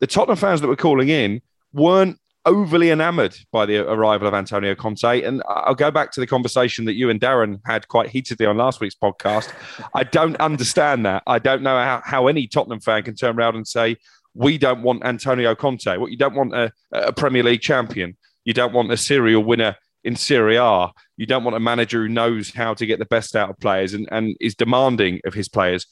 The 0.00 0.06
Tottenham 0.06 0.36
fans 0.36 0.60
that 0.60 0.68
were 0.68 0.76
calling 0.76 1.08
in 1.08 1.40
weren't 1.72 2.18
overly 2.46 2.90
enamoured 2.90 3.36
by 3.52 3.66
the 3.66 3.78
arrival 3.78 4.28
of 4.28 4.34
Antonio 4.34 4.74
Conte. 4.74 5.22
And 5.22 5.42
I'll 5.48 5.74
go 5.74 5.90
back 5.90 6.10
to 6.12 6.20
the 6.20 6.26
conversation 6.26 6.84
that 6.84 6.94
you 6.94 7.10
and 7.10 7.20
Darren 7.20 7.60
had 7.64 7.88
quite 7.88 8.10
heatedly 8.10 8.46
on 8.46 8.56
last 8.56 8.80
week's 8.80 8.94
podcast. 8.94 9.52
I 9.94 10.04
don't 10.04 10.36
understand 10.36 11.06
that. 11.06 11.22
I 11.26 11.38
don't 11.38 11.62
know 11.62 11.76
how, 11.76 12.02
how 12.04 12.26
any 12.26 12.46
Tottenham 12.46 12.80
fan 12.80 13.02
can 13.02 13.14
turn 13.14 13.38
around 13.38 13.56
and 13.56 13.66
say, 13.66 13.96
we 14.34 14.58
don't 14.58 14.82
want 14.82 15.04
Antonio 15.04 15.54
Conte. 15.54 15.96
What 15.96 16.10
you 16.10 16.16
don't 16.16 16.34
want 16.34 16.54
a, 16.54 16.72
a 16.92 17.12
Premier 17.12 17.42
League 17.42 17.60
champion. 17.60 18.16
You 18.44 18.52
don't 18.52 18.72
want 18.72 18.92
a 18.92 18.96
serial 18.96 19.44
winner 19.44 19.76
in 20.02 20.16
Serie 20.16 20.56
A. 20.56 20.90
You 21.16 21.26
don't 21.26 21.44
want 21.44 21.56
a 21.56 21.60
manager 21.60 22.02
who 22.02 22.08
knows 22.08 22.52
how 22.52 22.74
to 22.74 22.84
get 22.84 22.98
the 22.98 23.06
best 23.06 23.36
out 23.36 23.48
of 23.48 23.58
players 23.58 23.94
and, 23.94 24.08
and 24.10 24.36
is 24.40 24.54
demanding 24.54 25.20
of 25.24 25.34
his 25.34 25.48
players. 25.48 25.86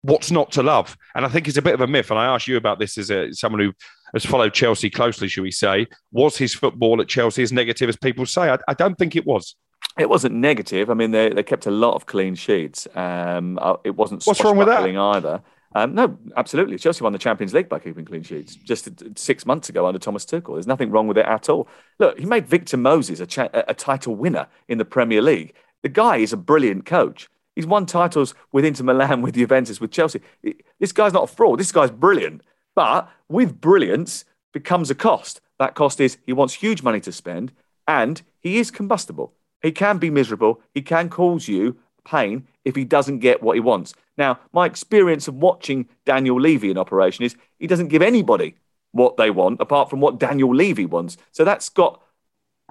What's 0.00 0.32
not 0.32 0.50
to 0.52 0.64
love? 0.64 0.96
And 1.14 1.24
I 1.24 1.28
think 1.28 1.46
it's 1.46 1.58
a 1.58 1.62
bit 1.62 1.74
of 1.74 1.80
a 1.80 1.86
myth. 1.86 2.10
And 2.10 2.18
I 2.18 2.26
ask 2.26 2.48
you 2.48 2.56
about 2.56 2.80
this 2.80 2.98
as 2.98 3.10
a, 3.10 3.32
someone 3.32 3.60
who 3.60 3.72
has 4.12 4.24
followed 4.24 4.54
Chelsea 4.54 4.90
closely, 4.90 5.28
should 5.28 5.42
we 5.42 5.50
say. 5.50 5.86
Was 6.12 6.36
his 6.36 6.54
football 6.54 7.00
at 7.00 7.08
Chelsea 7.08 7.42
as 7.42 7.52
negative 7.52 7.88
as 7.88 7.96
people 7.96 8.26
say? 8.26 8.50
I, 8.50 8.58
I 8.68 8.74
don't 8.74 8.96
think 8.96 9.16
it 9.16 9.26
was. 9.26 9.56
It 9.98 10.08
wasn't 10.08 10.34
negative. 10.34 10.90
I 10.90 10.94
mean, 10.94 11.10
they, 11.10 11.30
they 11.30 11.42
kept 11.42 11.66
a 11.66 11.70
lot 11.70 11.94
of 11.94 12.06
clean 12.06 12.34
sheets. 12.34 12.86
Um, 12.94 13.58
it 13.84 13.96
wasn't 13.96 14.24
What's 14.24 14.42
wrong 14.42 14.56
with 14.56 14.68
that? 14.68 14.82
either. 14.84 15.42
Um, 15.74 15.94
no, 15.94 16.18
absolutely. 16.36 16.78
Chelsea 16.78 17.02
won 17.02 17.12
the 17.12 17.18
Champions 17.18 17.54
League 17.54 17.68
by 17.68 17.78
keeping 17.78 18.04
clean 18.04 18.22
sheets 18.22 18.54
just 18.54 18.88
six 19.18 19.46
months 19.46 19.68
ago 19.68 19.86
under 19.86 19.98
Thomas 19.98 20.24
Tuchel. 20.24 20.54
There's 20.54 20.66
nothing 20.66 20.90
wrong 20.90 21.06
with 21.08 21.18
it 21.18 21.26
at 21.26 21.48
all. 21.48 21.68
Look, 21.98 22.18
he 22.18 22.26
made 22.26 22.46
Victor 22.46 22.76
Moses 22.76 23.20
a, 23.20 23.26
cha- 23.26 23.48
a 23.52 23.74
title 23.74 24.14
winner 24.14 24.46
in 24.68 24.78
the 24.78 24.84
Premier 24.84 25.22
League. 25.22 25.54
The 25.82 25.88
guy 25.88 26.18
is 26.18 26.32
a 26.32 26.36
brilliant 26.36 26.84
coach. 26.84 27.28
He's 27.56 27.66
won 27.66 27.86
titles 27.86 28.34
with 28.52 28.64
Inter 28.64 28.84
Milan, 28.84 29.22
with 29.22 29.34
Juventus, 29.34 29.80
with 29.80 29.90
Chelsea. 29.90 30.20
This 30.78 30.92
guy's 30.92 31.12
not 31.12 31.24
a 31.24 31.34
fraud. 31.34 31.58
This 31.58 31.72
guy's 31.72 31.90
brilliant. 31.90 32.42
But 32.74 33.10
with 33.28 33.60
brilliance 33.60 34.24
becomes 34.52 34.90
a 34.90 34.94
cost. 34.94 35.40
That 35.58 35.74
cost 35.74 36.00
is 36.00 36.18
he 36.26 36.32
wants 36.32 36.54
huge 36.54 36.82
money 36.82 37.00
to 37.00 37.12
spend 37.12 37.52
and 37.86 38.22
he 38.40 38.58
is 38.58 38.70
combustible. 38.70 39.32
He 39.62 39.72
can 39.72 39.98
be 39.98 40.10
miserable. 40.10 40.60
He 40.74 40.82
can 40.82 41.08
cause 41.08 41.48
you 41.48 41.76
pain 42.04 42.46
if 42.64 42.74
he 42.74 42.84
doesn't 42.84 43.20
get 43.20 43.42
what 43.42 43.54
he 43.54 43.60
wants. 43.60 43.94
Now, 44.18 44.40
my 44.52 44.66
experience 44.66 45.28
of 45.28 45.36
watching 45.36 45.88
Daniel 46.04 46.40
Levy 46.40 46.70
in 46.70 46.78
operation 46.78 47.24
is 47.24 47.36
he 47.58 47.66
doesn't 47.66 47.88
give 47.88 48.02
anybody 48.02 48.56
what 48.90 49.16
they 49.16 49.30
want 49.30 49.60
apart 49.60 49.88
from 49.88 50.00
what 50.00 50.18
Daniel 50.18 50.54
Levy 50.54 50.86
wants. 50.86 51.16
So 51.30 51.44
that's 51.44 51.68
got 51.68 52.02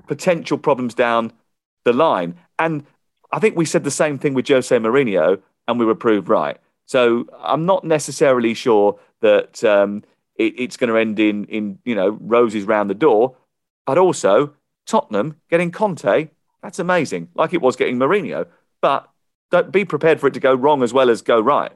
potential 0.07 0.57
problems 0.57 0.93
down 0.93 1.33
the 1.83 1.93
line. 1.93 2.35
And 2.59 2.85
I 3.31 3.39
think 3.39 3.55
we 3.55 3.65
said 3.65 3.83
the 3.83 3.91
same 3.91 4.19
thing 4.19 4.33
with 4.33 4.47
Jose 4.47 4.75
Mourinho 4.75 5.41
and 5.67 5.79
we 5.79 5.85
were 5.85 5.95
proved 5.95 6.29
right. 6.29 6.57
So 6.85 7.25
I'm 7.39 7.65
not 7.65 7.83
necessarily 7.83 8.53
sure 8.53 8.99
that 9.21 9.63
um, 9.63 10.03
it, 10.35 10.53
it's 10.57 10.77
going 10.77 10.89
to 10.89 10.97
end 10.97 11.19
in, 11.19 11.45
in, 11.45 11.79
you 11.85 11.95
know, 11.95 12.17
roses 12.21 12.65
round 12.65 12.89
the 12.89 12.95
door. 12.95 13.35
But 13.85 13.97
also, 13.97 14.53
Tottenham 14.85 15.37
getting 15.49 15.71
Conte, 15.71 16.29
that's 16.61 16.79
amazing. 16.79 17.29
Like 17.35 17.53
it 17.53 17.61
was 17.61 17.75
getting 17.75 17.97
Mourinho. 17.97 18.47
But 18.81 19.09
don't 19.51 19.71
be 19.71 19.85
prepared 19.85 20.19
for 20.19 20.27
it 20.27 20.33
to 20.33 20.39
go 20.39 20.53
wrong 20.53 20.83
as 20.83 20.93
well 20.93 21.09
as 21.09 21.21
go 21.21 21.39
right. 21.39 21.71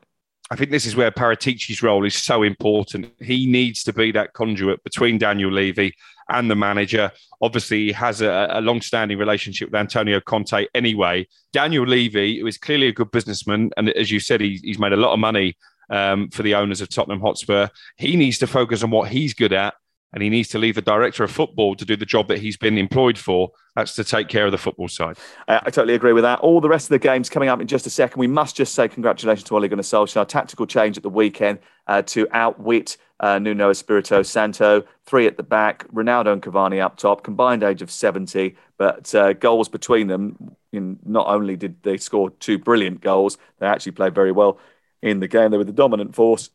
I 0.51 0.55
think 0.55 0.69
this 0.69 0.85
is 0.85 0.95
where 0.95 1.09
Paratici's 1.09 1.81
role 1.81 2.05
is 2.05 2.15
so 2.15 2.43
important. 2.43 3.11
He 3.19 3.47
needs 3.47 3.83
to 3.83 3.93
be 3.93 4.11
that 4.11 4.33
conduit 4.33 4.83
between 4.83 5.17
Daniel 5.17 5.51
Levy 5.51 5.95
and 6.29 6.51
the 6.51 6.55
manager. 6.55 7.11
Obviously, 7.41 7.85
he 7.85 7.91
has 7.93 8.21
a, 8.21 8.47
a 8.51 8.61
long-standing 8.61 9.17
relationship 9.17 9.69
with 9.69 9.79
Antonio 9.79 10.19
Conte 10.21 10.67
anyway. 10.75 11.27
Daniel 11.51 11.85
Levy, 11.85 12.39
who 12.39 12.47
is 12.47 12.59
clearly 12.59 12.87
a 12.87 12.93
good 12.93 13.09
businessman, 13.09 13.71
and 13.75 13.89
as 13.89 14.11
you 14.11 14.19
said, 14.19 14.39
he, 14.39 14.59
he's 14.63 14.77
made 14.77 14.93
a 14.93 14.97
lot 14.97 15.13
of 15.13 15.19
money 15.19 15.57
um, 15.89 16.29
for 16.29 16.43
the 16.43 16.55
owners 16.55 16.81
of 16.81 16.89
Tottenham 16.89 17.21
Hotspur. 17.21 17.67
He 17.97 18.15
needs 18.15 18.37
to 18.39 18.47
focus 18.47 18.83
on 18.83 18.91
what 18.91 19.09
he's 19.09 19.33
good 19.33 19.53
at, 19.53 19.75
and 20.13 20.23
he 20.23 20.29
needs 20.29 20.49
to 20.49 20.57
leave 20.57 20.75
the 20.75 20.81
director 20.81 21.23
of 21.23 21.31
football 21.31 21.75
to 21.75 21.85
do 21.85 21.95
the 21.95 22.05
job 22.05 22.27
that 22.29 22.39
he's 22.39 22.57
been 22.57 22.77
employed 22.77 23.17
for. 23.17 23.51
That's 23.75 23.95
to 23.95 24.05
take 24.05 24.29
care 24.29 24.45
of 24.45 24.53
the 24.53 24.57
football 24.57 24.87
side. 24.87 25.17
I 25.49 25.69
totally 25.69 25.95
agree 25.95 26.13
with 26.13 26.23
that. 26.23 26.39
All 26.39 26.61
the 26.61 26.69
rest 26.69 26.85
of 26.85 26.89
the 26.89 26.99
games 26.99 27.29
coming 27.29 27.49
up 27.49 27.59
in 27.59 27.67
just 27.67 27.85
a 27.85 27.89
second. 27.89 28.17
We 28.19 28.27
must 28.27 28.55
just 28.55 28.73
say 28.73 28.87
congratulations 28.87 29.43
to 29.49 29.55
Ole 29.55 29.67
Gunnar 29.67 29.83
Solskjaer. 29.83 30.25
Tactical 30.25 30.65
change 30.65 30.95
at 30.95 31.03
the 31.03 31.09
weekend 31.09 31.59
uh, 31.87 32.01
to 32.03 32.27
outwit 32.31 32.95
uh, 33.19 33.39
Nuno 33.39 33.69
Espirito 33.69 34.23
Santo. 34.23 34.83
Three 35.05 35.27
at 35.27 35.35
the 35.35 35.43
back, 35.43 35.85
Ronaldo 35.91 36.31
and 36.31 36.41
Cavani 36.41 36.81
up 36.81 36.97
top, 36.97 37.23
combined 37.23 37.63
age 37.63 37.81
of 37.81 37.91
70, 37.91 38.55
but 38.77 39.13
uh, 39.13 39.33
goals 39.33 39.69
between 39.69 40.07
them. 40.07 40.55
In, 40.71 40.99
not 41.05 41.27
only 41.27 41.55
did 41.55 41.81
they 41.83 41.97
score 41.97 42.29
two 42.29 42.57
brilliant 42.57 42.99
goals, 42.99 43.37
they 43.59 43.67
actually 43.67 43.93
played 43.93 44.13
very 44.13 44.33
well 44.33 44.59
in 45.01 45.19
the 45.19 45.27
game. 45.27 45.51
They 45.51 45.57
were 45.57 45.63
the 45.63 45.71
dominant 45.71 46.15
force 46.15 46.49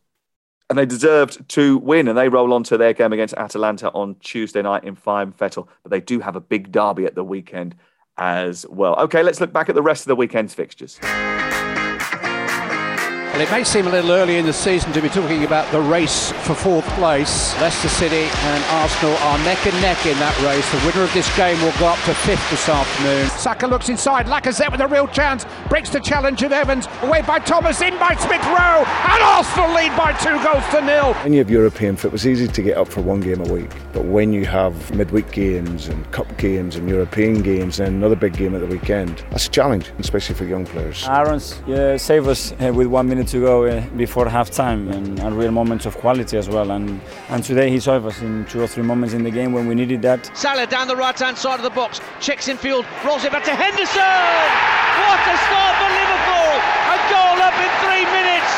and 0.70 0.78
they 0.78 0.86
deserved 0.86 1.48
to 1.50 1.78
win. 1.78 2.08
And 2.08 2.16
they 2.16 2.28
roll 2.28 2.52
on 2.54 2.62
to 2.64 2.78
their 2.78 2.92
game 2.92 3.12
against 3.12 3.34
Atalanta 3.34 3.90
on 3.90 4.16
Tuesday 4.20 4.62
night 4.62 4.84
in 4.84 4.94
Fine 4.94 5.32
Fettel. 5.32 5.68
But 5.82 5.90
they 5.90 6.00
do 6.00 6.20
have 6.20 6.36
a 6.36 6.40
big 6.40 6.70
derby 6.72 7.04
at 7.04 7.16
the 7.16 7.24
weekend 7.24 7.74
as 8.16 8.64
well. 8.68 8.94
Okay, 8.96 9.22
let's 9.22 9.40
look 9.40 9.52
back 9.52 9.68
at 9.68 9.74
the 9.74 9.82
rest 9.82 10.02
of 10.02 10.08
the 10.08 10.16
weekend's 10.16 10.54
fixtures. 10.54 10.98
Well, 13.40 13.48
it 13.48 13.52
may 13.52 13.64
seem 13.64 13.86
a 13.86 13.90
little 13.90 14.10
early 14.10 14.36
in 14.36 14.44
the 14.44 14.52
season 14.52 14.92
to 14.92 15.00
be 15.00 15.08
talking 15.08 15.44
about 15.44 15.72
the 15.72 15.80
race 15.80 16.30
for 16.44 16.54
fourth 16.54 16.84
place. 16.98 17.58
Leicester 17.58 17.88
City 17.88 18.28
and 18.28 18.64
Arsenal 18.64 19.16
are 19.16 19.38
neck 19.38 19.66
and 19.66 19.74
neck 19.80 20.04
in 20.04 20.18
that 20.18 20.38
race. 20.42 20.70
The 20.70 20.86
winner 20.86 21.04
of 21.04 21.14
this 21.14 21.34
game 21.38 21.58
will 21.62 21.72
go 21.78 21.86
up 21.86 21.98
to 22.04 22.12
fifth 22.12 22.50
this 22.50 22.68
afternoon. 22.68 23.30
Saka 23.30 23.66
looks 23.66 23.88
inside. 23.88 24.26
Lacazette 24.26 24.70
with 24.70 24.82
a 24.82 24.88
real 24.88 25.08
chance. 25.08 25.46
Breaks 25.70 25.88
the 25.88 26.00
challenge 26.00 26.42
of 26.42 26.52
Evans. 26.52 26.86
Away 27.00 27.22
by 27.22 27.38
Thomas. 27.38 27.80
In 27.80 27.98
by 27.98 28.14
Smith 28.16 28.44
Rowe. 28.44 28.84
And 28.84 29.22
Arsenal 29.22 29.72
lead 29.72 29.96
by 29.96 30.12
two 30.18 30.36
goals 30.44 30.64
to 30.72 30.82
nil. 30.84 31.14
When 31.24 31.32
you 31.32 31.38
have 31.38 31.48
European 31.48 31.96
football, 31.96 32.16
it's 32.16 32.26
easy 32.26 32.46
to 32.46 32.62
get 32.62 32.76
up 32.76 32.88
for 32.88 33.00
one 33.00 33.20
game 33.20 33.40
a 33.40 33.50
week. 33.50 33.70
But 33.94 34.04
when 34.04 34.34
you 34.34 34.44
have 34.44 34.94
midweek 34.94 35.32
games 35.32 35.88
and 35.88 36.10
cup 36.12 36.36
games 36.36 36.76
and 36.76 36.90
European 36.90 37.40
games 37.40 37.80
and 37.80 37.88
another 37.88 38.16
big 38.16 38.34
game 38.34 38.54
at 38.54 38.60
the 38.60 38.66
weekend, 38.66 39.24
that's 39.30 39.46
a 39.46 39.50
challenge, 39.50 39.90
especially 39.98 40.34
for 40.34 40.44
young 40.44 40.66
players. 40.66 41.08
Aaron's 41.08 41.62
yeah, 41.66 41.96
saved 41.96 42.28
us 42.28 42.52
uh, 42.60 42.70
with 42.74 42.86
one 42.86 43.08
minute 43.08 43.29
to 43.30 43.40
go 43.40 43.62
eh, 43.62 43.80
before 43.96 44.28
half 44.28 44.50
time 44.50 44.88
and, 44.88 45.20
and 45.20 45.38
real 45.38 45.52
moments 45.52 45.86
of 45.86 45.96
quality 45.96 46.36
as 46.36 46.48
well. 46.48 46.72
And, 46.72 47.00
and 47.28 47.44
today 47.44 47.70
he 47.70 47.78
saved 47.78 48.04
us 48.04 48.20
in 48.22 48.44
two 48.46 48.60
or 48.60 48.66
three 48.66 48.82
moments 48.82 49.14
in 49.14 49.22
the 49.22 49.30
game 49.30 49.52
when 49.52 49.66
we 49.68 49.74
needed 49.74 50.02
that. 50.02 50.36
Salah 50.36 50.66
down 50.66 50.88
the 50.88 50.96
right 50.96 51.16
hand 51.16 51.38
side 51.38 51.60
of 51.60 51.62
the 51.62 51.70
box, 51.70 52.00
checks 52.20 52.48
in 52.48 52.56
field, 52.56 52.84
rolls 53.06 53.24
it 53.24 53.30
back 53.30 53.44
to 53.44 53.54
Henderson! 53.54 54.02
What 54.02 55.20
a 55.30 55.36
start 55.46 55.74
for 55.78 55.90
Liverpool! 55.94 56.54
A 56.90 56.96
goal 57.06 57.38
up 57.38 57.54
in 57.54 57.70
three 57.86 58.04
minutes, 58.10 58.50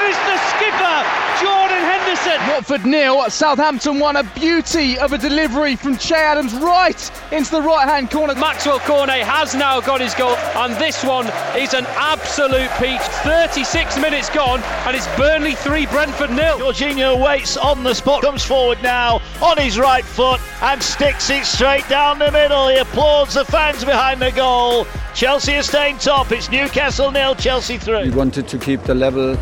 and 0.00 0.08
it's 0.08 0.18
the 0.24 0.38
skipper, 0.56 0.98
Jordan 1.40 1.82
Henderson. 1.84 2.38
Watford 2.48 2.86
nil, 2.86 3.28
Southampton 3.30 3.98
one 3.98 4.16
a 4.16 4.24
beauty 4.34 4.98
of 4.98 5.12
a 5.12 5.18
delivery 5.18 5.76
from 5.76 5.96
Che 5.96 6.14
Adams 6.14 6.54
right 6.54 7.10
into 7.32 7.50
the 7.50 7.62
right 7.62 7.88
hand 7.88 8.10
corner. 8.10 8.34
Maxwell 8.34 8.78
Cornet 8.80 9.22
has 9.22 9.54
now 9.54 9.80
got 9.80 10.00
his 10.00 10.14
goal, 10.14 10.36
and 10.56 10.74
this 10.76 11.04
one 11.04 11.26
is 11.56 11.74
an 11.74 11.84
absolute 11.88 12.70
peach. 12.78 13.00
36 13.24 13.98
minutes 13.98 14.30
gone, 14.30 14.60
and 14.86 14.96
it's 14.96 15.06
Burnley 15.16 15.54
3, 15.54 15.86
Brentford 15.86 16.30
nil. 16.30 16.58
Jorginho 16.58 17.22
waits 17.22 17.56
on 17.56 17.82
the 17.82 17.94
spot, 17.94 18.22
comes 18.22 18.44
forward 18.44 18.82
now 18.82 19.20
on 19.42 19.58
his 19.58 19.78
right 19.78 20.04
foot 20.04 20.40
and 20.62 20.82
sticks 20.82 21.30
it 21.30 21.44
straight 21.44 21.86
down 21.88 22.18
the 22.18 22.30
middle. 22.30 22.68
He 22.68 22.76
applauds 22.76 23.34
the 23.34 23.44
fans 23.44 23.84
behind 23.84 24.20
the 24.22 24.32
goal. 24.32 24.86
Chelsea 25.14 25.56
are 25.56 25.62
staying 25.62 25.98
top. 25.98 26.32
It's 26.32 26.50
Newcastle 26.50 27.10
nil, 27.10 27.34
Chelsea 27.34 27.78
three. 27.78 28.04
We 28.04 28.10
wanted 28.10 28.48
to 28.48 28.58
keep 28.58 28.82
the 28.82 28.94
level 28.94 29.36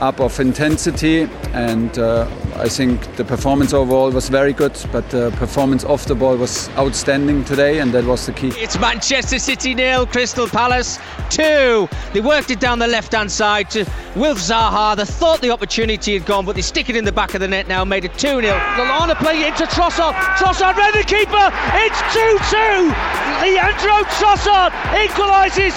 up 0.00 0.20
of 0.20 0.38
intensity 0.40 1.28
and 1.52 1.98
uh, 1.98 2.28
I 2.56 2.68
think 2.68 3.16
the 3.16 3.24
performance 3.24 3.72
overall 3.72 4.10
was 4.12 4.28
very 4.28 4.52
good 4.52 4.78
but 4.92 5.10
the 5.10 5.32
performance 5.32 5.84
off 5.84 6.04
the 6.04 6.14
ball 6.14 6.36
was 6.36 6.68
outstanding 6.78 7.44
today 7.44 7.80
and 7.80 7.92
that 7.92 8.04
was 8.04 8.26
the 8.26 8.32
key. 8.32 8.52
It's 8.54 8.78
Manchester 8.78 9.40
City 9.40 9.74
nil, 9.74 10.06
Crystal 10.06 10.46
Palace 10.46 10.98
two. 11.30 11.88
They 12.12 12.20
worked 12.20 12.50
it 12.50 12.60
down 12.60 12.78
the 12.78 12.86
left 12.86 13.12
hand 13.12 13.32
side 13.32 13.70
to 13.70 13.80
Wilf 14.14 14.38
Zaha. 14.38 14.96
They 14.96 15.04
thought 15.04 15.40
the 15.40 15.50
opportunity 15.50 16.14
had 16.14 16.26
gone 16.26 16.46
but 16.46 16.54
they 16.54 16.62
stick 16.62 16.88
it 16.88 16.96
in 16.96 17.04
the 17.04 17.12
back 17.12 17.34
of 17.34 17.40
the 17.40 17.48
net 17.48 17.66
now, 17.66 17.84
made 17.84 18.04
it 18.04 18.14
2 18.14 18.40
0. 18.40 18.42
Lallana 18.42 19.16
playing 19.16 19.42
it 19.42 19.48
into 19.48 19.64
Trossard. 19.64 20.14
Trossard 20.38 20.76
read 20.76 20.94
the 20.94 21.02
keeper. 21.02 21.50
It's 21.74 22.00
2 22.14 22.38
2. 22.50 23.14
Leandro 23.42 24.04
Trossard 24.14 24.70
equalises 24.94 25.74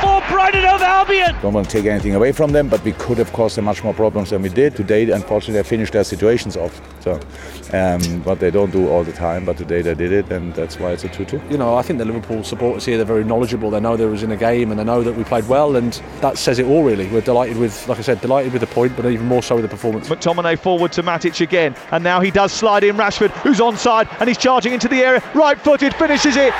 for 0.00 0.22
Brighton 0.28 0.64
of 0.64 0.80
Albion. 0.80 1.34
Don't 1.42 1.54
want 1.54 1.68
to 1.68 1.76
take 1.76 1.86
anything 1.86 2.14
away 2.14 2.30
from 2.32 2.52
them, 2.52 2.68
but 2.68 2.82
we 2.84 2.92
could 2.92 3.18
have 3.18 3.32
caused 3.32 3.56
them 3.56 3.64
much 3.64 3.82
more 3.82 3.94
problems 3.94 4.30
than 4.30 4.42
we 4.42 4.48
did. 4.48 4.76
Today, 4.76 5.10
unfortunately, 5.10 5.54
they 5.54 5.68
finished 5.68 5.92
their 5.92 6.04
situations 6.18 6.56
off. 6.56 6.80
So, 7.00 7.20
um, 7.72 8.22
but 8.22 8.40
they 8.40 8.50
don't 8.50 8.72
do 8.72 8.88
all 8.88 9.04
the 9.04 9.12
time. 9.12 9.44
But 9.44 9.56
today 9.56 9.82
they 9.82 9.94
did 9.94 10.10
it, 10.10 10.30
and 10.32 10.52
that's 10.52 10.78
why 10.78 10.90
it's 10.90 11.04
a 11.04 11.08
2-2. 11.08 11.50
You 11.50 11.58
know, 11.58 11.76
I 11.76 11.82
think 11.82 12.00
the 12.00 12.04
Liverpool 12.04 12.42
supporters 12.42 12.84
here 12.84 12.96
they're 12.96 13.06
very 13.06 13.22
knowledgeable. 13.22 13.70
They 13.70 13.78
know 13.78 13.96
there 13.96 14.08
was 14.08 14.24
in 14.24 14.32
a 14.32 14.36
game, 14.36 14.72
and 14.72 14.80
they 14.80 14.84
know 14.84 15.04
that 15.04 15.14
we 15.14 15.22
played 15.22 15.46
well, 15.48 15.76
and 15.76 15.92
that 16.20 16.38
says 16.38 16.58
it 16.58 16.66
all. 16.66 16.82
Really, 16.82 17.06
we're 17.08 17.20
delighted 17.20 17.56
with, 17.56 17.86
like 17.88 17.98
I 17.98 18.02
said, 18.02 18.20
delighted 18.20 18.52
with 18.52 18.62
the 18.62 18.66
point, 18.66 18.96
but 18.96 19.06
even 19.06 19.26
more 19.26 19.42
so 19.42 19.54
with 19.54 19.62
the 19.62 19.68
performance. 19.68 20.08
McTominay 20.08 20.58
forward 20.58 20.92
to 20.92 21.02
Matic 21.04 21.40
again, 21.40 21.76
and 21.92 22.02
now 22.02 22.20
he 22.20 22.32
does 22.32 22.52
slide 22.52 22.82
in 22.82 22.96
Rashford, 22.96 23.30
who's 23.42 23.60
onside, 23.60 24.08
and 24.18 24.28
he's 24.28 24.38
charging 24.38 24.72
into 24.72 24.88
the 24.88 25.00
area, 25.00 25.22
right-footed, 25.34 25.94
finishes 25.94 26.36
it 26.36 26.52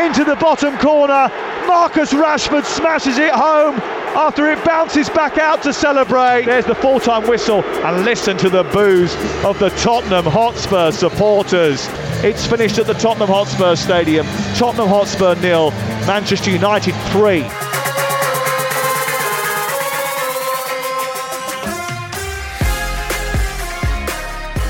into 0.00 0.24
the 0.24 0.36
bottom 0.40 0.76
corner. 0.78 1.30
Marcus 1.66 2.12
Rashford 2.12 2.64
smashes 2.64 3.18
it 3.18 3.32
home 3.32 3.76
after 4.14 4.50
it 4.50 4.64
bounces 4.64 5.08
back 5.10 5.38
out 5.38 5.62
to 5.62 5.72
celebrate. 5.72 6.44
There's 6.46 6.66
the 6.66 6.74
full 6.74 7.00
time 7.00 7.26
whistle, 7.26 7.62
and 7.62 8.04
listen 8.04 8.36
to 8.38 8.48
the 8.48 8.64
boos 8.64 9.14
of 9.44 9.58
the 9.58 9.70
Tottenham 9.70 10.26
Hotspur 10.26 10.92
supporters. 10.92 11.88
It's 12.22 12.46
finished 12.46 12.78
at 12.78 12.86
the 12.86 12.94
Tottenham 12.94 13.28
Hotspur 13.28 13.76
Stadium. 13.76 14.26
Tottenham 14.56 14.88
Hotspur 14.88 15.34
nil, 15.36 15.70
Manchester 16.06 16.50
United 16.50 16.94
3. 17.10 17.63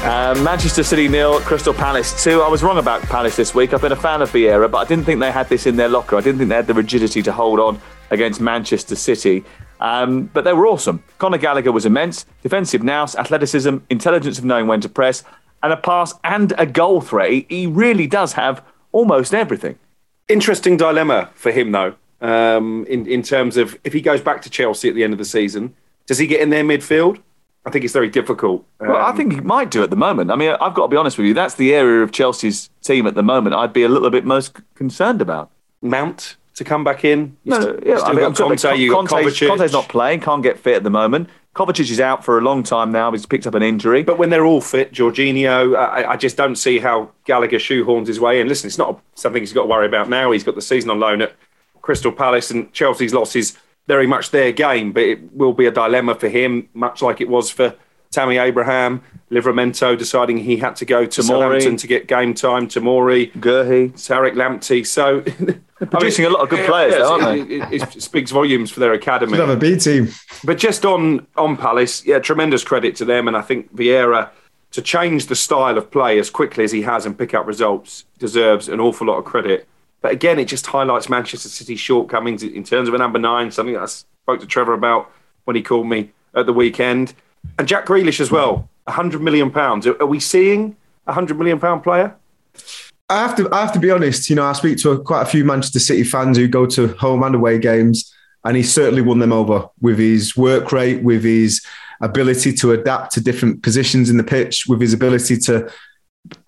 Uh, 0.05 0.35
Manchester 0.45 0.83
City 0.83 1.09
nil, 1.09 1.41
Crystal 1.41 1.73
Palace 1.73 2.23
two. 2.23 2.43
I 2.43 2.49
was 2.49 2.63
wrong 2.63 2.77
about 2.77 3.01
Palace 3.05 3.37
this 3.37 3.55
week. 3.55 3.73
I've 3.73 3.81
been 3.81 3.93
a 3.93 3.97
fan 3.97 4.21
of 4.21 4.31
Vieira, 4.31 4.71
but 4.71 4.77
I 4.77 4.85
didn't 4.85 5.07
think 5.07 5.19
they 5.19 5.33
had 5.33 5.49
this 5.49 5.67
in 5.67 5.77
their 5.77 5.89
locker. 5.89 6.15
I 6.15 6.21
didn't 6.21 6.37
think 6.37 6.51
they 6.51 6.57
had 6.57 6.67
the 6.67 6.75
rigidity 6.75 7.23
to 7.23 7.33
hold 7.33 7.59
on 7.59 7.81
against 8.11 8.39
Manchester 8.39 8.97
City. 8.97 9.45
Um, 9.81 10.25
but 10.35 10.45
they 10.45 10.53
were 10.53 10.67
awesome. 10.67 11.03
Conor 11.17 11.39
Gallagher 11.39 11.73
was 11.73 11.87
immense. 11.87 12.27
Defensive 12.43 12.83
nous, 12.83 13.17
athleticism, 13.17 13.79
intelligence 13.89 14.39
of 14.39 14.45
knowing 14.45 14.67
when 14.67 14.83
to 14.83 14.91
press, 14.91 15.25
and 15.63 15.73
a 15.73 15.77
pass 15.79 16.13
and 16.23 16.53
a 16.59 16.67
goal 16.67 17.01
threat. 17.01 17.31
He, 17.31 17.47
he 17.49 17.67
really 17.67 18.07
does 18.07 18.35
have 18.35 18.63
almost 18.93 19.33
everything. 19.33 19.79
Interesting 20.29 20.77
dilemma 20.77 21.31
for 21.35 21.51
him, 21.51 21.73
though, 21.73 21.95
um, 22.21 22.85
in, 22.91 23.07
in 23.07 23.23
terms 23.23 23.57
of 23.57 23.79
if 23.85 23.95
he 23.95 24.03
goes 24.03 24.21
back 24.21 24.43
to 24.43 24.51
Chelsea 24.51 24.91
at 24.91 24.95
the 24.95 25.03
end 25.03 25.15
of 25.15 25.19
the 25.19 25.25
season, 25.25 25.75
does 26.05 26.19
he 26.19 26.27
get 26.27 26.43
in 26.43 26.51
their 26.51 26.63
midfield? 26.63 27.23
I 27.67 27.71
think 27.71 27.85
it's 27.85 27.95
very 27.95 28.09
difficult. 28.09 28.67
Well, 28.79 28.97
I 28.97 29.13
think 29.13 29.33
um, 29.33 29.39
he 29.39 29.45
might 29.45 29.71
do 29.71 29.83
at 29.83 29.91
the 29.91 29.97
moment. 29.97 30.31
I 30.31 30.37
mean, 30.37 30.51
I've 30.61 30.75
got 30.75 30.83
to 30.83 30.89
be 30.89 30.97
honest 30.97 31.17
with 31.17 31.27
you. 31.27 31.35
That's 31.35 31.55
the 31.55 31.75
area 31.75 32.03
of 32.03 32.13
Chelsea's 32.13 32.69
team 32.83 33.07
at 33.07 33.15
the 33.15 33.23
moment 33.23 33.55
I'd 33.55 33.73
be 33.73 33.83
a 33.83 33.89
little 33.89 34.11
bit 34.11 34.25
most 34.25 34.57
concerned 34.75 35.23
about. 35.23 35.51
Mount 35.81 36.37
to 36.55 36.65
come 36.65 36.85
back 36.85 37.05
in. 37.05 37.37
You 37.45 37.53
No, 37.53 37.61
still, 37.61 37.81
yeah, 37.85 37.97
still 37.97 38.05
I 38.05 38.13
mean, 38.13 38.33
got 38.33 38.35
Kanté, 38.35 38.79
you 38.79 38.91
got 38.91 39.07
Kanté's, 39.07 39.39
Kovacic. 39.39 39.49
Kanté's 39.49 39.73
not 39.73 39.89
playing, 39.89 40.21
can't 40.21 40.43
get 40.43 40.59
fit 40.59 40.77
at 40.77 40.83
the 40.85 40.91
moment. 40.91 41.29
Kovacic 41.55 41.91
is 41.91 42.01
out 42.01 42.25
for 42.25 42.39
a 42.39 42.41
long 42.41 42.63
time 42.63 42.91
now. 42.91 43.13
He's 43.13 43.27
picked 43.27 43.47
up 43.47 43.55
an 43.55 43.63
injury. 43.63 44.03
But 44.03 44.19
when 44.19 44.31
they're 44.31 44.45
all 44.45 44.61
fit, 44.61 44.93
Jorginho, 44.93 45.77
I, 45.77 46.11
I 46.13 46.17
just 46.17 46.37
don't 46.37 46.57
see 46.57 46.79
how 46.81 47.11
Gallagher 47.25 47.59
shoehorns 47.59 48.09
his 48.09 48.19
way 48.21 48.41
in. 48.41 48.49
Listen, 48.49 48.67
it's 48.67 48.79
not 48.79 49.01
something 49.15 49.41
he's 49.41 49.53
got 49.53 49.63
to 49.63 49.69
worry 49.69 49.87
about 49.87 50.09
now. 50.09 50.33
He's 50.33 50.45
got 50.45 50.57
the 50.57 50.63
season 50.63 50.91
on 50.91 50.99
loan 51.01 51.23
at 51.23 51.35
Crystal 51.81 52.13
Palace, 52.13 52.51
and 52.51 52.73
Chelsea's 52.73 53.15
loss 53.15 53.37
is 53.37 53.57
very 53.87 54.07
much 54.07 54.31
their 54.31 54.53
game. 54.53 54.93
But 54.93 55.05
it 55.05 55.33
will 55.33 55.53
be 55.53 55.67
a 55.67 55.71
dilemma 55.71 56.15
for 56.15 56.29
him, 56.29 56.69
much 56.75 57.03
like 57.03 57.21
it 57.21 57.29
was 57.29 57.51
for 57.51 57.75
Tammy 58.15 58.39
Abraham, 58.39 59.03
Livramento 59.31 59.99
deciding 59.99 60.39
he 60.39 60.57
had 60.57 60.77
to 60.77 60.85
go 60.85 61.05
to 61.05 61.21
Tomori. 61.21 61.27
Southampton 61.27 61.77
to 61.79 61.87
get 61.87 62.07
game 62.07 62.33
time. 62.33 62.69
Tomori, 62.69 63.33
Guéhi, 63.33 63.93
Tariq 63.93 64.35
Lamptey. 64.35 64.87
So 64.87 65.21
they're 65.79 65.89
producing 65.89 66.25
a 66.25 66.31
lot 66.31 66.43
of 66.43 66.49
good 66.49 66.65
players, 66.67 66.95
though, 66.95 67.21
aren't 67.21 67.49
they? 67.49 67.57
It, 67.57 67.83
it 67.83 68.03
speaks 68.03 68.31
volumes 68.31 68.71
for 68.71 68.81
their 68.81 68.93
academy. 68.93 69.33
Should 69.33 69.49
have 69.49 69.57
a 69.57 69.61
B 69.61 69.77
team. 69.77 70.09
But 70.45 70.59
just 70.59 70.85
on 70.87 71.27
on 71.37 71.57
Palace, 71.57 72.07
yeah, 72.07 72.21
tremendous 72.21 72.63
credit 72.63 72.95
to 72.97 73.05
them, 73.05 73.27
and 73.27 73.37
I 73.37 73.43
think 73.43 73.75
Vieira 73.75 74.31
to 74.71 74.83
change 74.83 75.27
the 75.27 75.37
style 75.37 75.79
of 75.79 75.91
play 75.91 76.19
as 76.19 76.31
quickly 76.31 76.65
as 76.65 76.73
he 76.73 76.83
has 76.83 77.07
and 77.07 77.17
pick 77.17 77.33
up 77.33 77.47
results 77.47 78.05
deserves 78.19 78.69
an 78.69 78.81
awful 78.81 79.07
lot 79.07 79.19
of 79.19 79.25
credit. 79.25 79.69
But 80.05 80.13
again, 80.13 80.39
it 80.39 80.45
just 80.45 80.67
highlights 80.67 81.09
Manchester 81.09 81.49
City's 81.49 81.81
shortcomings 81.81 82.43
in 82.43 82.63
terms 82.63 82.89
of 82.89 82.95
a 82.95 82.99
number 82.99 83.19
nine, 83.19 83.51
something 83.51 83.73
that 83.73 83.85
I 83.85 83.87
spoke 83.87 84.39
to 84.41 84.47
Trevor 84.47 84.75
about 84.75 85.11
when 85.45 85.57
he 85.57 85.63
called 85.63 85.87
me 85.87 86.11
at 86.35 86.45
the 86.45 86.53
weekend, 86.53 87.15
and 87.59 87.67
Jack 87.67 87.87
Grealish 87.87 88.21
as 88.21 88.31
well. 88.31 88.69
A 88.87 88.93
hundred 88.93 89.23
million 89.23 89.51
pounds. 89.51 89.87
Are 89.87 90.05
we 90.05 90.21
seeing 90.21 90.77
a 91.07 91.15
hundred 91.15 91.39
million 91.39 91.59
pound 91.59 91.83
player? 91.83 92.15
I 93.09 93.23
have 93.23 93.35
to 93.37 93.51
I 93.51 93.63
have 93.63 93.73
to 93.73 93.79
be 93.79 93.91
honest. 93.91 94.29
You 94.29 94.37
know, 94.37 94.45
I 94.45 94.53
speak 94.53 94.77
to 94.81 94.99
quite 94.99 95.23
a 95.23 95.25
few 95.25 95.43
Manchester 95.43 95.79
City 95.79 96.05
fans 96.05 96.37
who 96.37 96.49
go 96.49 96.67
to 96.67 96.89
home 96.89 97.23
and 97.23 97.35
away 97.35 97.59
games, 97.59 98.15
and 98.45 98.59
he 98.59 98.63
certainly 98.63 99.01
won 99.01 99.21
them 99.21 99.33
over 99.33 99.71
with 99.81 99.99
his 99.99 100.37
work 100.37 100.71
rate, 100.71 101.03
with 101.03 101.25
his 101.25 101.65
ability 102.03 102.53
to 102.57 102.73
adapt 102.73 103.15
to 103.15 103.23
different 103.23 103.63
positions 103.63 104.11
in 104.11 104.19
the 104.19 104.23
pitch, 104.23 104.67
with 104.69 104.83
his 104.83 104.93
ability 104.93 105.39
to 105.39 105.73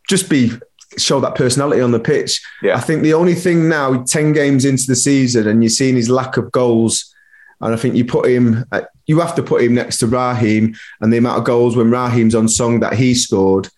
just 0.07 0.29
be 0.29 0.53
show 0.99 1.21
that 1.21 1.35
personality 1.35 1.81
on 1.81 1.91
the 1.93 2.01
pitch. 2.01 2.43
Yeah. 2.63 2.77
I 2.77 2.81
think 2.81 3.03
the 3.03 3.15
only 3.15 3.35
thing 3.35 3.69
now, 3.69 4.03
ten 4.05 4.33
games 4.33 4.65
into 4.65 4.85
the 4.87 4.97
season, 4.97 5.47
and 5.49 5.63
you're 5.63 5.71
seeing 5.71 5.97
his 5.97 6.09
lack 6.11 6.37
of 6.37 6.51
goals. 6.53 7.13
And 7.61 7.73
I 7.73 7.77
think 7.77 7.95
you 7.95 8.05
put 8.05 8.29
him, 8.29 8.65
uh, 8.73 8.83
you 9.07 9.19
have 9.21 9.35
to 9.37 9.43
put 9.43 9.63
him 9.63 9.75
next 9.75 9.99
to 9.99 10.07
Raheem, 10.07 10.75
and 11.01 11.13
the 11.13 11.17
amount 11.17 11.39
of 11.39 11.45
goals 11.45 11.75
when 11.77 11.91
Raheem's 11.91 12.35
on 12.35 12.49
song 12.49 12.81
that 12.81 12.95
he 12.95 13.15
scored. 13.15 13.69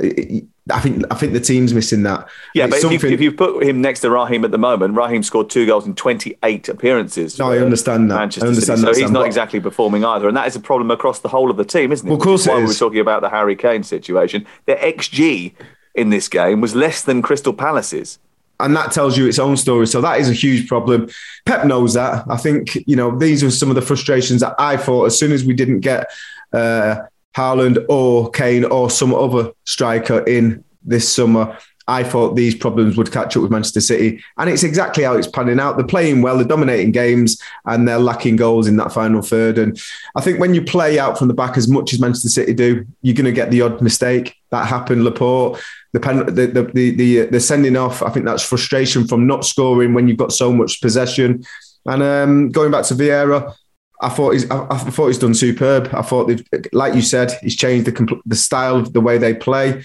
uh, 0.00 0.06
I 0.72 0.80
think 0.80 1.04
I 1.10 1.14
think 1.14 1.34
the 1.34 1.40
team's 1.40 1.74
missing 1.74 2.04
that. 2.04 2.26
Yeah, 2.54 2.62
And 2.64 2.70
but 2.70 2.76
it's 2.76 2.84
if 2.86 3.02
you, 3.02 3.10
if 3.10 3.20
you 3.20 3.32
put 3.32 3.62
him 3.64 3.82
next 3.82 4.00
to 4.00 4.08
Raheem 4.10 4.46
at 4.46 4.50
the 4.50 4.56
moment, 4.56 4.96
Raheem 4.96 5.22
scored 5.22 5.50
two 5.50 5.66
goals 5.66 5.84
in 5.86 5.94
28 5.94 6.70
appearances. 6.70 7.38
No, 7.38 7.50
I 7.52 7.58
understand 7.58 8.10
that. 8.10 8.18
I 8.18 8.22
understand 8.22 8.56
City. 8.56 8.70
that, 8.70 8.78
So 8.78 8.86
he's 8.88 8.98
Sam, 9.00 9.12
not 9.12 9.26
exactly 9.26 9.60
performing 9.60 10.06
either. 10.06 10.26
And 10.26 10.34
that 10.38 10.46
is 10.46 10.56
a 10.56 10.60
problem 10.60 10.90
across 10.90 11.18
the 11.20 11.28
whole 11.28 11.50
of 11.50 11.58
the 11.58 11.66
team, 11.66 11.92
isn't 11.92 12.06
it? 12.06 12.10
Well, 12.10 12.14
of 12.14 12.20
Which 12.20 12.24
course 12.24 12.40
is 12.42 12.46
it 12.46 12.50
why 12.52 12.56
we 12.58 12.62
is. 12.64 12.70
were 12.70 12.86
talking 12.86 13.00
about 13.00 13.20
the 13.20 13.28
Harry 13.28 13.56
Kane 13.56 13.82
situation. 13.82 14.46
Their 14.64 14.76
XG 14.78 15.52
in 15.94 16.10
this 16.10 16.28
game 16.28 16.60
was 16.60 16.74
less 16.74 17.02
than 17.02 17.22
Crystal 17.22 17.52
Palace's. 17.52 18.18
and 18.60 18.76
that 18.76 18.92
tells 18.92 19.18
you 19.18 19.26
its 19.26 19.38
own 19.38 19.56
story. 19.56 19.86
So 19.86 20.00
that 20.00 20.20
is 20.20 20.30
a 20.30 20.32
huge 20.32 20.68
problem. 20.68 21.08
Pep 21.44 21.66
knows 21.66 21.94
that. 21.94 22.24
I 22.28 22.36
think 22.36 22.76
you 22.86 22.96
know 22.96 23.16
these 23.16 23.42
were 23.42 23.50
some 23.50 23.68
of 23.68 23.74
the 23.74 23.82
frustrations 23.82 24.40
that 24.40 24.54
I 24.58 24.76
thought 24.76 25.06
as 25.06 25.18
soon 25.18 25.32
as 25.32 25.44
we 25.44 25.54
didn't 25.54 25.80
get 25.80 26.06
uh, 26.52 27.02
Haaland 27.36 27.84
or 27.88 28.30
Kane 28.30 28.64
or 28.64 28.90
some 28.90 29.12
other 29.12 29.50
striker 29.64 30.20
in 30.20 30.62
this 30.84 31.12
summer. 31.12 31.58
I 31.86 32.02
thought 32.02 32.34
these 32.34 32.54
problems 32.54 32.96
would 32.96 33.12
catch 33.12 33.36
up 33.36 33.42
with 33.42 33.50
Manchester 33.50 33.80
City, 33.82 34.24
and 34.38 34.48
it's 34.48 34.62
exactly 34.62 35.04
how 35.04 35.14
it's 35.18 35.26
panning 35.26 35.60
out. 35.60 35.76
They're 35.76 35.86
playing 35.86 36.22
well, 36.22 36.36
they're 36.38 36.46
dominating 36.46 36.92
games, 36.92 37.38
and 37.66 37.86
they're 37.86 37.98
lacking 37.98 38.36
goals 38.36 38.66
in 38.66 38.76
that 38.78 38.90
final 38.92 39.20
third. 39.20 39.58
And 39.58 39.78
I 40.16 40.22
think 40.22 40.38
when 40.40 40.54
you 40.54 40.62
play 40.62 40.98
out 40.98 41.18
from 41.18 41.28
the 41.28 41.34
back 41.34 41.58
as 41.58 41.68
much 41.68 41.92
as 41.92 42.00
Manchester 42.00 42.30
City 42.30 42.54
do, 42.54 42.86
you're 43.02 43.14
going 43.14 43.26
to 43.26 43.32
get 43.32 43.50
the 43.50 43.60
odd 43.60 43.82
mistake. 43.82 44.34
That 44.50 44.66
happened. 44.66 45.04
Laporte, 45.04 45.60
the, 45.94 46.00
pen, 46.00 46.26
the, 46.26 46.46
the 46.46 46.62
the 46.74 46.90
the 46.90 47.26
the 47.26 47.40
sending 47.40 47.76
off. 47.76 48.02
I 48.02 48.10
think 48.10 48.26
that's 48.26 48.42
frustration 48.42 49.06
from 49.06 49.28
not 49.28 49.44
scoring 49.44 49.94
when 49.94 50.08
you've 50.08 50.18
got 50.18 50.32
so 50.32 50.52
much 50.52 50.82
possession. 50.82 51.44
And 51.86 52.02
um, 52.02 52.50
going 52.50 52.72
back 52.72 52.84
to 52.86 52.94
Vieira, 52.94 53.54
I 54.02 54.08
thought 54.08 54.32
he's 54.32 54.50
I, 54.50 54.66
I, 54.68 54.76
thought 54.76 55.06
he's 55.06 55.18
done 55.18 55.34
superb. 55.34 55.90
I 55.94 56.02
thought 56.02 56.32
like 56.72 56.94
you 56.94 57.02
said, 57.02 57.32
he's 57.42 57.56
changed 57.56 57.86
the 57.86 58.20
the 58.26 58.34
style 58.34 58.76
of 58.76 58.92
the 58.92 59.00
way 59.00 59.18
they 59.18 59.34
play. 59.34 59.84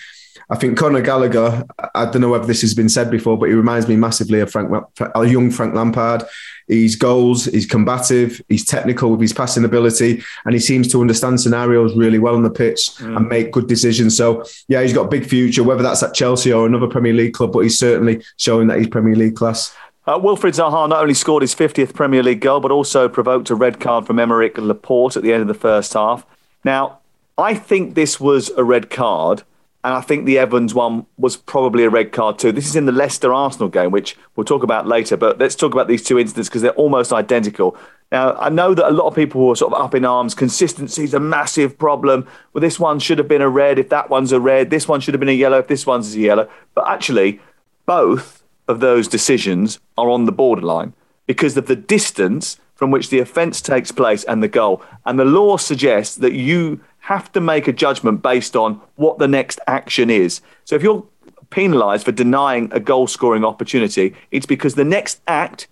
I 0.52 0.56
think 0.56 0.80
Conor 0.80 1.02
Gallagher, 1.02 1.64
I 1.94 2.06
don't 2.06 2.22
know 2.22 2.30
whether 2.30 2.48
this 2.48 2.62
has 2.62 2.74
been 2.74 2.90
said 2.90 3.12
before, 3.12 3.38
but 3.38 3.50
he 3.50 3.54
reminds 3.54 3.88
me 3.88 3.96
massively 3.96 4.40
of 4.40 4.52
Frank, 4.52 4.72
a 5.00 5.26
young 5.28 5.52
Frank 5.52 5.76
Lampard. 5.76 6.24
He's 6.68 6.96
goals, 6.96 7.46
he's 7.46 7.68
combative, 7.68 8.42
he's 8.50 8.66
technical 8.66 9.12
with 9.12 9.22
his 9.22 9.34
passing 9.34 9.64
ability, 9.64 10.24
and 10.46 10.54
he 10.54 10.60
seems 10.60 10.88
to 10.92 11.02
understand 11.02 11.40
scenarios 11.40 11.96
really 11.96 12.18
well 12.18 12.36
on 12.36 12.44
the 12.44 12.50
pitch 12.50 12.92
mm. 12.98 13.16
and 13.16 13.28
make 13.28 13.52
good 13.52 13.68
decisions. 13.68 14.18
So, 14.18 14.44
yeah, 14.68 14.82
he's 14.82 14.94
got 14.94 15.06
a 15.06 15.08
big 15.08 15.26
future, 15.26 15.64
whether 15.64 15.84
that's 15.84 16.02
at 16.02 16.16
Chelsea 16.16 16.52
or 16.52 16.66
another 16.66 16.88
Premier 16.88 17.14
League 17.14 17.34
club, 17.34 17.54
but 17.54 17.60
he's 17.60 17.78
certainly 17.78 18.24
showing 18.38 18.68
that 18.68 18.80
he's 18.80 18.88
Premier 18.88 19.16
League 19.16 19.36
class. 19.36 19.76
Uh, 20.08 20.18
Wilfried 20.18 20.56
Zaha 20.56 20.90
not 20.90 21.02
only 21.02 21.14
scored 21.14 21.44
his 21.44 21.54
50th 21.54 21.94
Premier 21.94 22.24
League 22.24 22.42
goal, 22.42 22.60
but 22.60 22.72
also 22.72 23.08
provoked 23.08 23.52
a 23.52 23.56
red 23.56 23.80
card 23.80 24.08
from 24.08 24.18
Aymeric 24.18 24.58
Laporte 24.58 25.16
at 25.16 25.22
the 25.22 25.32
end 25.32 25.44
of 25.44 25.48
the 25.48 25.54
first 25.54 25.94
half. 25.94 26.26
Now, 26.64 27.00
I 27.38 27.54
think 27.54 27.94
this 27.94 28.20
was 28.20 28.50
a 28.50 28.64
red 28.64 28.90
card 28.90 29.44
and 29.84 29.94
I 29.94 30.02
think 30.02 30.26
the 30.26 30.38
Evans 30.38 30.74
one 30.74 31.06
was 31.18 31.38
probably 31.38 31.86
a 31.86 31.90
red 31.90 32.12
card 32.12 32.38
too. 32.38 32.52
This 32.52 32.68
is 32.68 32.76
in 32.76 32.86
the 32.86 32.92
Leicester 32.92 33.34
Arsenal 33.34 33.70
game, 33.70 33.92
which 33.92 34.18
we'll 34.36 34.44
talk 34.44 34.62
about 34.62 34.88
later. 34.88 35.16
But 35.16 35.40
let's 35.40 35.56
talk 35.56 35.72
about 35.72 35.88
these 35.88 36.04
two 36.04 36.20
incidents 36.20 36.50
because 36.50 36.62
they're 36.62 36.72
almost 36.72 37.14
identical. 37.14 37.78
Now, 38.12 38.34
I 38.34 38.50
know 38.50 38.74
that 38.74 38.90
a 38.90 38.92
lot 38.92 39.08
of 39.08 39.16
people 39.16 39.48
were 39.48 39.56
sort 39.56 39.72
of 39.72 39.82
up 39.82 39.96
in 39.96 40.04
arms. 40.04 40.36
Consistency 40.36 41.04
is 41.06 41.14
a 41.14 41.20
massive 41.20 41.78
problem. 41.78 42.28
Well, 42.52 42.62
this 42.62 42.80
one 42.80 43.00
should 43.00 43.20
have 43.20 43.30
been 43.30 43.42
a 43.42 43.50
red 43.50 43.80
if 43.80 43.88
that 43.90 44.10
one's 44.10 44.34
a 44.34 44.40
red. 44.40 44.70
This 44.70 44.88
one 44.88 45.00
should 45.00 45.14
have 45.14 45.20
been 45.20 45.30
a 45.30 45.34
yellow 45.34 45.60
if 45.60 45.68
this 45.68 45.86
one's 45.86 46.14
a 46.14 46.20
yellow. 46.20 46.50
But 46.76 46.90
actually, 46.90 47.40
both 47.86 48.44
of 48.68 48.82
those 48.82 49.08
decisions 49.08 49.80
are 49.98 50.10
on 50.10 50.26
the 50.26 50.32
borderline 50.34 50.94
because 51.26 51.56
of 51.56 51.68
the 51.68 51.76
distance 51.76 52.60
from 52.76 52.92
which 52.92 53.10
the 53.10 53.20
offence 53.20 53.62
takes 53.62 53.92
place 53.92 54.24
and 54.24 54.42
the 54.42 54.48
goal. 54.48 54.82
And 55.06 55.20
the 55.20 55.26
law 55.26 55.58
suggests 55.58 56.16
that 56.18 56.34
you 56.34 56.82
have 57.00 57.32
to 57.32 57.42
make 57.42 57.68
a 57.68 57.74
judgment 57.74 58.22
based 58.22 58.56
on 58.56 58.82
what 58.96 59.18
the 59.18 59.28
next 59.28 59.60
action 59.68 60.10
is. 60.10 60.42
So 60.66 60.76
if 60.76 60.84
you're 60.84 61.06
penalised 61.50 62.06
for 62.06 62.12
denying 62.12 62.70
a 62.72 62.80
goal 62.80 63.08
scoring 63.08 63.44
opportunity, 63.44 64.16
it's 64.32 64.46
because 64.46 64.76
the 64.76 64.86
next 64.86 65.22
act 65.28 65.68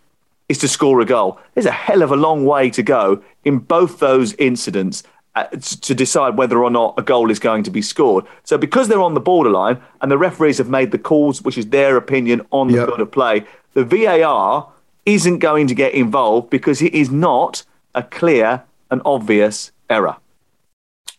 is 0.50 0.58
to 0.60 0.68
score 0.68 1.02
a 1.02 1.06
goal. 1.06 1.40
There's 1.54 1.66
a 1.66 1.72
hell 1.72 2.02
of 2.02 2.12
a 2.12 2.16
long 2.16 2.46
way 2.46 2.70
to 2.72 2.82
go 2.82 3.24
in 3.44 3.60
both 3.60 4.00
those 4.00 4.34
incidents 4.34 5.04
uh, 5.36 5.44
to 5.50 5.94
decide 5.94 6.38
whether 6.38 6.64
or 6.64 6.72
not 6.72 6.96
a 6.98 7.04
goal 7.04 7.30
is 7.30 7.38
going 7.38 7.64
to 7.64 7.70
be 7.70 7.82
scored. 7.82 8.26
So 8.44 8.58
because 8.58 8.88
they're 8.88 9.02
on 9.02 9.14
the 9.14 9.20
borderline 9.20 9.80
and 10.02 10.10
the 10.10 10.18
referees 10.18 10.58
have 10.58 10.70
made 10.70 10.92
the 10.92 10.98
calls, 10.98 11.42
which 11.42 11.58
is 11.58 11.68
their 11.68 11.98
opinion 11.98 12.46
on 12.52 12.70
the 12.70 12.76
yep. 12.76 12.88
field 12.88 13.02
of 13.02 13.12
play, 13.12 13.46
the 13.74 13.84
VAR 13.84 14.72
isn't 15.06 15.40
going 15.40 15.68
to 15.68 15.76
get 15.76 15.94
involved 15.94 16.50
because 16.50 16.82
it 16.82 16.94
is 16.94 17.12
not 17.12 17.64
a 17.94 18.02
clear 18.02 18.64
and 18.90 19.02
obvious 19.06 19.72
error 19.90 20.18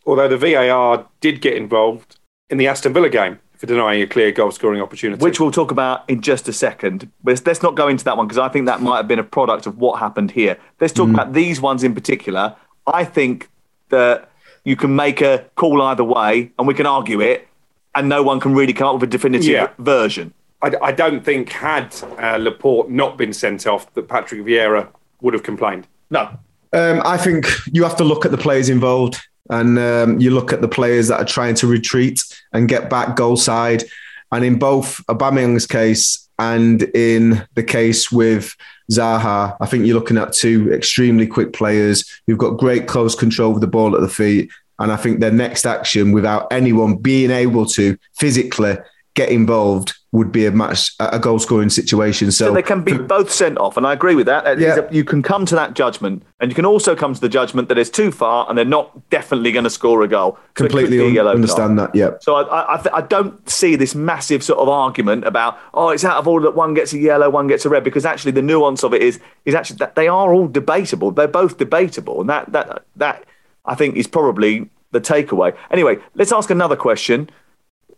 although 0.08 0.26
the 0.26 0.38
VAR 0.38 1.06
did 1.20 1.40
get 1.40 1.54
involved 1.54 2.18
in 2.48 2.56
the 2.56 2.66
Aston 2.66 2.94
Villa 2.94 3.10
game 3.10 3.38
for 3.58 3.66
denying 3.66 4.00
a 4.00 4.06
clear 4.06 4.32
goal 4.32 4.50
scoring 4.50 4.80
opportunity. 4.80 5.22
Which 5.22 5.38
we'll 5.38 5.50
talk 5.50 5.70
about 5.70 6.08
in 6.08 6.22
just 6.22 6.48
a 6.48 6.52
second. 6.52 7.10
But 7.22 7.42
let's 7.44 7.62
not 7.62 7.74
go 7.74 7.88
into 7.88 8.04
that 8.04 8.16
one 8.16 8.26
because 8.26 8.38
I 8.38 8.48
think 8.48 8.66
that 8.66 8.80
might 8.80 8.96
have 8.96 9.08
been 9.08 9.18
a 9.18 9.24
product 9.24 9.66
of 9.66 9.76
what 9.78 9.98
happened 9.98 10.30
here. 10.30 10.56
Let's 10.80 10.94
talk 10.94 11.08
mm. 11.08 11.14
about 11.14 11.34
these 11.34 11.60
ones 11.60 11.84
in 11.84 11.94
particular. 11.94 12.56
I 12.86 13.04
think 13.04 13.50
that 13.90 14.30
you 14.64 14.76
can 14.76 14.96
make 14.96 15.20
a 15.20 15.44
call 15.56 15.82
either 15.82 16.04
way 16.04 16.52
and 16.58 16.66
we 16.66 16.74
can 16.74 16.86
argue 16.86 17.20
it 17.20 17.46
and 17.94 18.08
no 18.08 18.22
one 18.22 18.40
can 18.40 18.54
really 18.54 18.72
come 18.72 18.88
up 18.88 18.94
with 18.94 19.02
a 19.02 19.06
definitive 19.10 19.48
yeah. 19.48 19.68
version. 19.78 20.32
I, 20.62 20.72
I, 20.82 20.92
don't 20.92 21.24
think 21.24 21.50
had 21.50 21.94
uh, 22.18 22.36
Laporte 22.40 22.90
not 22.90 23.16
been 23.16 23.32
sent 23.32 23.66
off 23.66 23.92
that 23.94 24.08
Patrick 24.08 24.42
Vieira 24.42 24.88
would 25.20 25.34
have 25.34 25.42
complained. 25.42 25.86
No. 26.10 26.30
Um, 26.72 27.02
I 27.04 27.16
think 27.16 27.46
you 27.72 27.82
have 27.82 27.96
to 27.96 28.04
look 28.04 28.24
at 28.24 28.30
the 28.30 28.38
players 28.38 28.68
involved 28.68 29.20
and 29.50 29.78
um, 29.78 30.20
you 30.20 30.30
look 30.30 30.52
at 30.52 30.60
the 30.60 30.68
players 30.68 31.08
that 31.08 31.20
are 31.20 31.24
trying 31.24 31.54
to 31.56 31.66
retreat 31.66 32.22
and 32.52 32.68
get 32.68 32.90
back 32.90 33.16
goal 33.16 33.36
side. 33.36 33.84
And 34.30 34.44
in 34.44 34.58
both 34.58 35.04
Aubameyang's 35.06 35.66
case 35.66 36.28
and 36.38 36.82
in 36.94 37.46
the 37.54 37.62
case 37.62 38.12
with 38.12 38.54
Zaha, 38.90 39.56
I 39.60 39.66
think 39.66 39.86
you're 39.86 39.98
looking 39.98 40.18
at 40.18 40.32
two 40.32 40.72
extremely 40.72 41.26
quick 41.26 41.52
players 41.52 42.04
who've 42.26 42.38
got 42.38 42.58
great 42.58 42.86
close 42.86 43.14
control 43.14 43.54
of 43.54 43.60
the 43.60 43.66
ball 43.66 43.94
at 43.94 44.00
the 44.00 44.08
feet. 44.08 44.50
And 44.78 44.92
I 44.92 44.96
think 44.96 45.20
their 45.20 45.32
next 45.32 45.66
action, 45.66 46.12
without 46.12 46.52
anyone 46.52 46.96
being 46.96 47.30
able 47.30 47.66
to 47.66 47.96
physically 48.16 48.76
get 49.14 49.30
involved, 49.30 49.94
would 50.10 50.32
be 50.32 50.46
a 50.46 50.50
match 50.50 50.94
a 51.00 51.18
goal 51.18 51.38
scoring 51.38 51.68
situation. 51.68 52.32
So, 52.32 52.46
so, 52.46 52.54
they 52.54 52.62
can 52.62 52.82
be 52.82 52.96
both 52.96 53.30
sent 53.30 53.58
off, 53.58 53.76
and 53.76 53.86
I 53.86 53.92
agree 53.92 54.14
with 54.14 54.26
that. 54.26 54.58
Yeah. 54.58 54.88
You 54.90 55.04
can 55.04 55.22
come 55.22 55.44
to 55.46 55.54
that 55.54 55.74
judgment, 55.74 56.22
and 56.40 56.50
you 56.50 56.54
can 56.54 56.64
also 56.64 56.96
come 56.96 57.12
to 57.12 57.20
the 57.20 57.28
judgment 57.28 57.68
that 57.68 57.76
it's 57.76 57.90
too 57.90 58.10
far, 58.10 58.48
and 58.48 58.56
they're 58.56 58.64
not 58.64 59.10
definitely 59.10 59.52
going 59.52 59.64
to 59.64 59.70
score 59.70 60.02
a 60.02 60.08
goal. 60.08 60.38
Completely 60.54 60.96
So 60.98 61.04
Completely 61.04 61.18
understand 61.18 61.76
card. 61.76 61.92
that. 61.92 61.98
Yeah. 61.98 62.10
So 62.20 62.36
I, 62.36 62.74
I, 62.74 62.76
th- 62.78 62.94
I, 62.94 63.02
don't 63.02 63.48
see 63.48 63.76
this 63.76 63.94
massive 63.94 64.42
sort 64.42 64.58
of 64.58 64.68
argument 64.68 65.26
about 65.26 65.58
oh 65.74 65.90
it's 65.90 66.04
out 66.04 66.16
of 66.16 66.26
order 66.26 66.44
that 66.44 66.56
one 66.56 66.72
gets 66.72 66.94
a 66.94 66.98
yellow, 66.98 67.28
one 67.28 67.46
gets 67.46 67.66
a 67.66 67.68
red, 67.68 67.84
because 67.84 68.06
actually 68.06 68.32
the 68.32 68.42
nuance 68.42 68.82
of 68.82 68.94
it 68.94 69.02
is 69.02 69.20
is 69.44 69.54
actually 69.54 69.76
that 69.76 69.94
they 69.94 70.08
are 70.08 70.32
all 70.32 70.48
debatable. 70.48 71.10
They're 71.10 71.28
both 71.28 71.58
debatable, 71.58 72.22
and 72.22 72.30
that 72.30 72.50
that 72.52 72.84
that 72.96 73.24
I 73.66 73.74
think 73.74 73.96
is 73.96 74.06
probably 74.06 74.70
the 74.92 75.00
takeaway. 75.02 75.54
Anyway, 75.70 75.98
let's 76.14 76.32
ask 76.32 76.48
another 76.48 76.76
question. 76.76 77.28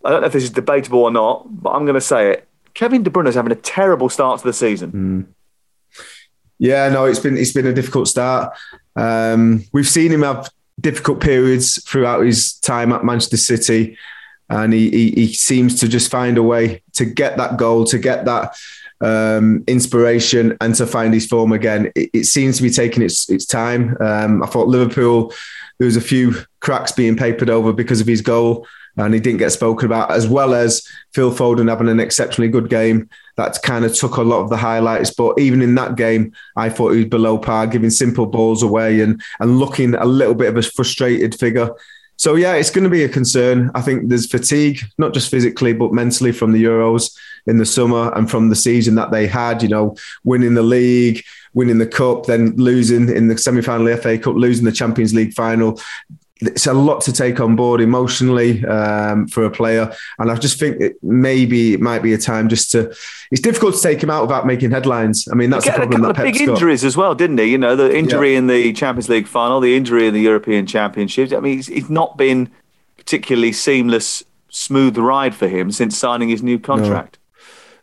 I 0.05 0.11
don't 0.11 0.21
know 0.23 0.27
if 0.27 0.33
this 0.33 0.45
is 0.45 0.51
debatable 0.51 1.01
or 1.01 1.11
not, 1.11 1.47
but 1.63 1.71
I'm 1.71 1.85
going 1.85 1.95
to 1.95 2.01
say 2.01 2.31
it. 2.31 2.49
Kevin 2.75 3.03
De 3.03 3.11
Bruyne 3.11 3.29
is 3.29 3.35
having 3.35 3.53
a 3.53 3.57
terrible 3.57 4.09
start 4.09 4.41
to 4.41 4.47
the 4.47 4.53
season. 4.53 4.93
Mm. 4.93 5.27
Yeah, 6.59 6.89
no, 6.91 7.07
it's 7.07 7.19
been 7.19 7.37
it's 7.37 7.53
been 7.53 7.67
a 7.67 7.73
difficult 7.73 8.07
start. 8.07 8.57
Um, 8.95 9.65
we've 9.73 9.89
seen 9.89 10.13
him 10.13 10.23
have 10.23 10.51
difficult 10.79 11.21
periods 11.21 11.83
throughout 11.85 12.25
his 12.25 12.55
time 12.61 12.93
at 12.93 13.05
Manchester 13.05 13.39
City, 13.39 13.97
and 14.49 14.73
he, 14.73 14.91
he, 14.91 15.11
he 15.13 15.33
seems 15.33 15.81
to 15.81 15.89
just 15.89 16.11
find 16.11 16.37
a 16.39 16.43
way 16.43 16.83
to 16.95 17.05
get 17.07 17.37
that 17.39 17.57
goal, 17.57 17.85
to 17.87 17.99
get 17.99 18.27
that 18.27 18.57
um, 19.01 19.65
inspiration, 19.67 20.57
and 20.61 20.75
to 20.75 20.87
find 20.87 21.15
his 21.15 21.27
form 21.27 21.53
again. 21.53 21.91
It, 21.95 22.11
it 22.13 22.25
seems 22.25 22.59
to 22.59 22.63
be 22.63 22.71
taking 22.71 23.03
its 23.03 23.29
its 23.31 23.47
time. 23.47 23.97
Um, 24.01 24.43
I 24.43 24.47
thought 24.47 24.69
Liverpool 24.69 25.33
there 25.79 25.87
was 25.87 25.97
a 25.97 26.03
few 26.03 26.35
cracks 26.61 26.93
being 26.93 27.17
papered 27.17 27.49
over 27.49 27.73
because 27.73 28.03
of 28.03 28.07
his 28.07 28.21
goal 28.21 28.67
and 28.96 29.14
he 29.14 29.20
didn't 29.20 29.38
get 29.38 29.53
spoken 29.53 29.87
about, 29.87 30.11
as 30.11 30.29
well 30.29 30.55
as 30.55 30.87
Phil 31.12 31.33
Foden 31.33 31.68
having 31.68 31.88
an 31.88 32.00
exceptionally 32.00 32.48
good 32.48 32.68
game. 32.68 33.09
That 33.37 33.59
kind 33.62 33.85
of 33.85 33.94
took 33.94 34.16
a 34.16 34.22
lot 34.22 34.42
of 34.42 34.50
the 34.50 34.57
highlights. 34.57 35.12
But 35.12 35.38
even 35.38 35.62
in 35.62 35.74
that 35.76 35.96
game, 35.96 36.33
I 36.57 36.68
thought 36.68 36.90
he 36.90 36.98
was 36.98 37.09
below 37.09 37.38
par, 37.38 37.66
giving 37.66 37.90
simple 37.90 38.26
balls 38.26 38.62
away 38.62 39.00
and 39.00 39.20
and 39.38 39.59
looking 39.59 39.94
a 39.94 40.05
little 40.05 40.35
bit 40.35 40.48
of 40.48 40.57
a 40.57 40.62
frustrated 40.62 41.35
figure. 41.35 41.70
So 42.16 42.35
yeah, 42.35 42.53
it's 42.55 42.70
going 42.70 42.85
to 42.85 42.90
be 42.90 43.05
a 43.05 43.09
concern. 43.09 43.70
I 43.74 43.81
think 43.81 44.09
there's 44.09 44.31
fatigue, 44.31 44.81
not 44.98 45.14
just 45.14 45.31
physically 45.31 45.72
but 45.72 45.94
mentally, 45.94 46.33
from 46.33 46.53
the 46.53 46.62
Euros 46.62 47.16
in 47.46 47.57
the 47.57 47.64
summer 47.64 48.12
and 48.14 48.31
from 48.31 48.50
the 48.50 48.57
season 48.57 48.94
that 48.96 49.11
they 49.11 49.26
had. 49.26 49.62
You 49.62 49.70
know, 49.70 49.96
winning 50.22 50.53
the 50.53 50.62
league, 50.62 51.24
winning 51.55 51.79
the 51.79 51.87
cup, 51.87 52.26
then 52.26 52.55
losing 52.57 53.09
in 53.09 53.29
the 53.29 53.38
semi-final 53.38 53.96
FA 53.96 54.18
Cup, 54.18 54.35
losing 54.35 54.66
the 54.66 54.72
Champions 54.72 55.14
League 55.14 55.33
final 55.33 55.81
it's 56.42 56.66
a 56.66 56.72
lot 56.72 57.03
to 57.03 57.12
take 57.12 57.38
on 57.40 57.55
board 57.55 57.81
emotionally 57.81 58.64
um, 58.64 59.26
for 59.26 59.44
a 59.44 59.50
player, 59.50 59.92
and 60.18 60.31
I 60.31 60.37
just 60.37 60.59
think 60.59 60.81
it 60.81 60.96
maybe 61.03 61.74
it 61.74 61.81
might 61.81 62.03
be 62.03 62.12
a 62.12 62.18
time 62.18 62.48
just 62.48 62.70
to. 62.72 62.94
It's 63.31 63.40
difficult 63.40 63.76
to 63.76 63.83
take 63.83 64.03
him 64.03 64.11
out 64.11 64.22
without 64.22 64.46
making 64.46 64.70
headlines. 64.70 65.29
I 65.31 65.35
mean, 65.35 65.50
that's 65.50 65.66
the 65.66 65.72
problem. 65.72 66.05
A 66.05 66.09
couple 66.09 66.26
of 66.26 66.33
big 66.33 66.46
got. 66.46 66.55
injuries 66.55 66.85
as 66.85 66.96
well, 66.96 67.14
didn't 67.14 67.38
he? 67.38 67.44
You 67.44 67.59
know, 67.59 67.76
the 67.76 67.94
injury 67.96 68.33
yeah. 68.33 68.38
in 68.38 68.46
the 68.46 68.72
Champions 68.72 69.09
League 69.09 69.26
final, 69.26 69.61
the 69.61 69.76
injury 69.76 70.07
in 70.07 70.14
the 70.14 70.20
European 70.20 70.66
Championships. 70.66 71.33
I 71.33 71.40
mean, 71.40 71.59
it's, 71.59 71.68
it's 71.68 71.90
not 71.90 72.16
been 72.16 72.50
particularly 72.96 73.53
seamless, 73.53 74.24
smooth 74.48 74.96
ride 74.96 75.35
for 75.35 75.48
him 75.48 75.70
since 75.70 75.96
signing 75.96 76.29
his 76.29 76.42
new 76.42 76.59
contract. 76.59 77.18
No 77.18 77.20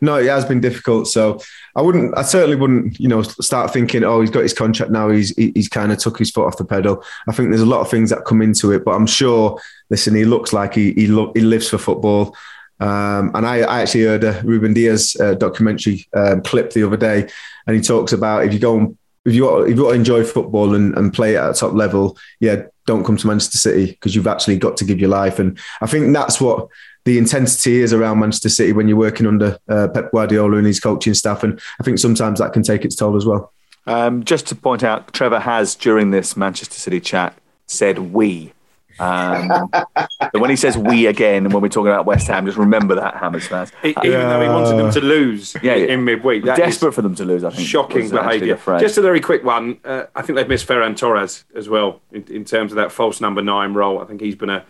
no, 0.02 0.18
it 0.18 0.28
has 0.28 0.46
been 0.46 0.62
difficult. 0.62 1.08
So 1.08 1.40
I 1.76 1.82
wouldn't, 1.82 2.18
I 2.18 2.22
certainly 2.24 2.56
wouldn't, 2.56 3.00
you 3.00 3.08
know, 3.08 3.22
start 3.22 3.72
thinking, 3.72 4.04
oh, 4.04 4.22
he's 4.22 4.30
got 4.30 4.44
his 4.44 4.54
contract 4.54 4.92
now. 4.92 5.10
He's 5.10 5.36
he's 5.36 5.70
kind 5.70 5.92
of 5.92 5.98
took 5.98 6.20
his 6.20 6.32
foot 6.32 6.46
off 6.46 6.58
the 6.58 6.66
pedal. 6.66 7.04
I 7.28 7.34
think 7.34 7.50
there's 7.50 7.62
a 7.62 7.66
lot 7.66 7.82
of 7.82 7.90
things 7.90 8.10
that 8.10 8.26
come 8.26 8.42
into 8.42 8.72
it, 8.72 8.86
but 8.86 8.92
I'm 8.92 9.08
sure. 9.08 9.60
Listen, 9.90 10.16
he 10.16 10.26
looks 10.26 10.52
like 10.52 10.74
he 10.74 10.94
he, 10.94 11.08
lo- 11.08 11.32
he 11.34 11.42
lives 11.42 11.70
for 11.70 11.78
football. 11.78 12.36
Um, 12.80 13.32
and 13.34 13.48
I, 13.48 13.62
I, 13.62 13.82
actually 13.82 14.04
heard 14.04 14.24
a 14.24 14.40
Ruben 14.44 14.74
Dias 14.74 15.20
uh, 15.20 15.34
documentary 15.34 16.08
um, 16.14 16.42
clip 16.42 16.74
the 16.74 16.84
other 16.84 16.98
day, 16.98 17.28
and 17.66 17.76
he 17.76 17.82
talks 17.82 18.14
about 18.14 18.46
if 18.46 18.54
you 18.54 18.60
go 18.60 18.78
and 18.78 18.98
if 19.26 19.34
you 19.34 19.64
if 19.64 19.76
you 19.76 19.84
want 19.84 19.94
to 19.94 20.00
enjoy 20.00 20.24
football 20.24 20.76
and, 20.76 20.96
and 20.96 21.14
play 21.14 21.38
at 21.38 21.50
a 21.50 21.54
top 21.54 21.74
level, 21.74 22.18
yeah, 22.40 22.64
don't 22.88 23.04
come 23.04 23.18
to 23.18 23.28
Manchester 23.28 23.60
City 23.60 23.92
because 23.92 24.16
you've 24.16 24.26
actually 24.26 24.58
got 24.58 24.78
to 24.78 24.86
give 24.86 25.00
your 25.00 25.10
life. 25.10 25.38
And 25.38 25.60
I 25.82 25.86
think 25.86 26.12
that's 26.14 26.42
what 26.42 26.68
the 27.06 27.20
intensity 27.20 27.82
is 27.82 27.94
around 27.94 28.20
Manchester 28.20 28.50
City 28.50 28.74
when 28.74 28.88
you're 28.88 28.98
working 28.98 29.28
under 29.28 29.60
uh, 29.70 29.90
Pep 29.90 30.12
Guardiola 30.12 30.58
and 30.58 30.66
his 30.66 30.80
coaching 30.80 31.14
staff. 31.14 31.44
And 31.44 31.62
I 31.80 31.84
think 31.84 32.00
sometimes 32.00 32.40
that 32.40 32.54
can 32.54 32.64
take 32.64 32.84
its 32.84 32.96
toll 32.96 33.16
as 33.16 33.26
well. 33.26 33.54
Um, 33.86 34.24
just 34.24 34.48
to 34.48 34.56
point 34.56 34.84
out, 34.84 35.14
Trevor 35.14 35.40
has 35.40 35.76
during 35.76 36.12
this 36.12 36.36
Manchester 36.36 36.80
City 36.80 37.00
chat 37.00 37.38
said 37.68 38.00
we 38.00 38.52
um, 39.00 39.70
when 40.32 40.50
he 40.50 40.56
says 40.56 40.78
we 40.78 41.06
again, 41.06 41.46
and 41.46 41.54
when 41.54 41.62
we're 41.62 41.70
talking 41.70 41.92
about 41.92 42.06
West 42.06 42.28
Ham, 42.28 42.46
just 42.46 42.58
remember 42.58 42.96
that 42.96 43.16
Hammers 43.16 43.48
fans. 43.48 43.72
Even 43.84 44.02
though 44.04 44.42
he 44.42 44.48
wanted 44.48 44.78
them 44.78 44.92
to 44.92 45.02
lose 45.02 45.56
yeah, 45.62 45.76
in 45.76 46.04
midweek. 46.04 46.44
Desperate 46.44 46.94
for 46.94 47.02
them 47.02 47.16
to 47.16 47.26
lose, 47.26 47.44
I 47.44 47.50
think. 47.52 47.68
Shocking 47.68 48.10
behaviour. 48.10 48.58
Just 48.80 48.98
a 48.98 49.02
very 49.02 49.20
quick 49.20 49.44
one. 49.44 49.80
Uh, 49.84 50.06
I 50.16 50.22
think 50.22 50.38
they've 50.38 50.48
missed 50.48 50.68
Ferran 50.68 50.96
Torres 50.96 51.46
as 51.56 51.70
well 51.70 52.02
in, 52.12 52.24
in, 52.26 52.46
terms 52.46 52.72
of 52.72 52.78
that 52.78 52.92
false 52.92 53.22
number 53.22 53.42
nine 53.42 53.74
role. 53.74 54.00
I 54.02 54.06
think 54.06 54.22
he's 54.22 54.36
been 54.36 54.50
a. 54.50 54.66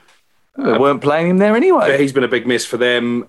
They 0.57 0.71
uh, 0.71 0.79
weren't 0.79 1.01
playing 1.01 1.29
him 1.29 1.37
there 1.37 1.55
anyway. 1.55 1.99
He's 1.99 2.13
been 2.13 2.23
a 2.23 2.29
big 2.29 2.47
miss 2.47 2.65
for 2.65 2.77
them. 2.77 3.27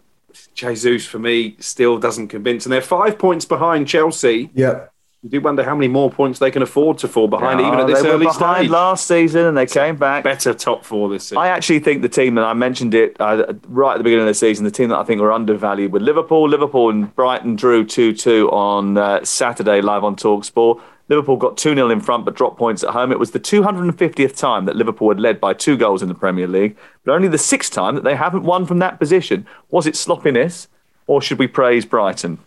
Jesus, 0.55 1.07
for 1.07 1.19
me, 1.19 1.57
still 1.59 1.99
doesn't 1.99 2.29
convince. 2.29 2.65
And 2.65 2.73
they're 2.73 2.81
five 2.81 3.19
points 3.19 3.45
behind 3.45 3.89
Chelsea. 3.89 4.51
Yeah 4.55 4.87
you 5.23 5.31
do 5.31 5.41
wonder 5.41 5.65
how 5.65 5.75
many 5.75 5.89
more 5.89 6.11
points 6.11 6.39
they 6.39 6.51
can 6.51 6.63
afford 6.63 6.99
to 6.99 7.09
fall 7.09 7.27
behind, 7.27 7.61
even 7.61 7.81
at 7.81 7.89
this 7.89 8.03
they 8.03 8.09
early 8.09 8.27
were 8.27 8.33
behind 8.33 8.59
stage. 8.59 8.71
Last 8.71 9.07
season, 9.07 9.47
and 9.47 9.57
they 9.57 9.67
came 9.67 9.97
back 9.97 10.23
better 10.23 10.55
top 10.55 10.85
four 10.85 11.09
this 11.09 11.25
season. 11.25 11.39
I 11.39 11.49
actually 11.49 11.81
think 11.81 12.03
the 12.03 12.09
team, 12.09 12.39
and 12.39 12.47
I 12.47 12.53
mentioned 12.53 12.95
it 12.95 13.17
uh, 13.19 13.55
right 13.67 13.95
at 13.95 13.99
the 13.99 14.05
beginning 14.05 14.23
of 14.23 14.29
the 14.29 14.35
season, 14.35 14.65
the 14.65 14.71
team 14.71 14.91
that 14.91 14.99
I 14.99 15.03
think 15.03 15.21
were 15.21 15.33
undervalued 15.33 15.91
with 15.91 16.03
Liverpool. 16.03 16.49
Liverpool 16.49 16.91
and 16.91 17.13
Brighton 17.17 17.57
drew 17.57 17.85
two-two 17.85 18.49
on 18.51 18.97
uh, 18.97 19.25
Saturday 19.25 19.81
live 19.81 20.05
on 20.05 20.15
Talksport. 20.15 20.81
Liverpool 21.09 21.37
got 21.37 21.57
2 21.57 21.75
0 21.75 21.91
in 21.91 22.01
front 22.01 22.25
but 22.25 22.37
dropped 22.37 22.59
points 22.59 22.85
at 22.85 22.91
home. 22.91 23.11
It 23.11 23.19
was 23.19 23.33
the 23.33 23.41
250th 23.41 24.37
time 24.37 24.67
that 24.67 24.77
Liverpool 24.77 25.09
had 25.09 25.19
led 25.19 25.41
by 25.41 25.53
two 25.53 25.77
goals 25.77 26.03
in 26.03 26.09
the 26.09 26.15
Premier 26.15 26.47
League, 26.47 26.77
but 27.05 27.13
only 27.13 27.29
the 27.29 27.39
sixth 27.39 27.73
time 27.73 27.97
that 27.97 28.05
they 28.05 28.15
haven't 28.15 28.45
won 28.45 28.67
from 28.67 28.79
that 28.81 29.01
position. 29.01 29.47
Was 29.71 29.87
it 29.87 29.97
sloppiness, 29.97 30.69
or 31.07 31.21
should 31.21 31.39
we 31.39 31.49
praise 31.49 31.85
Brighton? 31.85 32.39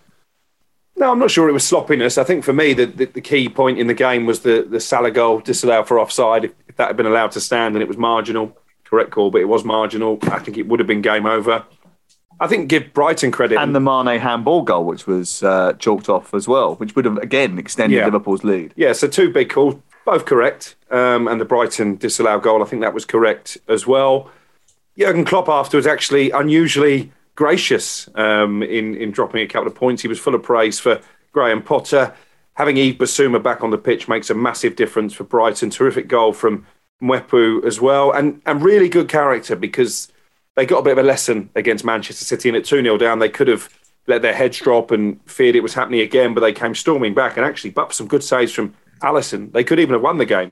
No, 1.02 1.12
I'm 1.12 1.18
not 1.18 1.32
sure 1.32 1.50
it 1.50 1.52
was 1.52 1.64
sloppiness. 1.64 2.20
I 2.20 2.24
think 2.24 2.44
for 2.44 2.54
me, 2.54 2.74
the, 2.74 2.86
the, 2.86 3.06
the, 3.06 3.22
key 3.22 3.50
point 3.50 3.80
in 3.80 3.88
the 3.88 3.96
game 3.96 4.28
was 4.28 4.42
the, 4.42 4.62
the 4.70 4.80
Salah 4.80 5.10
goal 5.10 5.40
disallowed 5.40 5.88
for 5.88 6.00
offside. 6.00 6.46
If, 6.46 6.52
if, 6.68 6.76
that 6.76 6.90
had 6.90 6.96
been 6.96 7.08
allowed 7.08 7.32
to 7.32 7.42
stand, 7.42 7.74
then 7.74 7.82
it 7.82 7.88
was 7.88 7.98
marginal. 7.98 8.56
Correct 8.84 9.10
call, 9.10 9.32
but 9.32 9.42
it 9.42 9.46
was 9.46 9.66
marginal. 9.66 10.20
I 10.22 10.38
think 10.38 10.60
it 10.60 10.68
would 10.68 10.80
have 10.80 10.86
been 10.86 11.02
game 11.02 11.26
over. 11.26 11.66
I 12.40 12.46
think 12.46 12.70
give 12.70 12.94
Brighton 12.94 13.32
credit. 13.32 13.58
And 13.58 13.74
the 13.74 13.80
Mane 13.80 14.20
handball 14.20 14.62
goal, 14.62 14.86
which 14.86 15.08
was 15.08 15.42
uh, 15.42 15.74
chalked 15.80 16.08
off 16.08 16.36
as 16.36 16.48
well, 16.48 16.76
which 16.76 16.96
would 16.96 17.06
have, 17.06 17.18
again, 17.18 17.58
extended 17.58 17.96
yeah. 17.96 18.06
Liverpool's 18.06 18.44
lead. 18.44 18.72
Yeah, 18.76 18.94
so 18.94 19.08
two 19.08 19.34
big 19.34 19.50
calls, 19.50 19.82
both 20.06 20.26
correct. 20.26 20.76
Um, 20.92 21.28
and 21.28 21.42
the 21.42 21.46
Brighton 21.46 21.96
disallowed 21.96 22.44
goal, 22.44 22.62
I 22.62 22.68
think 22.68 22.84
that 22.84 22.94
was 22.94 23.06
correct 23.06 23.58
as 23.68 23.88
well. 23.88 24.30
Jurgen 25.00 25.26
Klopp 25.26 25.50
afterwards 25.50 25.88
actually 25.88 26.30
unusually 26.30 27.12
gracious 27.36 28.10
um, 28.15 28.63
in 28.63 28.96
in 28.96 29.12
dropping 29.12 29.41
a 29.41 29.48
couple 29.48 29.67
of 29.67 29.76
points. 29.76 30.02
He 30.02 30.08
was 30.08 30.20
full 30.20 30.36
of 30.36 30.44
praise 30.44 30.80
for 30.80 31.02
Graham 31.32 31.62
Potter. 31.62 32.13
Having 32.56 32.78
Yves 32.78 32.98
Bissouma 32.98 33.41
back 33.41 33.63
on 33.63 33.72
the 33.72 33.78
pitch 33.78 34.08
makes 34.08 34.30
a 34.30 34.36
massive 34.36 34.76
difference 34.76 35.13
for 35.13 35.24
Brighton. 35.24 35.70
Terrific 35.70 36.08
goal 36.08 36.34
from 36.34 36.65
Mwepu 37.02 37.65
as 37.65 37.80
well, 37.80 38.12
and 38.12 38.41
and 38.46 38.62
really 38.62 38.89
good 38.89 39.10
character 39.10 39.56
because 39.56 40.12
they 40.56 40.65
got 40.65 40.80
a 40.80 40.84
bit 40.84 40.94
of 40.94 40.98
a 40.98 41.08
lesson 41.08 41.50
against 41.56 41.86
Manchester 41.86 42.26
City, 42.26 42.50
and 42.50 42.58
at 42.58 42.65
two 42.65 42.82
0 42.82 42.98
down, 42.98 43.20
they 43.20 43.30
could 43.30 43.48
have 43.48 43.70
let 44.08 44.22
their 44.22 44.34
heads 44.34 44.58
drop 44.58 44.91
and 44.91 45.20
feared 45.30 45.56
it 45.56 45.62
was 45.62 45.74
happening 45.74 46.02
again, 46.02 46.34
but 46.34 46.41
they 46.41 46.54
came 46.54 46.76
storming 46.76 47.13
back 47.13 47.38
and 47.38 47.46
actually, 47.46 47.70
but 47.70 47.94
some 47.94 48.08
good 48.08 48.24
saves 48.24 48.52
from 48.52 48.74
Alisson, 49.02 49.52
they 49.52 49.63
could 49.63 49.80
even 49.80 49.94
have 49.94 50.02
won 50.02 50.17
the 50.17 50.26
game. 50.26 50.52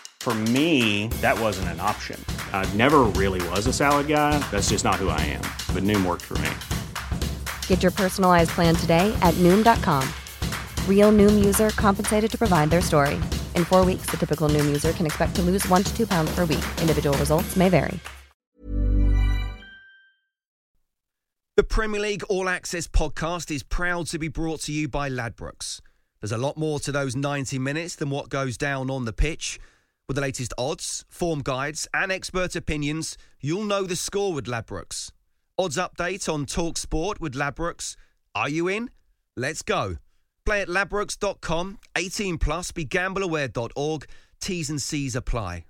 For 0.21 0.35
me, 0.35 1.07
that 1.21 1.39
wasn't 1.39 1.69
an 1.69 1.79
option. 1.79 2.23
I 2.53 2.71
never 2.75 2.99
really 3.19 3.41
was 3.49 3.65
a 3.65 3.73
salad 3.73 4.07
guy. 4.07 4.37
That's 4.51 4.69
just 4.69 4.83
not 4.83 4.97
who 4.97 5.09
I 5.09 5.19
am. 5.21 5.41
But 5.73 5.81
Noom 5.81 6.05
worked 6.05 6.21
for 6.21 6.37
me. 6.37 6.51
Get 7.65 7.81
your 7.81 7.91
personalized 7.91 8.51
plan 8.51 8.75
today 8.75 9.11
at 9.23 9.33
Noom.com. 9.39 10.07
Real 10.87 11.11
Noom 11.11 11.43
user 11.43 11.71
compensated 11.71 12.29
to 12.29 12.37
provide 12.37 12.69
their 12.69 12.81
story. 12.81 13.15
In 13.55 13.65
four 13.65 13.83
weeks, 13.83 14.05
the 14.11 14.17
typical 14.17 14.47
Noom 14.47 14.65
user 14.67 14.91
can 14.91 15.07
expect 15.07 15.35
to 15.37 15.41
lose 15.41 15.67
one 15.69 15.81
to 15.81 15.97
two 15.97 16.05
pounds 16.05 16.29
per 16.35 16.45
week. 16.45 16.65
Individual 16.79 17.17
results 17.17 17.55
may 17.55 17.69
vary. 17.69 17.99
The 21.57 21.63
Premier 21.63 21.99
League 21.99 22.23
All 22.29 22.47
Access 22.47 22.85
podcast 22.85 23.49
is 23.49 23.63
proud 23.63 24.05
to 24.07 24.19
be 24.19 24.27
brought 24.27 24.61
to 24.61 24.71
you 24.71 24.87
by 24.87 25.09
Ladbrokes. 25.09 25.81
There's 26.21 26.31
a 26.31 26.37
lot 26.37 26.57
more 26.57 26.79
to 26.81 26.91
those 26.91 27.15
90 27.15 27.57
minutes 27.57 27.95
than 27.95 28.11
what 28.11 28.29
goes 28.29 28.55
down 28.55 28.91
on 28.91 29.05
the 29.05 29.13
pitch. 29.13 29.59
With 30.11 30.17
the 30.17 30.23
latest 30.23 30.53
odds, 30.57 31.05
form 31.07 31.39
guides, 31.39 31.87
and 31.93 32.11
expert 32.11 32.57
opinions, 32.57 33.17
you'll 33.39 33.63
know 33.63 33.83
the 33.83 33.95
score 33.95 34.33
with 34.33 34.43
Ladbrokes. 34.43 35.13
Odds 35.57 35.77
update 35.77 36.27
on 36.27 36.45
Talk 36.45 36.77
Sport 36.77 37.21
with 37.21 37.33
Ladbrokes. 37.33 37.95
Are 38.35 38.49
you 38.49 38.67
in? 38.67 38.89
Let's 39.37 39.61
go. 39.61 39.99
Play 40.45 40.59
at 40.63 40.67
ladbrokes.com, 40.67 41.79
18 41.97 42.39
plus, 42.39 42.73
begambleaware.org. 42.73 44.05
T's 44.41 44.69
and 44.69 44.81
C's 44.81 45.15
apply. 45.15 45.63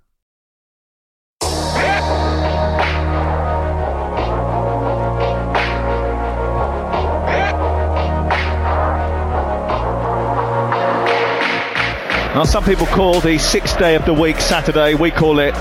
Now, 12.34 12.44
some 12.44 12.64
people 12.64 12.86
call 12.86 13.20
the 13.20 13.36
sixth 13.36 13.78
day 13.78 13.94
of 13.94 14.06
the 14.06 14.14
week 14.14 14.40
Saturday. 14.40 14.94
We 14.94 15.10
call 15.10 15.38
it 15.38 15.52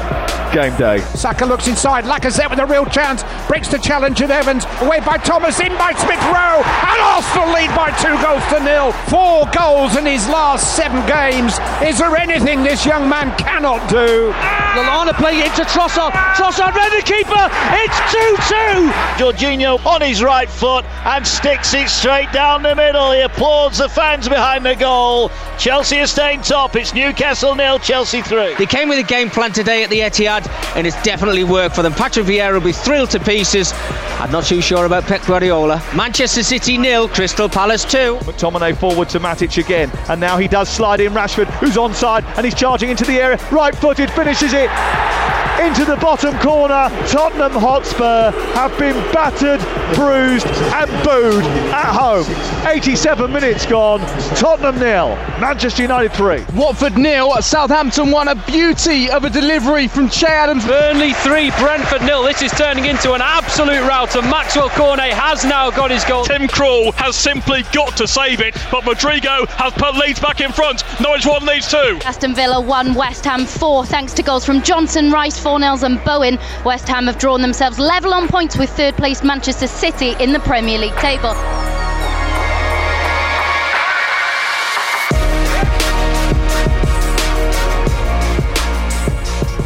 game 0.54 0.74
day. 0.78 1.00
Saka 1.16 1.46
looks 1.46 1.68
inside. 1.68 2.06
Lacazette 2.06 2.50
with 2.50 2.60
a 2.60 2.66
real 2.66 2.86
chance. 2.86 3.26
Breaks 3.50 3.68
the 3.68 3.78
challenge 3.78 4.22
of 4.22 4.32
Evans. 4.32 4.64
Away 4.80 5.02
by 5.02 5.18
Thomas. 5.18 5.60
In 5.60 5.74
by 5.78 5.92
Smith 5.92 6.24
Rowe. 6.32 6.64
And 6.64 7.02
Arsenal 7.12 7.52
lead 7.52 7.76
by 7.76 7.92
two 8.00 8.16
goals 8.24 8.44
to 8.56 8.64
nil. 8.64 8.94
Four 9.12 9.52
goals 9.52 9.98
in 9.98 10.06
his 10.06 10.26
last 10.30 10.78
seven 10.78 11.06
games. 11.08 11.60
Is 11.84 12.00
there 12.00 12.16
anything 12.16 12.64
this 12.64 12.86
young 12.86 13.10
man 13.10 13.38
cannot 13.38 13.90
do? 13.90 14.32
Lallana 14.72 15.14
playing 15.14 15.42
into 15.42 15.64
Trossard. 15.64 16.12
Trossard 16.36 16.74
ready 16.74 17.02
to 17.02 17.06
keeper. 17.06 17.50
It's 17.84 18.00
2 18.14 18.36
2. 18.48 18.92
Jorginho 19.20 19.86
on 19.86 20.00
his 20.00 20.24
right 20.24 20.50
foot 20.50 20.86
and 21.04 21.28
sticks 21.28 21.74
it 21.74 21.90
straight 21.90 22.32
down 22.32 22.64
the 22.64 22.74
middle. 22.74 23.12
He 23.12 23.20
applauds 23.20 23.80
the 23.80 23.90
fans 23.90 24.30
behind 24.30 24.66
the 24.66 24.76
goal. 24.76 25.30
Chelsea 25.58 26.00
are 26.00 26.08
staying 26.08 26.44
top. 26.44 26.78
It's 26.78 26.94
Newcastle 26.94 27.54
nil, 27.54 27.80
Chelsea 27.80 28.22
3. 28.22 28.56
They 28.56 28.66
came 28.66 28.88
with 28.88 29.00
a 29.00 29.04
game 29.04 29.30
plan 29.30 29.52
today 29.52 29.84
at 29.84 29.90
the 29.90 30.00
Etihad 30.00 30.50
and 30.78 30.88
it's 30.88 31.02
definitely 31.04 31.44
worked 31.44 31.76
for 31.76 31.82
them. 31.82 31.92
Patrick 31.92 32.26
Vieira 32.26 32.54
will 32.54 32.62
be 32.62 32.72
thrilled 32.72 33.10
to 33.10 33.20
pieces. 33.20 33.74
I'm 34.22 34.32
not 34.32 34.46
too 34.46 34.62
sure 34.62 34.86
about 34.86 35.04
Pep 35.04 35.26
Guardiola. 35.26 35.84
Manchester 35.96 36.44
City 36.44 36.78
nil, 36.78 37.10
Crystal 37.10 37.50
Palace 37.50 37.84
2. 37.84 38.20
McTominay 38.22 38.78
forward 38.78 39.10
to 39.10 39.20
Matic 39.20 39.58
again, 39.58 39.92
and 40.10 40.22
now 40.22 40.38
he 40.38 40.48
does 40.48 40.70
slide 40.70 41.02
in 41.02 41.12
Rashford, 41.12 41.48
who's 41.60 41.76
onside, 41.76 42.24
and 42.38 42.46
he's 42.46 42.56
charging 42.56 42.90
into 42.90 43.04
the 43.04 43.20
area. 43.20 43.38
Right 43.52 43.76
footed, 43.76 44.10
finishes 44.12 44.54
it 44.54 44.61
it 44.62 45.41
into 45.62 45.86
the 45.86 45.96
bottom 45.98 46.38
corner. 46.40 46.90
Tottenham 47.08 47.52
Hotspur 47.52 48.32
have 48.56 48.78
been 48.80 48.96
battered, 49.14 49.60
bruised, 49.96 50.48
and 50.48 50.90
booed 51.04 51.44
at 51.72 51.94
home. 51.94 52.26
87 52.68 53.32
minutes 53.32 53.66
gone. 53.68 54.00
Tottenham 54.36 54.80
nil, 54.80 55.10
Manchester 55.40 55.84
United 55.84 56.14
3. 56.14 56.46
Watford 56.56 56.98
nil, 56.98 57.40
Southampton 57.42 58.10
won 58.10 58.28
a 58.28 58.36
beauty 58.48 59.10
of 59.12 59.24
a 59.24 59.30
delivery 59.30 59.88
from 59.88 60.10
Che 60.10 60.26
Adams. 60.26 60.66
Burnley 60.66 61.14
3, 61.14 61.52
Brentford 61.60 62.02
nil. 62.02 62.24
This 62.24 62.42
is 62.42 62.52
turning 62.54 62.86
into 62.86 63.14
an 63.14 63.22
absolute 63.22 63.82
rout, 63.88 64.16
and 64.16 64.28
Maxwell 64.30 64.70
Cornet 64.70 65.14
has 65.14 65.46
now 65.46 65.70
got 65.70 65.92
his 65.92 66.04
goal. 66.06 66.26
Tim 66.26 66.48
Krul 66.48 66.92
has 66.96 67.16
simply 67.16 67.64
got 67.72 67.96
to 67.98 68.08
save 68.08 68.42
it, 68.42 68.56
but 68.72 68.86
Rodrigo 68.86 69.46
has 69.46 69.74
put 69.74 69.96
Leeds 69.96 70.20
back 70.20 70.42
in 70.42 70.52
front. 70.52 70.84
Norwich 71.00 71.26
1, 71.26 71.46
Leeds 71.46 71.70
2. 71.70 72.00
Aston 72.04 72.34
Villa 72.34 72.60
1, 72.60 72.96
West 72.96 73.26
Ham 73.26 73.46
4, 73.46 73.86
thanks 73.86 74.14
to 74.14 74.24
goals 74.24 74.44
from 74.44 74.64
Johnson, 74.64 75.12
Rice 75.12 75.38
4 75.38 75.51
Fornals 75.52 75.84
and 75.84 76.02
Bowen. 76.06 76.40
West 76.64 76.88
Ham 76.88 77.08
have 77.08 77.18
drawn 77.18 77.42
themselves 77.42 77.78
level 77.78 78.14
on 78.14 78.30
points 78.30 78.58
with 78.58 78.70
third 78.70 78.96
place 78.96 79.22
Manchester 79.22 79.68
City 79.68 80.16
in 80.24 80.32
the 80.32 80.40
Premier 80.40 80.80
League 80.80 80.96
table. 80.96 81.91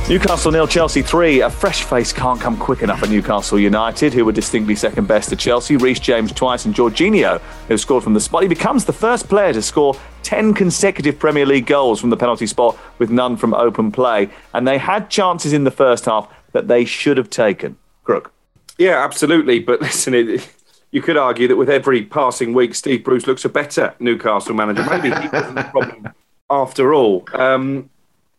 Newcastle 0.07 0.51
nil, 0.51 0.67
Chelsea 0.67 1.01
three. 1.01 1.41
A 1.41 1.49
fresh 1.49 1.81
face 1.81 2.13
can't 2.13 2.39
come 2.39 2.55
quick 2.57 2.83
enough 2.83 3.01
at 3.01 3.09
Newcastle 3.09 3.57
United, 3.57 4.13
who 4.13 4.23
were 4.23 4.31
distinctly 4.31 4.75
second 4.75 5.07
best 5.07 5.29
to 5.29 5.35
Chelsea. 5.35 5.77
Reece 5.77 5.99
James 5.99 6.31
twice 6.31 6.65
and 6.65 6.75
Jorginho, 6.75 7.41
who 7.67 7.75
scored 7.75 8.03
from 8.03 8.13
the 8.13 8.19
spot. 8.19 8.43
He 8.43 8.47
becomes 8.47 8.85
the 8.85 8.93
first 8.93 9.27
player 9.27 9.51
to 9.51 9.63
score 9.63 9.95
10 10.21 10.53
consecutive 10.53 11.17
Premier 11.17 11.47
League 11.47 11.65
goals 11.65 11.99
from 11.99 12.11
the 12.11 12.17
penalty 12.17 12.45
spot 12.45 12.77
with 12.99 13.09
none 13.09 13.35
from 13.35 13.55
open 13.55 13.91
play. 13.91 14.29
And 14.53 14.67
they 14.67 14.77
had 14.77 15.09
chances 15.09 15.53
in 15.53 15.63
the 15.63 15.71
first 15.71 16.05
half 16.05 16.31
that 16.51 16.67
they 16.67 16.85
should 16.85 17.17
have 17.17 17.31
taken. 17.31 17.75
Crook. 18.03 18.31
Yeah, 18.77 19.03
absolutely. 19.03 19.57
But 19.57 19.81
listen, 19.81 20.13
it, 20.13 20.47
you 20.91 21.01
could 21.01 21.17
argue 21.17 21.47
that 21.47 21.55
with 21.55 21.69
every 21.69 22.03
passing 22.03 22.53
week, 22.53 22.75
Steve 22.75 23.03
Bruce 23.03 23.25
looks 23.25 23.43
a 23.43 23.49
better 23.49 23.95
Newcastle 23.99 24.53
manager. 24.53 24.85
Maybe 24.87 25.07
he 25.07 25.29
wasn't 25.29 25.55
the 25.55 25.67
problem 25.71 26.09
after 26.51 26.93
all. 26.93 27.25
Um, 27.33 27.89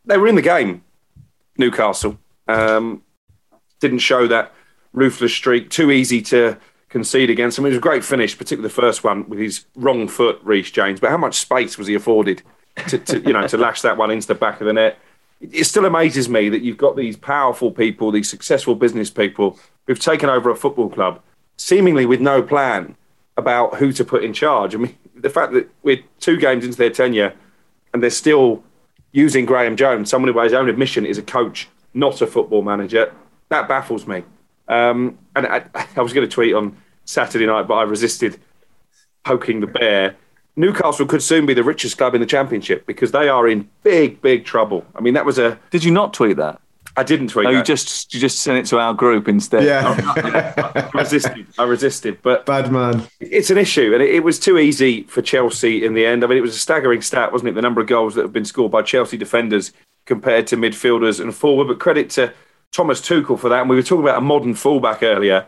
they 0.05 0.17
were 0.17 0.29
in 0.29 0.37
the 0.37 0.43
game 0.43 0.85
Newcastle. 1.59 2.19
Um, 2.49 3.03
didn't 3.81 3.99
show 3.99 4.27
that 4.27 4.53
ruthless 4.93 5.35
streak. 5.35 5.71
Too 5.71 5.91
easy 5.91 6.23
to 6.23 6.57
concede 6.89 7.31
against 7.31 7.59
him. 7.59 7.67
It 7.67 7.71
was 7.71 7.79
a 7.79 7.81
great 7.81 8.05
finish, 8.05 8.37
particularly 8.37 8.69
the 8.69 8.75
first 8.75 9.05
one 9.05 9.29
with 9.29 9.39
his 9.39 9.67
wrong 9.75 10.09
foot, 10.09 10.41
Reece 10.43 10.71
James. 10.71 11.01
But 11.01 11.11
how 11.11 11.19
much 11.19 11.37
space 11.37 11.77
was 11.77 11.87
he 11.87 11.95
afforded 11.95 12.43
to, 12.89 12.99
to 12.99 13.21
you 13.21 13.33
know 13.33 13.47
to 13.47 13.59
lash 13.59 13.83
that 13.83 13.97
one 13.97 14.11
into 14.11 14.27
the 14.27 14.35
back 14.35 14.61
of 14.61 14.67
the 14.67 14.73
net? 14.73 14.99
It 15.41 15.65
still 15.65 15.85
amazes 15.85 16.29
me 16.29 16.49
that 16.49 16.63
you've 16.63 16.79
got 16.79 16.97
these 16.97 17.17
powerful 17.17 17.71
people, 17.71 18.11
these 18.11 18.31
successful 18.31 18.75
business 18.75 19.11
people 19.11 19.59
who've 19.87 20.01
taken 20.01 20.31
over 20.31 20.49
a 20.51 20.57
football 20.57 20.89
club, 20.89 21.21
seemingly 21.59 22.07
with 22.07 22.21
no 22.21 22.43
plan 22.43 22.97
about 23.37 23.77
who 23.77 23.93
to 23.93 24.03
put 24.03 24.25
in 24.25 24.33
charge. 24.33 24.75
I 24.75 24.79
mean, 24.79 24.97
the 25.15 25.29
fact 25.29 25.53
that 25.53 25.69
we're 25.83 26.03
two 26.21 26.39
games 26.39 26.65
into 26.65 26.79
their 26.79 26.91
tenure 26.91 27.35
and 27.93 28.03
they're 28.03 28.09
still 28.09 28.65
using 29.17 29.47
Graham 29.47 29.77
Jones, 29.77 30.11
someone 30.11 30.29
who 30.29 30.35
by 30.35 30.45
his 30.45 30.53
own 30.53 30.69
admission 30.69 31.07
is 31.07 31.17
a 31.17 31.23
coach, 31.23 31.69
not 31.95 32.21
a 32.21 32.27
football 32.27 32.61
manager, 32.61 33.13
that 33.49 33.67
baffles 33.67 34.07
me. 34.07 34.23
Um, 34.69 35.19
and 35.35 35.47
I, 35.47 35.65
I 35.97 36.03
was 36.03 36.13
going 36.13 36.29
to 36.29 36.33
tweet 36.33 36.55
on 36.55 36.77
Saturday 37.07 37.47
night, 37.47 37.67
but 37.67 37.75
I 37.75 37.83
resisted 37.85 38.39
poking 39.25 39.61
the 39.61 39.69
bear. 39.69 40.17
Newcastle 40.55 41.07
could 41.07 41.23
soon 41.23 41.47
be 41.47 41.55
the 41.55 41.65
richest 41.65 41.97
club 41.97 42.15
in 42.15 42.21
the 42.21 42.27
championship 42.27 42.87
because 42.87 43.13
they 43.13 43.27
are 43.29 43.49
in 43.49 43.71
big, 43.83 44.21
big 44.21 44.45
trouble. 44.45 44.85
I 44.95 45.01
mean, 45.01 45.15
that 45.15 45.25
was 45.25 45.39
a. 45.39 45.59
Did 45.71 45.83
you 45.83 45.93
not 45.93 46.13
tweet 46.13 46.37
that? 46.37 46.61
I 46.97 47.03
didn't 47.03 47.29
tweet. 47.29 47.47
Oh, 47.47 47.51
no, 47.51 47.55
that. 47.55 47.59
you 47.59 47.65
just 47.65 48.15
you 48.15 48.21
just 48.21 48.41
sent 48.41 48.59
it 48.59 48.67
to 48.67 48.79
our 48.79 48.95
group 48.95 49.29
instead. 49.29 49.65
Yeah, 49.65 49.95
I 50.95 50.99
resisted. 50.99 51.47
I 51.59 51.65
resisted, 51.65 52.23
but 52.23 52.47
bad 52.47 52.73
man. 52.73 53.03
It's 53.21 53.51
an 53.51 53.59
issue, 53.59 53.93
and 53.93 54.03
it, 54.03 54.15
it, 54.15 54.25
was 54.25 54.39
too 54.39 54.59
easy 54.59 55.03
for 55.05 55.21
Chelsea 55.21 55.85
in 55.85 55.95
the 55.95 56.07
end. 56.07 56.25
I 56.25 56.27
mean, 56.27 56.39
it 56.39 56.43
was 56.43 56.57
a 56.57 56.59
staggering 56.59 57.03
stat, 57.03 57.33
wasn't 57.33 57.51
it? 57.51 57.55
The 57.55 57.63
number 57.63 57.81
of 57.81 57.87
goals 57.87 58.15
that 58.15 58.23
have 58.23 58.33
been 58.33 58.47
scored 58.47 58.73
by 58.73 58.83
Chelsea 58.83 59.17
defenders 59.19 59.73
compared 60.07 60.47
to 60.47 60.57
midfielders 60.57 61.21
and 61.21 61.35
forward. 61.35 61.69
But 61.69 61.81
credit 61.81 62.09
to 62.11 62.33
Thomas 62.73 63.01
Tuchel 63.01 63.39
for 63.39 63.49
that. 63.49 63.61
And 63.61 63.71
we 63.71 63.77
were 63.77 63.83
talking 63.83 64.05
about 64.05 64.19
a 64.19 64.23
modern 64.23 64.55
fullback 64.55 65.03
earlier. 65.03 65.47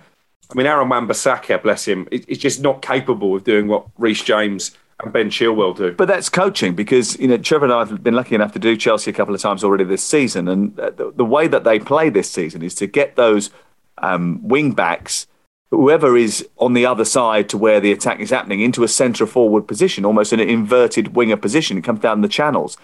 I 0.50 0.54
mean, 0.54 0.66
Aaron 0.66 0.88
Wan-Bissaka, 0.88 1.62
bless 1.62 1.86
him, 1.86 2.08
is 2.10 2.38
just 2.38 2.62
not 2.62 2.80
capable 2.80 3.36
of 3.36 3.44
doing 3.44 3.68
what 3.68 3.86
Reece 3.98 4.24
James 4.24 4.76
and 5.00 5.12
Ben 5.12 5.30
Chilwell 5.30 5.76
do. 5.76 5.92
But 5.92 6.08
that's 6.08 6.28
coaching 6.28 6.74
because 6.74 7.18
you 7.18 7.28
know 7.28 7.38
Trevor 7.38 7.66
and 7.66 7.74
I 7.74 7.84
have 7.84 8.02
been 8.02 8.14
lucky 8.14 8.34
enough 8.34 8.52
to 8.52 8.58
do 8.58 8.76
Chelsea 8.76 9.10
a 9.10 9.14
couple 9.14 9.34
of 9.34 9.40
times 9.40 9.62
already 9.62 9.84
this 9.84 10.02
season, 10.02 10.48
and 10.48 10.74
the, 10.76 11.12
the 11.14 11.24
way 11.24 11.48
that 11.48 11.64
they 11.64 11.78
play 11.78 12.10
this 12.10 12.30
season 12.30 12.62
is 12.62 12.74
to 12.76 12.86
get 12.86 13.16
those 13.16 13.50
um, 13.98 14.46
wing 14.46 14.72
backs, 14.72 15.26
whoever 15.70 16.16
is 16.16 16.46
on 16.56 16.72
the 16.72 16.86
other 16.86 17.04
side 17.04 17.48
to 17.50 17.58
where 17.58 17.80
the 17.80 17.92
attack 17.92 18.20
is 18.20 18.30
happening, 18.30 18.60
into 18.60 18.82
a 18.82 18.88
centre 18.88 19.26
forward 19.26 19.68
position, 19.68 20.04
almost 20.04 20.32
an 20.32 20.40
inverted 20.40 21.14
winger 21.14 21.36
position. 21.36 21.78
It 21.78 21.84
comes 21.84 22.00
down 22.00 22.20
the 22.20 22.28
channels. 22.28 22.76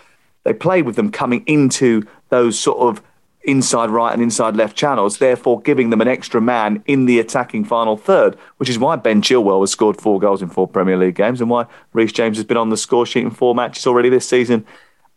They 0.45 0.53
play 0.53 0.83
with 0.83 0.97
them 0.97 1.11
coming 1.11 1.43
into 1.47 2.07
those 2.29 2.59
sort 2.59 2.79
of 2.79 3.03
inside 3.45 3.91
right 3.91 4.13
and 4.13 4.23
inside 4.23 4.57
left 4.57 4.77
channels, 4.77 5.19
therefore 5.19 5.61
giving 5.61 5.91
them 5.91 6.01
an 6.01 6.09
extra 6.09 6.41
man 6.41 6.83
in 6.87 7.05
the 7.07 7.19
attacking 7.19 7.65
final 7.65 7.97
third, 7.97 8.37
which 8.57 8.69
is 8.69 8.79
why 8.79 8.97
Ben 8.97 9.23
Chilwell 9.23 9.61
has 9.61 9.71
scored 9.71 10.01
four 10.01 10.19
goals 10.19 10.43
in 10.43 10.49
four 10.49 10.67
Premier 10.67 10.97
League 10.97 11.15
games 11.15 11.41
and 11.41 11.51
why 11.51 11.67
Reece 11.93 12.13
James 12.13 12.37
has 12.39 12.45
been 12.47 12.57
on 12.57 12.71
the 12.71 12.77
score 12.77 13.07
sheet 13.07 13.25
in 13.25 13.31
four 13.31 13.55
matches 13.55 13.87
already 13.87 14.09
this 14.09 14.29
season 14.29 14.67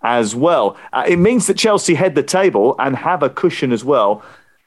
as 0.01 0.35
well. 0.35 0.77
Uh, 0.93 1.05
it 1.07 1.17
means 1.17 1.47
that 1.47 1.57
Chelsea 1.57 1.95
head 1.95 2.15
the 2.15 2.23
table 2.23 2.75
and 2.79 2.97
have 2.97 3.23
a 3.23 3.29
cushion 3.29 3.71
as 3.71 3.83
well. 3.83 4.23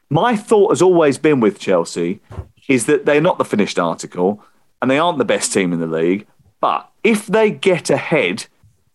My 0.08 0.36
thought 0.36 0.70
has 0.70 0.82
always 0.82 1.18
been 1.18 1.40
with 1.40 1.58
Chelsea 1.58 2.20
is 2.68 2.86
that 2.86 3.04
they're 3.04 3.20
not 3.20 3.38
the 3.38 3.44
finished 3.44 3.78
article 3.78 4.42
and 4.82 4.90
they 4.90 4.98
aren't 4.98 5.18
the 5.18 5.24
best 5.24 5.52
team 5.52 5.72
in 5.72 5.80
the 5.80 5.86
league. 5.86 6.26
But 6.61 6.90
if 7.04 7.26
they 7.26 7.50
get 7.50 7.90
ahead 7.90 8.46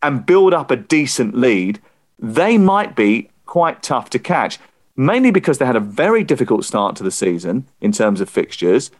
and 0.01 0.25
build 0.25 0.53
up 0.53 0.71
a 0.71 0.75
decent 0.75 1.35
lead, 1.35 1.79
they 2.19 2.57
might 2.57 2.95
be 2.95 3.29
quite 3.55 3.81
tough 3.81 4.09
to 4.09 4.19
catch, 4.19 4.59
mainly 4.97 5.31
because 5.31 5.59
they 5.59 5.65
had 5.65 5.77
a 5.77 5.79
very 6.03 6.25
difficult 6.25 6.65
start 6.65 6.93
to 6.93 7.03
the 7.03 7.09
season 7.09 7.65
in 7.79 7.89
terms 7.89 8.19
of 8.19 8.29
fixtures. 8.29 8.91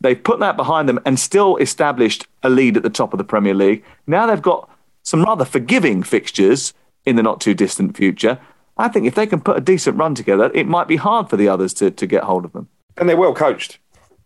They've 0.00 0.24
put 0.24 0.40
that 0.40 0.56
behind 0.56 0.88
them 0.88 0.98
and 1.04 1.20
still 1.20 1.58
established 1.58 2.26
a 2.42 2.48
lead 2.48 2.78
at 2.78 2.82
the 2.82 2.88
top 2.88 3.12
of 3.12 3.18
the 3.18 3.24
Premier 3.32 3.52
League. 3.52 3.84
Now 4.06 4.24
they've 4.26 4.40
got 4.40 4.70
some 5.02 5.24
rather 5.24 5.44
forgiving 5.44 6.02
fixtures 6.02 6.72
in 7.04 7.16
the 7.16 7.22
not 7.22 7.38
too 7.38 7.52
distant 7.52 7.98
future. 7.98 8.40
I 8.78 8.88
think 8.88 9.04
if 9.06 9.14
they 9.14 9.26
can 9.26 9.42
put 9.42 9.58
a 9.58 9.60
decent 9.60 9.98
run 9.98 10.14
together, 10.14 10.50
it 10.54 10.66
might 10.66 10.88
be 10.88 10.96
hard 10.96 11.28
for 11.28 11.36
the 11.36 11.50
others 11.50 11.74
to, 11.74 11.90
to 11.90 12.06
get 12.06 12.24
hold 12.24 12.46
of 12.46 12.54
them. 12.54 12.66
And 12.96 13.10
they're 13.10 13.16
well 13.18 13.34
coached. 13.34 13.78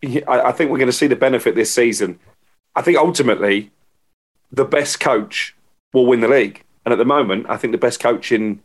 I, 0.04 0.22
I 0.28 0.52
think 0.52 0.70
we're 0.70 0.78
going 0.78 0.86
to 0.86 0.92
see 0.92 1.08
the 1.08 1.16
benefit 1.16 1.56
this 1.56 1.74
season. 1.74 2.20
I 2.76 2.82
think 2.82 2.98
ultimately, 2.98 3.72
the 4.52 4.64
best 4.64 5.00
coach 5.00 5.56
will 5.92 6.06
win 6.06 6.20
the 6.20 6.28
league. 6.28 6.62
And 6.84 6.92
at 6.92 6.98
the 6.98 7.04
moment, 7.04 7.46
I 7.48 7.56
think 7.56 7.72
the 7.72 7.78
best 7.78 7.98
coach 7.98 8.30
in 8.30 8.60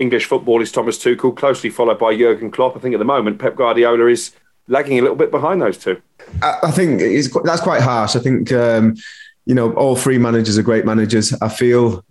English 0.00 0.24
football 0.24 0.60
is 0.62 0.72
Thomas 0.72 0.98
Tuchel, 0.98 1.36
closely 1.36 1.70
followed 1.70 1.98
by 1.98 2.16
Jurgen 2.16 2.50
Klopp. 2.50 2.76
I 2.76 2.80
think 2.80 2.94
at 2.94 2.98
the 2.98 3.04
moment 3.04 3.38
Pep 3.38 3.54
Guardiola 3.54 4.06
is 4.06 4.32
lagging 4.66 4.98
a 4.98 5.02
little 5.02 5.16
bit 5.16 5.30
behind 5.30 5.60
those 5.60 5.76
two. 5.76 6.00
I, 6.42 6.70
think 6.70 7.00
that's 7.44 7.60
quite 7.60 7.82
harsh. 7.82 8.16
I 8.16 8.20
think 8.20 8.50
um, 8.52 8.96
you 9.44 9.54
know 9.54 9.72
all 9.74 9.96
three 9.96 10.18
managers 10.18 10.56
are 10.56 10.62
great 10.62 10.86
managers. 10.86 11.34
I 11.42 11.50
feel 11.50 12.04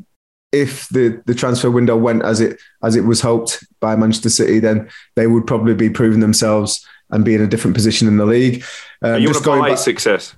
if 0.52 0.88
the, 0.90 1.22
the 1.26 1.36
transfer 1.36 1.70
window 1.70 1.98
went 1.98 2.24
as 2.24 2.42
it 2.42 2.60
as 2.84 2.96
it 2.96 3.06
was 3.06 3.22
hoped 3.22 3.64
by 3.80 3.96
Manchester 3.96 4.30
City, 4.30 4.60
then 4.60 4.88
they 5.16 5.28
would 5.28 5.48
probably 5.48 5.74
be 5.74 5.90
proving 5.90 6.20
themselves 6.20 6.86
and 7.10 7.26
be 7.26 7.34
in 7.34 7.42
a 7.42 7.48
different 7.48 7.76
position 7.76 8.08
in 8.08 8.18
the 8.18 8.26
league. 8.26 8.64
Um, 9.02 9.22
you 9.22 9.30
want 9.30 9.44
to 9.44 9.50
buy 9.50 9.76
success? 9.76 10.36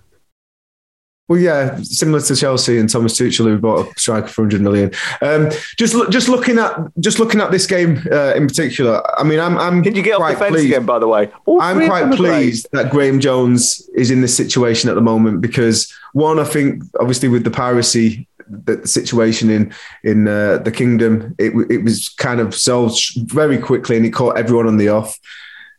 Well, 1.31 1.39
yeah, 1.39 1.77
similar 1.81 2.19
to 2.19 2.35
Chelsea 2.35 2.77
and 2.77 2.89
Thomas 2.89 3.17
Tuchel, 3.17 3.45
who 3.45 3.57
bought 3.57 3.87
a 3.87 3.97
striker 3.97 4.27
for 4.27 4.41
100 4.41 4.59
million. 4.59 4.91
Um, 5.21 5.49
just 5.77 5.95
just 6.11 6.27
looking 6.27 6.59
at 6.59 6.77
just 6.99 7.19
looking 7.19 7.39
at 7.39 7.51
this 7.51 7.65
game 7.65 8.03
uh, 8.11 8.33
in 8.35 8.47
particular, 8.47 9.01
I 9.17 9.23
mean, 9.23 9.39
I'm 9.39 9.57
I'm. 9.57 9.81
Can 9.81 9.95
you 9.95 10.01
get 10.01 10.19
off 10.19 10.29
the 10.29 10.37
fence 10.37 10.51
pleased. 10.51 10.65
again? 10.65 10.85
By 10.85 10.99
the 10.99 11.07
way, 11.07 11.31
All 11.45 11.61
I'm 11.61 11.87
quite 11.87 12.11
pleased 12.17 12.67
great. 12.71 12.83
that 12.83 12.91
Graham 12.91 13.21
Jones 13.21 13.89
is 13.95 14.11
in 14.11 14.19
this 14.19 14.35
situation 14.35 14.89
at 14.89 14.95
the 14.95 15.01
moment 15.01 15.39
because 15.39 15.89
one, 16.11 16.37
I 16.37 16.43
think, 16.43 16.83
obviously 16.99 17.29
with 17.29 17.45
the 17.45 17.51
piracy 17.51 18.27
the 18.49 18.85
situation 18.85 19.49
in 19.49 19.73
in 20.03 20.27
uh, 20.27 20.57
the 20.57 20.71
kingdom, 20.71 21.33
it, 21.39 21.53
it 21.71 21.85
was 21.85 22.09
kind 22.09 22.41
of 22.41 22.53
solved 22.53 22.99
very 23.31 23.57
quickly, 23.57 23.95
and 23.95 24.05
it 24.05 24.11
caught 24.11 24.37
everyone 24.37 24.67
on 24.67 24.75
the 24.75 24.89
off. 24.89 25.17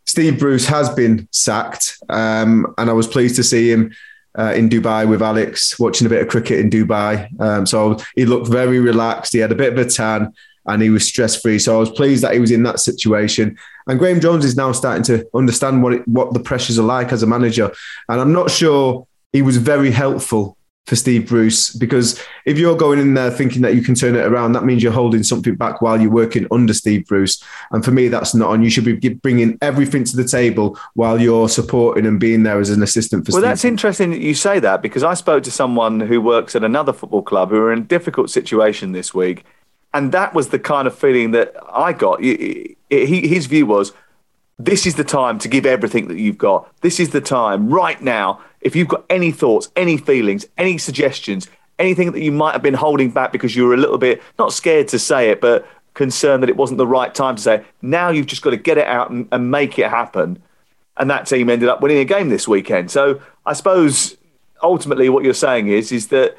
Steve 0.07 0.39
Bruce 0.39 0.65
has 0.65 0.89
been 0.89 1.29
sacked, 1.31 1.99
um, 2.09 2.75
and 2.79 2.89
I 2.89 2.95
was 2.95 3.07
pleased 3.07 3.37
to 3.37 3.45
see 3.45 3.71
him 3.71 3.93
uh, 4.39 4.53
in 4.55 4.69
Dubai 4.69 5.09
with 5.09 5.23
Alex, 5.23 5.79
watching 5.79 6.07
a 6.07 6.11
bit 6.11 6.23
of 6.23 6.29
cricket 6.29 6.59
in 6.61 6.71
Dubai. 6.71 7.29
Um, 7.41 7.67
so 7.67 7.99
he 8.15 8.25
looked 8.25 8.49
very 8.49 8.81
relaxed. 8.81 9.33
He 9.33 9.39
had 9.39 9.53
a 9.53 9.57
bit 9.57 9.73
of 9.73 9.79
a 9.79 9.89
tan 9.89 10.33
and 10.67 10.83
he 10.83 10.91
was 10.91 11.07
stress 11.07 11.41
free. 11.41 11.59
So 11.59 11.77
I 11.77 11.79
was 11.79 11.91
pleased 11.91 12.23
that 12.23 12.35
he 12.35 12.41
was 12.41 12.51
in 12.51 12.63
that 12.63 12.81
situation. 12.81 13.59
And 13.87 13.99
Graham 13.99 14.21
Jones 14.21 14.45
is 14.45 14.57
now 14.57 14.73
starting 14.73 15.03
to 15.05 15.27
understand 15.35 15.83
what 15.83 15.93
it, 15.93 16.09
what 16.09 16.33
the 16.35 16.41
pressures 16.41 16.79
are 16.79 16.85
like 16.85 17.13
as 17.13 17.23
a 17.23 17.27
manager. 17.27 17.73
And 18.09 18.21
I'm 18.21 18.33
not 18.33 18.51
sure 18.51 19.07
he 19.33 19.43
was 19.43 19.57
very 19.57 19.91
helpful 19.91 20.57
for 20.87 20.97
Steve 20.97 21.29
Bruce 21.29 21.71
because 21.71 22.21
if 22.45 22.59
you're 22.59 22.77
going 22.77 22.99
in 22.99 23.15
there 23.15 23.31
thinking 23.31 23.63
that 23.63 23.75
you 23.75 23.83
can 23.83 23.95
turn 23.95 24.17
it 24.17 24.27
around, 24.27 24.53
that 24.53 24.65
means 24.65 24.83
you're 24.83 24.91
holding 24.93 25.23
something 25.23 25.55
back 25.55 25.81
while 25.81 26.01
you're 26.01 26.11
working 26.11 26.47
under 26.51 26.75
Steve 26.75 27.07
Bruce. 27.07 27.43
And 27.71 27.85
for 27.85 27.93
me, 27.93 28.09
that's 28.09 28.35
not 28.35 28.51
on. 28.51 28.63
You 28.63 28.71
should 28.71 28.85
be 28.85 28.97
bringing 29.11 29.59
everything 29.63 30.03
to 30.05 30.17
the 30.17 30.25
table 30.25 30.77
while 30.95 31.21
you're 31.21 31.49
supporting 31.49 32.05
and 32.05 32.19
being 32.19 32.43
there 32.43 32.59
as 32.59 32.71
an 32.71 32.83
assistant 32.83 33.27
for. 33.27 33.33
Well, 33.33 33.41
Steve 33.41 33.49
that's 33.49 33.65
interesting 33.65 34.11
that 34.11 34.21
you 34.21 34.35
say 34.35 34.59
that 34.59 34.83
because 34.83 35.05
I 35.05 35.15
spoke 35.15 35.45
to 35.45 35.53
someone 35.53 36.01
who 36.01 36.21
works 36.21 36.57
at 36.57 36.65
another 36.65 36.93
football 36.93 37.23
club 37.23 37.51
who 37.51 37.57
are 37.57 37.73
in 37.73 37.81
a 37.81 37.83
difficult 37.83 38.31
situation 38.31 38.91
this 38.91 39.15
week, 39.15 39.45
and 39.95 40.11
that 40.11 40.35
was 40.35 40.49
the 40.49 40.59
kind 40.59 40.89
of 40.89 40.99
feeling 40.99 41.31
that 41.31 41.55
I 41.73 41.93
got. 41.93 42.21
He, 42.21 42.77
his 42.91 43.47
view 43.47 43.67
was 43.67 43.93
this 44.59 44.87
is 44.87 44.97
the 44.97 45.05
time 45.05 45.39
to 45.41 45.49
give 45.49 45.65
everything 45.67 46.09
that 46.09 46.19
you've 46.19 46.39
got. 46.39 46.71
This 46.81 47.01
is 47.01 47.11
the 47.11 47.21
time 47.21 47.69
right 47.71 48.01
now. 48.01 48.41
If 48.63 48.75
you've 48.75 48.89
got 48.89 49.05
any 49.11 49.33
thoughts, 49.33 49.71
any 49.77 49.97
feelings, 49.97 50.47
any 50.57 50.79
suggestions, 50.79 51.49
anything 51.79 52.13
that 52.13 52.23
you 52.23 52.33
might 52.33 52.53
have 52.53 52.63
been 52.63 52.75
holding 52.75 53.11
back 53.11 53.33
because 53.33 53.55
you 53.55 53.67
were 53.67 53.75
a 53.75 53.79
little 53.79 53.99
bit 53.99 54.23
not 54.39 54.53
scared 54.53 54.89
to 54.89 54.99
say 54.99 55.31
it, 55.31 55.41
but 55.41 55.67
concerned 55.95 56.43
that 56.43 56.49
it 56.49 56.57
wasn't 56.57 56.79
the 56.79 56.87
right 56.87 57.15
time 57.15 57.37
to 57.37 57.43
say, 57.43 57.65
now 57.83 58.09
you've 58.09 58.27
just 58.27 58.43
got 58.43 58.51
to 58.51 58.57
get 58.57 58.79
it 58.79 58.87
out 58.87 59.11
and, 59.11 59.29
and 59.33 59.51
make 59.51 59.79
it 59.79 59.91
happen. 59.91 60.41
And 60.97 61.11
that 61.11 61.27
team 61.27 61.51
ended 61.51 61.69
up 61.69 61.81
winning 61.81 61.99
a 61.99 62.05
game 62.05 62.29
this 62.29 62.47
weekend. 62.47 62.91
So 62.91 63.21
I 63.45 63.53
suppose 63.53 64.17
ultimately 64.63 65.09
what 65.09 65.25
you're 65.25 65.35
saying 65.35 65.69
is, 65.69 65.93
is 65.93 66.09
that 66.09 66.37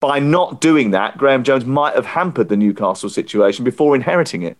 by 0.00 0.18
not 0.18 0.60
doing 0.60 0.90
that, 0.92 1.16
Graham 1.18 1.42
Jones 1.42 1.64
might 1.64 1.94
have 1.94 2.06
hampered 2.06 2.48
the 2.48 2.56
Newcastle 2.56 3.08
situation 3.08 3.64
before 3.64 3.94
inheriting 3.94 4.42
it. 4.42 4.56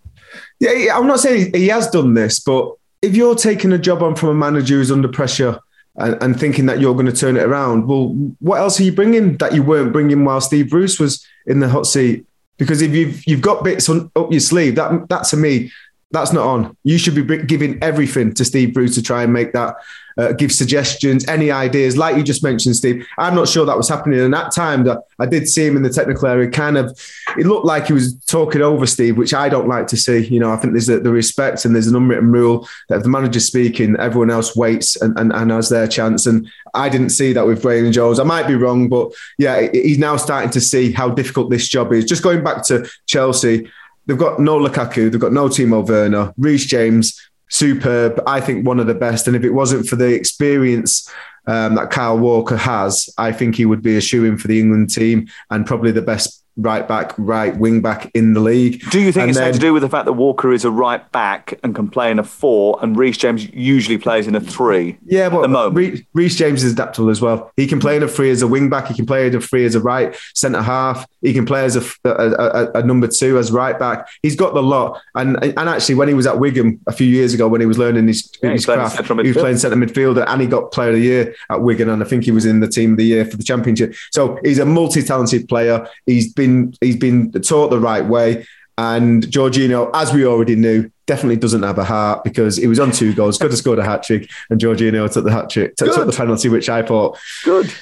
Yeah, 0.59 0.97
I'm 0.97 1.07
not 1.07 1.21
saying 1.21 1.53
he 1.55 1.69
has 1.69 1.89
done 1.89 2.15
this, 2.15 2.41
but 2.41 2.73
if 3.03 3.15
you're 3.15 3.35
taking 3.35 3.73
a 3.73 3.79
job 3.79 4.03
on 4.03 4.17
from 4.17 4.31
a 4.31 4.35
manager 4.35 4.77
who's 4.77 4.91
under 4.91 5.09
pressure 5.09 5.61
and, 5.97 6.23
and, 6.23 6.39
thinking 6.39 6.67
that 6.67 6.81
you're 6.81 6.95
going 6.95 7.07
to 7.07 7.13
turn 7.13 7.37
it 7.37 7.43
around, 7.43 7.87
well, 7.87 8.09
what 8.41 8.59
else 8.59 8.81
are 8.81 8.83
you 8.83 8.93
bringing 8.93 9.37
that 9.37 9.55
you 9.55 9.63
weren't 9.63 9.93
bringing 9.93 10.25
while 10.25 10.41
Steve 10.41 10.71
Bruce 10.71 10.99
was 10.99 11.25
in 11.47 11.61
the 11.61 11.69
hot 11.69 11.87
seat? 11.87 12.27
Because 12.57 12.83
if 12.83 12.93
you've 12.93 13.25
you've 13.27 13.41
got 13.41 13.65
bits 13.65 13.89
on, 13.89 14.11
up 14.17 14.31
your 14.31 14.41
sleeve, 14.41 14.77
that 14.77 15.09
that 15.09 15.25
to 15.25 15.37
me, 15.37 15.71
that's 16.15 16.33
not 16.33 16.47
on. 16.47 16.77
You 16.85 16.97
should 16.97 17.15
be 17.15 17.45
giving 17.45 17.83
everything 17.83 18.33
to 18.35 18.45
Steve 18.45 18.73
Bruce 18.73 18.95
to 18.95 19.03
try 19.03 19.23
and 19.23 19.33
make 19.33 19.53
that 19.53 19.77
uh, 20.17 20.33
give 20.33 20.53
suggestions, 20.53 21.27
any 21.27 21.51
ideas, 21.51 21.97
like 21.97 22.17
you 22.17 22.23
just 22.23 22.43
mentioned, 22.43 22.77
Steve. 22.77 23.07
I'm 23.19 23.35
not 23.35 23.49
sure 23.49 23.67
that 23.67 23.77
was 23.77 23.89
happening. 23.89 24.21
And 24.21 24.33
that 24.33 24.53
time 24.53 24.85
that 24.85 25.03
I 25.19 25.27
did 25.27 25.49
see 25.49 25.67
him 25.67 25.77
in 25.77 25.83
the 25.83 25.91
technical 25.91 26.29
area, 26.29 26.49
kind 26.49 26.77
of, 26.77 26.99
it 27.37 27.47
looked 27.47 27.67
like 27.67 27.89
he 27.89 27.93
was 27.93 28.15
talking 28.27 28.63
over 28.63 28.87
Steve, 28.87 29.19
which 29.19 29.35
I 29.35 29.49
don't 29.49 29.69
like 29.69 29.87
to 29.89 29.97
see. 29.97 30.27
You 30.27 30.41
know, 30.41 30.53
I 30.53 30.57
think 30.57 30.73
there's 30.73 30.89
a, 30.89 31.01
the 31.01 31.11
respect 31.11 31.65
and 31.65 31.75
there's 31.75 31.89
an 31.89 31.97
unwritten 31.97 32.31
rule 32.31 32.69
that 32.89 32.99
if 32.99 33.03
the 33.03 33.09
manager's 33.09 33.47
speaking, 33.47 33.97
everyone 33.99 34.31
else 34.31 34.55
waits 34.57 35.01
and, 35.01 35.19
and, 35.19 35.33
and 35.33 35.51
has 35.51 35.69
their 35.69 35.89
chance. 35.89 36.27
And 36.27 36.49
I 36.75 36.89
didn't 36.89 37.11
see 37.11 37.33
that 37.33 37.47
with 37.47 37.63
Graham 37.63 37.91
Jones. 37.91 38.21
I 38.21 38.25
might 38.25 38.47
be 38.47 38.55
wrong, 38.55 38.89
but 38.89 39.13
yeah, 39.39 39.69
he's 39.73 39.99
now 39.99 40.17
starting 40.17 40.51
to 40.51 40.61
see 40.61 40.93
how 40.93 41.09
difficult 41.09 41.51
this 41.51 41.69
job 41.69 41.93
is. 41.93 42.05
Just 42.05 42.23
going 42.23 42.45
back 42.45 42.63
to 42.67 42.89
Chelsea, 43.07 43.69
they've 44.07 44.19
got 44.19 44.41
no 44.41 44.59
Lukaku, 44.59 45.11
they've 45.11 45.21
got 45.21 45.33
no 45.33 45.49
Timo 45.49 45.87
Werner, 45.87 46.33
Reece 46.37 46.67
James, 46.67 47.21
superb. 47.49 48.23
I 48.27 48.41
think 48.41 48.67
one 48.67 48.81
of 48.81 48.87
the 48.87 48.95
best. 48.95 49.27
And 49.27 49.37
if 49.37 49.45
it 49.45 49.51
wasn't 49.51 49.87
for 49.87 49.97
the 49.97 50.13
experience 50.15 51.11
um, 51.47 51.75
that 51.77 51.91
Kyle 51.91 52.19
Walker 52.19 52.57
has, 52.57 53.09
I 53.19 53.33
think 53.33 53.57
he 53.57 53.67
would 53.67 53.83
be 53.83 53.97
a 53.97 54.01
shoe 54.01 54.25
in 54.25 54.39
for 54.39 54.49
the 54.49 54.59
England 54.59 54.91
team 54.91 55.29
and 55.51 55.67
probably 55.67 55.93
the 55.93 56.03
best 56.03 56.44
right 56.57 56.87
back, 56.87 57.13
right 57.19 57.57
wing 57.57 57.81
back 57.81 58.11
in 58.15 58.35
the 58.35 58.41
league. 58.41 58.83
Do 58.91 59.01
you 59.01 59.13
think 59.13 59.23
and 59.23 59.31
it's 59.31 59.39
then, 59.39 59.53
to 59.53 59.59
do 59.59 59.73
with 59.73 59.83
the 59.83 59.89
fact 59.89 60.05
that 60.07 60.13
Walker 60.13 60.53
is 60.53 60.65
a 60.65 60.71
right 60.71 61.11
back 61.13 61.59
and 61.63 61.75
can 61.75 61.89
play 61.89 62.11
in 62.11 62.19
a 62.19 62.25
four, 62.25 62.79
and 62.83 62.97
Reece 62.97 63.19
James 63.19 63.49
usually 63.53 63.99
plays 63.99 64.27
in 64.27 64.35
a 64.35 64.41
three? 64.41 64.97
Yeah, 65.05 65.29
but 65.29 65.39
at 65.39 65.43
the 65.43 65.49
moment. 65.49 66.07
Reece 66.15 66.37
James 66.37 66.63
is 66.63 66.73
adaptable 66.73 67.11
as 67.11 67.21
well. 67.21 67.53
He 67.57 67.67
can 67.67 67.81
play 67.81 67.97
in 67.97 68.03
a 68.03 68.09
three 68.09 68.31
as 68.31 68.43
a 68.43 68.47
wing 68.47 68.71
back. 68.71 68.87
He 68.87 68.95
can 68.95 69.07
play 69.07 69.27
in 69.27 69.35
a 69.35 69.41
three 69.41 69.65
as 69.65 69.75
a 69.75 69.81
right 69.81 70.17
centre 70.35 70.63
half. 70.63 71.07
He 71.21 71.33
can 71.33 71.47
play 71.47 71.65
as 71.65 71.77
a, 71.77 71.83
a, 72.05 72.11
a, 72.11 72.71
a, 72.75 72.83
number 72.83 73.09
two 73.09 73.39
as 73.39 73.51
right 73.51 73.79
back. 73.79 74.09
He's 74.23 74.37
got 74.37 74.55
the 74.55 74.63
lot. 74.63 75.01
And 75.15 75.43
and 75.43 75.69
actually, 75.69 75.95
when 75.97 76.09
he 76.09 76.15
was 76.15 76.27
at 76.27 76.39
Wigan 76.39 76.81
a 76.87 76.93
few 76.93 77.07
years 77.07 77.35
ago, 77.35 77.49
when 77.49 77.61
he 77.61 77.67
was 77.67 77.79
learning 77.79 78.07
his, 78.07 78.31
Yeah, 78.43 78.51
his 78.51 78.65
he 78.65 78.73
craft, 78.73 79.07
he 79.07 79.29
was 79.29 79.37
playing 79.37 79.57
centre 79.57 79.77
midfielder, 79.77 80.25
and 80.29 80.41
he 80.41 80.47
got 80.47 80.71
Player 80.73 80.91
of 80.91 80.97
the 80.97 81.01
Year 81.01 81.35
at 81.51 81.63
Wigan, 81.63 81.89
and 81.89 82.03
I 82.03 82.07
think 82.07 82.25
he 82.25 82.31
was 82.31 82.45
in 82.45 82.61
the 82.61 82.69
team 82.69 82.93
of 82.93 82.99
the 82.99 83.05
year 83.05 83.25
for 83.25 83.37
the 83.37 83.45
Championship. 83.45 83.95
So 84.13 84.39
he's 84.45 84.59
a 84.59 84.67
multi-talented 84.67 85.49
player. 85.49 85.89
He's 86.07 86.33
been 86.33 86.44
he's 86.81 86.97
been 86.97 87.33
taught 87.33 87.69
the 87.69 87.79
right 87.79 88.05
way. 88.05 88.47
And 88.77 89.23
Jorginho, 89.25 89.91
as 89.95 90.13
we 90.13 90.27
already 90.27 90.57
knew, 90.57 90.91
definitely 91.07 91.37
doesn't 91.37 91.63
have 91.63 91.79
a 91.79 91.85
heart 91.85 92.25
because 92.25 92.57
he 92.57 92.67
was 92.67 92.81
on 92.81 92.91
two 92.91 93.15
goals, 93.15 93.39
could 93.39 93.51
have 93.51 93.59
scored 93.59 93.79
a 93.79 93.85
hat 93.85 94.03
trick, 94.03 94.29
and 94.51 94.61
Jorginho 94.61 95.11
took 95.13 95.25
the 95.25 95.31
hat 95.31 95.51
trick, 95.51 95.77
took, 95.77 95.95
took 95.95 96.07
the 96.07 96.13
penalty, 96.13 96.49
which 96.49 96.69
I 96.69 96.83
thought, 96.83 97.19
Good. 97.45 97.73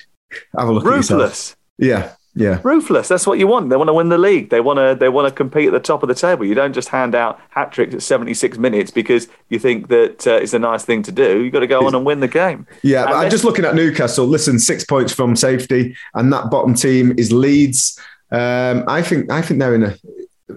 have 0.59 0.69
a 0.69 0.73
look 0.73 0.85
at 0.85 0.97
yourself. 0.97 1.21
Ruthless. 1.21 1.57
Yeah, 1.79 2.13
yeah. 2.35 2.61
Ruthless. 2.63 3.09
That's 3.09 3.27
what 3.27 3.39
you 3.39 3.47
want. 3.47 3.71
They 3.71 3.77
want 3.77 3.89
to 3.89 3.95
win 3.95 4.09
the 4.09 4.19
league. 4.19 4.51
They 4.51 4.61
want 4.61 4.79
to. 4.79 4.97
They 4.99 5.09
want 5.09 5.29
to 5.29 5.35
compete 5.35 5.67
at 5.67 5.73
the 5.73 5.81
top 5.81 6.03
of 6.03 6.09
the 6.09 6.15
table. 6.15 6.45
You 6.45 6.55
don't 6.55 6.73
just 6.73 6.89
hand 6.89 7.15
out 7.15 7.41
hat 7.51 7.73
tricks 7.73 7.95
at 7.95 8.03
76 8.03 8.59
minutes 8.59 8.91
because 8.91 9.29
you 9.51 9.59
think 9.59 9.89
that 9.89 10.27
uh, 10.27 10.37
it's 10.37 10.55
a 10.55 10.59
nice 10.59 10.85
thing 10.85 11.03
to 11.05 11.13
do. 11.13 11.43
You've 11.43 11.53
got 11.53 11.61
to 11.61 11.67
go 11.67 11.87
on 11.87 11.95
and 11.95 12.05
win 12.05 12.21
the 12.21 12.29
game. 12.29 12.67
Yeah, 12.83 13.05
I'm 13.05 13.31
just 13.31 13.45
looking 13.45 13.65
at 13.65 13.75
Newcastle. 13.75 14.27
Listen, 14.27 14.59
six 14.59 14.85
points 14.85 15.13
from 15.13 15.37
safety, 15.37 15.95
and 16.15 16.33
that 16.33 16.51
bottom 16.51 16.75
team 16.75 17.15
is 17.19 17.33
Leeds. 17.33 17.99
Um, 18.33 18.85
I 18.89 19.03
think 19.03 19.31
I 19.31 19.43
think 19.43 19.61
they're 19.61 19.75
in 19.75 19.85
a, 19.85 19.95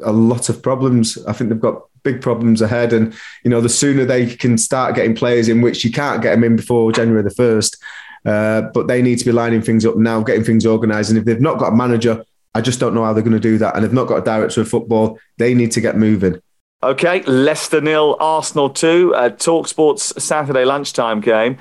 a 0.04 0.12
lot 0.12 0.50
of 0.50 0.64
problems. 0.64 1.24
I 1.26 1.34
think 1.34 1.50
they've 1.50 1.60
got 1.60 1.84
big 2.04 2.22
problems 2.22 2.62
ahead, 2.62 2.94
and 2.94 3.14
you 3.44 3.50
know 3.52 3.60
the 3.60 3.70
sooner 3.70 4.06
they 4.06 4.34
can 4.36 4.58
start 4.58 4.96
getting 4.96 5.14
players 5.14 5.50
in, 5.50 5.62
which 5.62 5.84
you 5.84 5.92
can't 5.92 6.22
get 6.22 6.32
them 6.32 6.46
in 6.46 6.56
before 6.56 6.94
January 6.94 7.22
the 7.22 7.32
first, 7.32 7.78
uh, 8.26 8.62
but 8.74 8.88
they 8.88 9.02
need 9.02 9.20
to 9.20 9.26
be 9.26 9.34
lining 9.34 9.62
things 9.62 9.86
up 9.86 9.98
now, 9.98 10.24
getting 10.24 10.44
things 10.44 10.66
organised. 10.66 11.10
And 11.10 11.20
if 11.20 11.26
they've 11.26 11.42
not 11.42 11.60
got 11.60 11.74
a 11.74 11.76
manager, 11.76 12.24
I 12.54 12.62
just 12.62 12.80
don't 12.80 12.94
know 12.94 13.04
how 13.04 13.12
they're 13.12 13.24
going 13.24 13.34
to 13.34 13.40
do 13.40 13.58
that. 13.58 13.76
And 13.76 13.84
they've 13.84 13.92
not 13.92 14.08
got 14.08 14.20
a 14.20 14.24
director 14.24 14.62
of 14.62 14.70
football. 14.70 15.20
They 15.38 15.54
need 15.54 15.74
to 15.74 15.82
get 15.82 15.98
moving. 15.98 16.40
Okay, 16.82 17.24
Leicester 17.24 17.82
nil, 17.82 18.16
Arsenal 18.22 18.70
two. 18.70 19.14
Uh, 19.16 19.30
Talk 19.30 19.68
Sports 19.68 20.24
Saturday 20.24 20.64
lunchtime 20.64 21.20
game, 21.20 21.58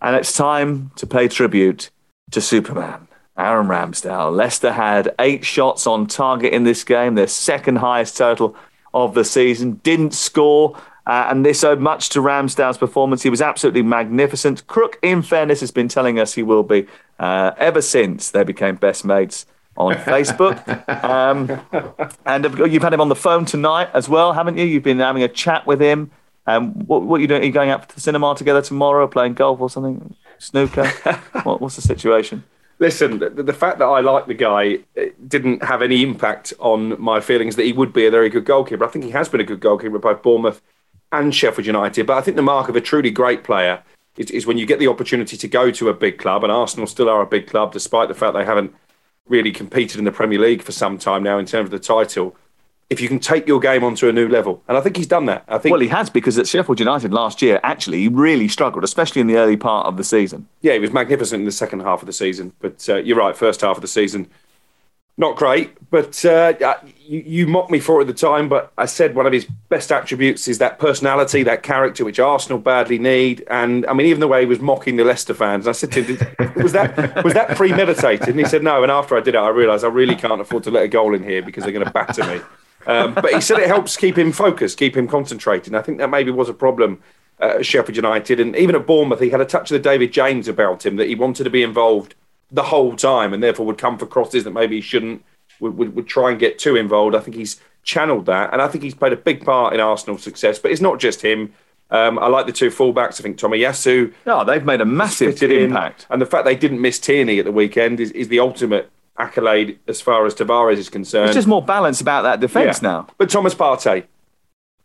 and 0.00 0.14
it's 0.14 0.36
time 0.36 0.92
to 0.96 1.06
pay 1.06 1.26
tribute 1.26 1.90
to 2.30 2.40
Superman. 2.40 3.07
Aaron 3.38 3.68
Ramsdale. 3.68 4.34
Leicester 4.34 4.72
had 4.72 5.14
eight 5.18 5.44
shots 5.44 5.86
on 5.86 6.06
target 6.06 6.52
in 6.52 6.64
this 6.64 6.84
game, 6.84 7.14
their 7.14 7.28
second 7.28 7.76
highest 7.76 8.16
total 8.16 8.56
of 8.92 9.14
the 9.14 9.24
season. 9.24 9.80
Didn't 9.84 10.12
score, 10.12 10.76
uh, 11.06 11.28
and 11.30 11.46
this 11.46 11.62
owed 11.62 11.80
much 11.80 12.08
to 12.10 12.20
Ramsdale's 12.20 12.78
performance. 12.78 13.22
He 13.22 13.30
was 13.30 13.40
absolutely 13.40 13.82
magnificent. 13.82 14.66
Crook, 14.66 14.98
in 15.02 15.22
fairness, 15.22 15.60
has 15.60 15.70
been 15.70 15.88
telling 15.88 16.18
us 16.18 16.34
he 16.34 16.42
will 16.42 16.62
be 16.62 16.86
uh, 17.18 17.52
ever 17.56 17.80
since 17.80 18.30
they 18.30 18.44
became 18.44 18.76
best 18.76 19.04
mates 19.04 19.46
on 19.76 19.94
Facebook. 20.04 20.58
um, 21.04 21.60
and 22.26 22.44
you've 22.72 22.82
had 22.82 22.92
him 22.92 23.00
on 23.00 23.08
the 23.08 23.16
phone 23.16 23.44
tonight 23.44 23.88
as 23.94 24.08
well, 24.08 24.32
haven't 24.32 24.58
you? 24.58 24.64
You've 24.64 24.82
been 24.82 24.98
having 24.98 25.22
a 25.22 25.28
chat 25.28 25.66
with 25.66 25.80
him. 25.80 26.10
Um, 26.46 26.72
what, 26.86 27.02
what 27.02 27.18
are 27.18 27.20
you 27.20 27.28
doing? 27.28 27.42
Are 27.42 27.46
you 27.46 27.52
going 27.52 27.70
out 27.70 27.88
to 27.88 27.94
the 27.94 28.00
cinema 28.00 28.34
together 28.34 28.62
tomorrow, 28.62 29.06
playing 29.06 29.34
golf 29.34 29.60
or 29.60 29.70
something? 29.70 30.14
Snooker? 30.38 30.88
what, 31.42 31.60
what's 31.60 31.76
the 31.76 31.82
situation? 31.82 32.42
Listen, 32.80 33.18
the, 33.18 33.30
the 33.30 33.52
fact 33.52 33.78
that 33.78 33.86
I 33.86 34.00
like 34.00 34.26
the 34.26 34.34
guy 34.34 34.78
eh, 34.96 35.10
didn't 35.26 35.64
have 35.64 35.82
any 35.82 36.02
impact 36.02 36.52
on 36.60 37.00
my 37.00 37.20
feelings 37.20 37.56
that 37.56 37.64
he 37.64 37.72
would 37.72 37.92
be 37.92 38.06
a 38.06 38.10
very 38.10 38.28
good 38.28 38.44
goalkeeper. 38.44 38.84
I 38.84 38.88
think 38.88 39.04
he 39.04 39.10
has 39.10 39.28
been 39.28 39.40
a 39.40 39.44
good 39.44 39.60
goalkeeper 39.60 39.98
both 39.98 40.22
Bournemouth 40.22 40.62
and 41.10 41.34
Sheffield 41.34 41.66
United. 41.66 42.06
But 42.06 42.18
I 42.18 42.20
think 42.20 42.36
the 42.36 42.42
mark 42.42 42.68
of 42.68 42.76
a 42.76 42.80
truly 42.80 43.10
great 43.10 43.42
player 43.42 43.82
is, 44.16 44.30
is 44.30 44.46
when 44.46 44.58
you 44.58 44.66
get 44.66 44.78
the 44.78 44.88
opportunity 44.88 45.36
to 45.36 45.48
go 45.48 45.70
to 45.70 45.88
a 45.88 45.94
big 45.94 46.18
club, 46.18 46.44
and 46.44 46.52
Arsenal 46.52 46.86
still 46.86 47.08
are 47.08 47.22
a 47.22 47.26
big 47.26 47.48
club, 47.48 47.72
despite 47.72 48.08
the 48.08 48.14
fact 48.14 48.34
they 48.34 48.44
haven't 48.44 48.74
really 49.26 49.52
competed 49.52 49.98
in 49.98 50.04
the 50.04 50.12
Premier 50.12 50.38
League 50.38 50.62
for 50.62 50.72
some 50.72 50.98
time 50.98 51.22
now 51.22 51.38
in 51.38 51.46
terms 51.46 51.66
of 51.66 51.70
the 51.70 51.78
title. 51.78 52.36
If 52.90 53.02
you 53.02 53.08
can 53.08 53.18
take 53.18 53.46
your 53.46 53.60
game 53.60 53.84
onto 53.84 54.08
a 54.08 54.12
new 54.12 54.28
level, 54.28 54.62
and 54.66 54.78
I 54.78 54.80
think 54.80 54.96
he's 54.96 55.06
done 55.06 55.26
that. 55.26 55.44
I 55.46 55.58
think 55.58 55.72
Well, 55.72 55.80
he 55.80 55.88
has 55.88 56.08
because 56.08 56.38
at 56.38 56.46
Sheffield 56.46 56.80
United 56.80 57.12
last 57.12 57.42
year, 57.42 57.60
actually, 57.62 57.98
he 57.98 58.08
really 58.08 58.48
struggled, 58.48 58.82
especially 58.82 59.20
in 59.20 59.26
the 59.26 59.36
early 59.36 59.58
part 59.58 59.86
of 59.86 59.98
the 59.98 60.04
season. 60.04 60.48
yeah, 60.62 60.72
he 60.72 60.78
was 60.78 60.90
magnificent 60.90 61.40
in 61.40 61.44
the 61.44 61.52
second 61.52 61.80
half 61.80 62.00
of 62.00 62.06
the 62.06 62.14
season. 62.14 62.52
But 62.60 62.88
uh, 62.88 62.96
you're 62.96 63.18
right, 63.18 63.36
first 63.36 63.60
half 63.60 63.76
of 63.76 63.82
the 63.82 63.88
season, 63.88 64.30
not 65.18 65.36
great. 65.36 65.76
But 65.90 66.24
uh, 66.24 66.54
you, 66.98 67.22
you 67.26 67.46
mocked 67.46 67.70
me 67.70 67.78
for 67.78 67.98
it 67.98 68.02
at 68.02 68.06
the 68.06 68.14
time. 68.14 68.48
But 68.48 68.72
I 68.78 68.86
said 68.86 69.14
one 69.14 69.26
of 69.26 69.32
his 69.34 69.46
best 69.68 69.92
attributes 69.92 70.48
is 70.48 70.56
that 70.58 70.78
personality, 70.78 71.42
that 71.42 71.62
character, 71.62 72.06
which 72.06 72.18
Arsenal 72.18 72.58
badly 72.58 72.98
need. 72.98 73.44
And 73.50 73.84
I 73.86 73.92
mean, 73.92 74.06
even 74.06 74.20
the 74.20 74.28
way 74.28 74.40
he 74.40 74.46
was 74.46 74.60
mocking 74.60 74.96
the 74.96 75.04
Leicester 75.04 75.34
fans, 75.34 75.68
I 75.68 75.72
said 75.72 75.92
to 75.92 76.02
him, 76.02 76.62
"Was 76.62 76.72
that 76.72 77.22
was 77.22 77.34
that 77.34 77.54
premeditated?" 77.56 78.28
And 78.28 78.38
he 78.38 78.46
said, 78.46 78.62
"No." 78.62 78.82
And 78.82 78.90
after 78.90 79.14
I 79.16 79.20
did 79.20 79.34
it, 79.34 79.38
I 79.38 79.48
realised 79.48 79.84
I 79.84 79.88
really 79.88 80.16
can't 80.16 80.40
afford 80.40 80.64
to 80.64 80.70
let 80.70 80.84
a 80.84 80.88
goal 80.88 81.14
in 81.14 81.22
here 81.22 81.42
because 81.42 81.64
they're 81.64 81.72
going 81.72 81.84
to 81.84 81.92
batter 81.92 82.24
me. 82.24 82.40
Um, 82.88 83.12
but 83.14 83.32
he 83.34 83.40
said 83.40 83.58
it 83.58 83.68
helps 83.68 83.96
keep 83.96 84.16
him 84.16 84.32
focused, 84.32 84.78
keep 84.78 84.96
him 84.96 85.06
concentrated. 85.06 85.74
I 85.74 85.82
think 85.82 85.98
that 85.98 86.08
maybe 86.08 86.30
was 86.30 86.48
a 86.48 86.54
problem 86.54 87.02
uh, 87.40 87.58
at 87.58 87.66
Sheffield 87.66 87.96
United. 87.96 88.40
And 88.40 88.56
even 88.56 88.74
at 88.74 88.86
Bournemouth, 88.86 89.20
he 89.20 89.28
had 89.28 89.42
a 89.42 89.44
touch 89.44 89.70
of 89.70 89.74
the 89.74 89.88
David 89.88 90.10
James 90.10 90.48
about 90.48 90.86
him 90.86 90.96
that 90.96 91.06
he 91.06 91.14
wanted 91.14 91.44
to 91.44 91.50
be 91.50 91.62
involved 91.62 92.14
the 92.50 92.62
whole 92.62 92.96
time 92.96 93.34
and 93.34 93.42
therefore 93.42 93.66
would 93.66 93.76
come 93.78 93.98
for 93.98 94.06
crosses 94.06 94.44
that 94.44 94.52
maybe 94.52 94.76
he 94.76 94.80
shouldn't, 94.80 95.22
would, 95.60 95.76
would, 95.76 95.94
would 95.94 96.06
try 96.06 96.30
and 96.30 96.40
get 96.40 96.58
too 96.58 96.76
involved. 96.76 97.14
I 97.14 97.20
think 97.20 97.36
he's 97.36 97.60
channeled 97.82 98.24
that. 98.24 98.54
And 98.54 98.62
I 98.62 98.68
think 98.68 98.82
he's 98.82 98.94
played 98.94 99.12
a 99.12 99.16
big 99.16 99.44
part 99.44 99.74
in 99.74 99.80
Arsenal's 99.80 100.22
success. 100.22 100.58
But 100.58 100.70
it's 100.70 100.80
not 100.80 100.98
just 100.98 101.20
him. 101.20 101.52
Um, 101.90 102.18
I 102.18 102.28
like 102.28 102.46
the 102.46 102.52
two 102.52 102.70
fullbacks. 102.70 103.20
I 103.20 103.22
think 103.22 103.38
Tomiyasu. 103.38 104.14
No, 104.24 104.44
they've 104.44 104.64
made 104.64 104.80
a 104.80 104.86
massive 104.86 105.38
good 105.38 105.52
in. 105.52 105.64
impact. 105.64 106.06
And 106.08 106.22
the 106.22 106.26
fact 106.26 106.46
they 106.46 106.56
didn't 106.56 106.80
miss 106.80 106.98
Tierney 106.98 107.38
at 107.38 107.44
the 107.44 107.52
weekend 107.52 108.00
is, 108.00 108.12
is 108.12 108.28
the 108.28 108.40
ultimate 108.40 108.90
accolade 109.18 109.78
as 109.88 110.00
far 110.00 110.26
as 110.26 110.34
Tavares 110.34 110.76
is 110.78 110.88
concerned. 110.88 111.26
There's 111.26 111.36
just 111.36 111.48
more 111.48 111.62
balance 111.62 112.00
about 112.00 112.22
that 112.22 112.40
defence 112.40 112.80
Yeah. 112.82 112.88
now. 112.88 113.06
But 113.18 113.30
Thomas 113.30 113.54
Partey, 113.54 114.04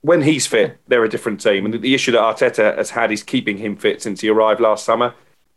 when 0.02 0.22
he's 0.24 0.48
fit, 0.48 0.78
they're 0.88 1.04
a 1.04 1.10
different 1.10 1.42
team. 1.42 1.66
And 1.66 1.74
the, 1.82 1.94
issue 1.94 2.12
that 2.12 2.22
Arteta 2.22 2.76
has 2.78 2.92
had 2.92 3.12
is 3.12 3.24
keeping 3.24 3.58
him 3.58 3.76
fit 3.76 4.02
since 4.02 4.22
he 4.22 4.30
arrived 4.30 4.60
last 4.60 4.86
summer. 4.86 5.14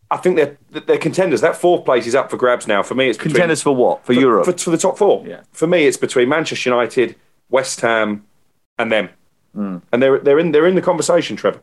I 0.09 0.19
think 0.19 0.37
they're 0.37 0.57
they're 0.87 0.99
contenders. 0.99 1.41
That 1.41 1.57
fourth 1.57 1.85
place 1.85 2.07
is 2.07 2.15
up 2.15 2.31
for 2.31 2.37
grabs 2.37 2.69
now. 2.69 2.83
For 2.85 2.95
me, 2.95 3.09
it's 3.09 3.19
between, 3.19 3.33
Contenders 3.35 3.61
for 3.63 3.75
what? 3.75 4.07
For, 4.07 4.13
Europe? 4.13 4.45
for, 4.45 4.53
for 4.57 4.71
the 4.71 4.79
top 4.79 4.97
four. 4.97 5.27
Yeah. 5.27 5.41
For 5.51 5.67
me, 5.67 5.87
it's 5.87 5.97
between 5.97 6.29
Manchester 6.29 6.71
United, 6.71 7.17
West 7.51 7.81
Ham, 7.81 8.25
and 8.79 8.93
them. 8.93 9.09
Hmm. 9.53 9.79
And 9.91 10.01
they're 10.01 10.21
they're 10.21 10.39
in 10.39 10.53
they're 10.53 10.67
in 10.67 10.77
the 10.77 10.83
conversation, 10.83 11.35
Trevor. 11.35 11.61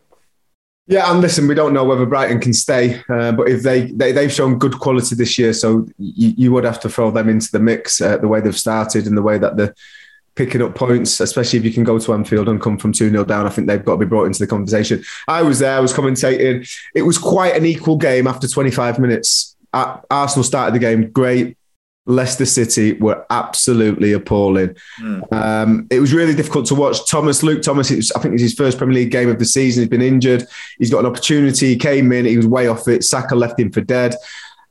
Yeah, 0.86 1.10
and 1.10 1.22
listen, 1.22 1.48
we 1.48 1.56
don't 1.56 1.74
know 1.74 1.86
whether 1.86 2.06
Brighton 2.06 2.42
can 2.42 2.52
stay, 2.52 3.02
uh, 3.08 3.32
but 3.32 3.48
if 3.48 3.64
they, 3.64 3.92
they 3.92 4.12
they've 4.12 4.32
shown 4.32 4.60
good 4.60 4.80
quality 4.80 5.16
this 5.16 5.40
year, 5.40 5.54
so 5.54 5.88
you, 5.98 6.34
you 6.36 6.52
would 6.52 6.66
have 6.66 6.82
to 6.82 6.90
throw 6.90 7.10
them 7.10 7.30
into 7.30 7.50
the 7.52 7.60
mix 7.60 8.02
uh, 8.02 8.18
the 8.18 8.28
way 8.28 8.42
they've 8.42 8.58
started 8.58 9.08
and 9.08 9.18
the 9.18 9.22
way 9.22 9.38
that 9.38 9.56
they're 9.56 9.74
picking 10.36 10.62
up 10.62 10.76
points, 10.76 11.22
especially 11.22 11.60
if 11.60 11.64
you 11.64 11.72
can 11.72 11.86
go 11.86 12.00
to 12.00 12.14
Anfield 12.14 12.50
and 12.50 12.62
come 12.62 12.78
from 12.78 12.92
2 12.92 13.10
0 13.12 13.24
down. 13.24 13.46
I 13.46 13.50
think 13.50 13.68
they've 13.68 13.84
got 13.84 13.94
to 13.94 14.00
be 14.00 14.06
brought 14.06 14.26
into 14.26 14.40
the 14.40 14.48
conversation. 14.48 15.04
I 15.28 15.42
was 15.42 15.60
there, 15.60 15.78
I 15.78 15.80
was 15.80 15.94
commentating. 15.94 16.70
It 16.94 17.04
was 17.04 17.18
quite 17.18 17.56
an 17.56 17.66
equal 17.66 17.98
game 17.98 18.28
after 18.28 18.48
25 18.48 19.00
minutes. 19.00 19.56
Arsenal 19.74 20.44
started 20.44 20.76
the 20.76 20.80
game 20.80 21.12
great. 21.12 21.58
Leicester 22.06 22.46
City 22.46 22.94
were 22.94 23.26
absolutely 23.30 24.12
appalling. 24.12 24.76
Mm. 25.00 25.34
Um, 25.34 25.88
it 25.90 26.00
was 26.00 26.14
really 26.14 26.36
difficult 26.36 26.66
to 26.68 26.76
watch. 26.76 27.10
Thomas, 27.10 27.44
Luke 27.44 27.62
Thomas, 27.62 27.90
was, 27.90 28.12
I 28.12 28.20
think 28.20 28.34
it's 28.34 28.44
his 28.44 28.54
first 28.54 28.78
Premier 28.78 28.96
League 28.96 29.12
game 29.12 29.30
of 29.30 29.40
the 29.40 29.46
season. 29.46 29.84
He's 29.84 29.90
been 29.90 30.02
injured. 30.02 30.46
He's 30.80 30.92
got 30.92 31.00
an 31.00 31.06
opportunity. 31.06 31.68
He 31.68 31.78
came 31.78 32.12
in, 32.12 32.26
he 32.26 32.38
was 32.38 32.48
way 32.48 32.68
off 32.68 32.88
it. 32.88 33.04
Saka 33.04 33.36
left 33.36 33.60
him 33.60 33.72
for 33.72 33.82
dead. 33.82 34.16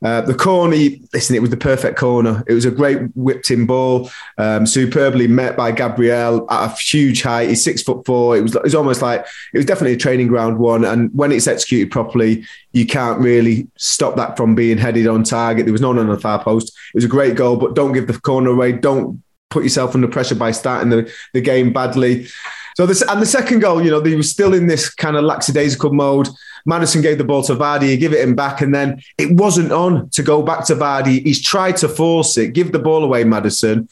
Uh, 0.03 0.19
the 0.21 0.33
corner, 0.33 0.75
listen, 1.13 1.35
it 1.35 1.41
was 1.41 1.49
the 1.49 1.57
perfect 1.57 1.97
corner. 1.97 2.43
It 2.45 2.53
was 2.53 2.65
a 2.65 2.71
great 2.71 2.99
whipped 3.15 3.49
in 3.51 3.65
ball, 3.65 4.11
um, 4.37 4.65
superbly 4.65 5.27
met 5.27 5.55
by 5.55 5.71
Gabriel 5.71 6.45
at 6.51 6.71
a 6.71 6.75
huge 6.75 7.21
height. 7.21 7.47
He's 7.47 7.63
six 7.63 7.81
foot 7.81 8.05
four. 8.05 8.35
It 8.35 8.41
was, 8.41 8.53
it 8.53 8.63
was 8.63 8.75
almost 8.75 9.01
like 9.01 9.25
it 9.53 9.57
was 9.57 9.65
definitely 9.65 9.93
a 9.93 9.97
training 9.97 10.27
ground 10.27 10.59
one. 10.59 10.83
And 10.83 11.09
when 11.13 11.31
it's 11.31 11.47
executed 11.47 11.89
properly, 11.89 12.43
you 12.73 12.85
can't 12.85 13.19
really 13.21 13.67
stop 13.77 14.17
that 14.17 14.35
from 14.35 14.55
being 14.55 14.77
headed 14.77 15.07
on 15.07 15.23
target. 15.23 15.65
There 15.65 15.71
was 15.71 15.81
no 15.81 15.89
one 15.89 15.99
on 15.99 16.09
the 16.09 16.19
far 16.19 16.43
post. 16.43 16.69
It 16.93 16.95
was 16.95 17.05
a 17.05 17.07
great 17.07 17.35
goal, 17.35 17.55
but 17.55 17.73
don't 17.73 17.93
give 17.93 18.07
the 18.07 18.19
corner 18.19 18.49
away. 18.49 18.73
Don't 18.73 19.23
put 19.49 19.63
yourself 19.63 19.95
under 19.95 20.07
pressure 20.07 20.35
by 20.35 20.51
starting 20.51 20.89
the, 20.89 21.09
the 21.33 21.39
game 21.39 21.71
badly. 21.71 22.27
So 22.75 22.85
this 22.87 23.03
and 23.03 23.21
the 23.21 23.25
second 23.25 23.59
goal, 23.59 23.83
you 23.83 23.91
know, 23.91 23.99
they 23.99 24.15
were 24.15 24.23
still 24.23 24.53
in 24.53 24.67
this 24.67 24.89
kind 24.89 25.15
of 25.15 25.23
lackadaisical 25.23 25.93
mode. 25.93 26.27
Maddison 26.65 27.01
gave 27.01 27.17
the 27.17 27.23
ball 27.23 27.43
to 27.43 27.55
Vardy, 27.55 27.89
he 27.89 27.97
give 27.97 28.13
it 28.13 28.21
him 28.21 28.35
back, 28.35 28.61
and 28.61 28.73
then 28.73 29.01
it 29.17 29.31
wasn't 29.31 29.71
on 29.71 30.09
to 30.11 30.23
go 30.23 30.41
back 30.41 30.65
to 30.65 30.75
Vardy. 30.75 31.23
He's 31.23 31.41
tried 31.41 31.77
to 31.77 31.89
force 31.89 32.37
it, 32.37 32.53
give 32.53 32.71
the 32.71 32.79
ball 32.79 33.03
away, 33.03 33.23
Maddison. 33.23 33.89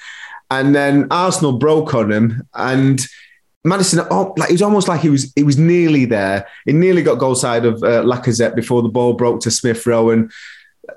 and 0.50 0.76
then 0.76 1.08
Arsenal 1.12 1.58
broke 1.58 1.94
on 1.94 2.12
him 2.12 2.48
and. 2.54 3.02
Maddison, 3.64 4.00
oh, 4.10 4.34
like 4.38 4.50
it 4.50 4.54
was 4.54 4.64
almost 4.64 4.88
like 4.88 5.02
he 5.02 5.10
was 5.10 5.32
he 5.36 5.44
was 5.44 5.56
nearly 5.56 6.06
there. 6.06 6.48
He 6.66 6.74
nearly 6.74 7.04
got 7.04 7.20
goal 7.20 7.36
side 7.36 7.64
of 7.64 7.76
uh, 7.84 8.02
Lacazette 8.02 8.56
before 8.56 8.82
the 8.82 8.90
ball 8.90 9.14
broke 9.14 9.40
to 9.42 9.52
Smith 9.52 9.86
Rowe, 9.86 10.10
and 10.10 10.32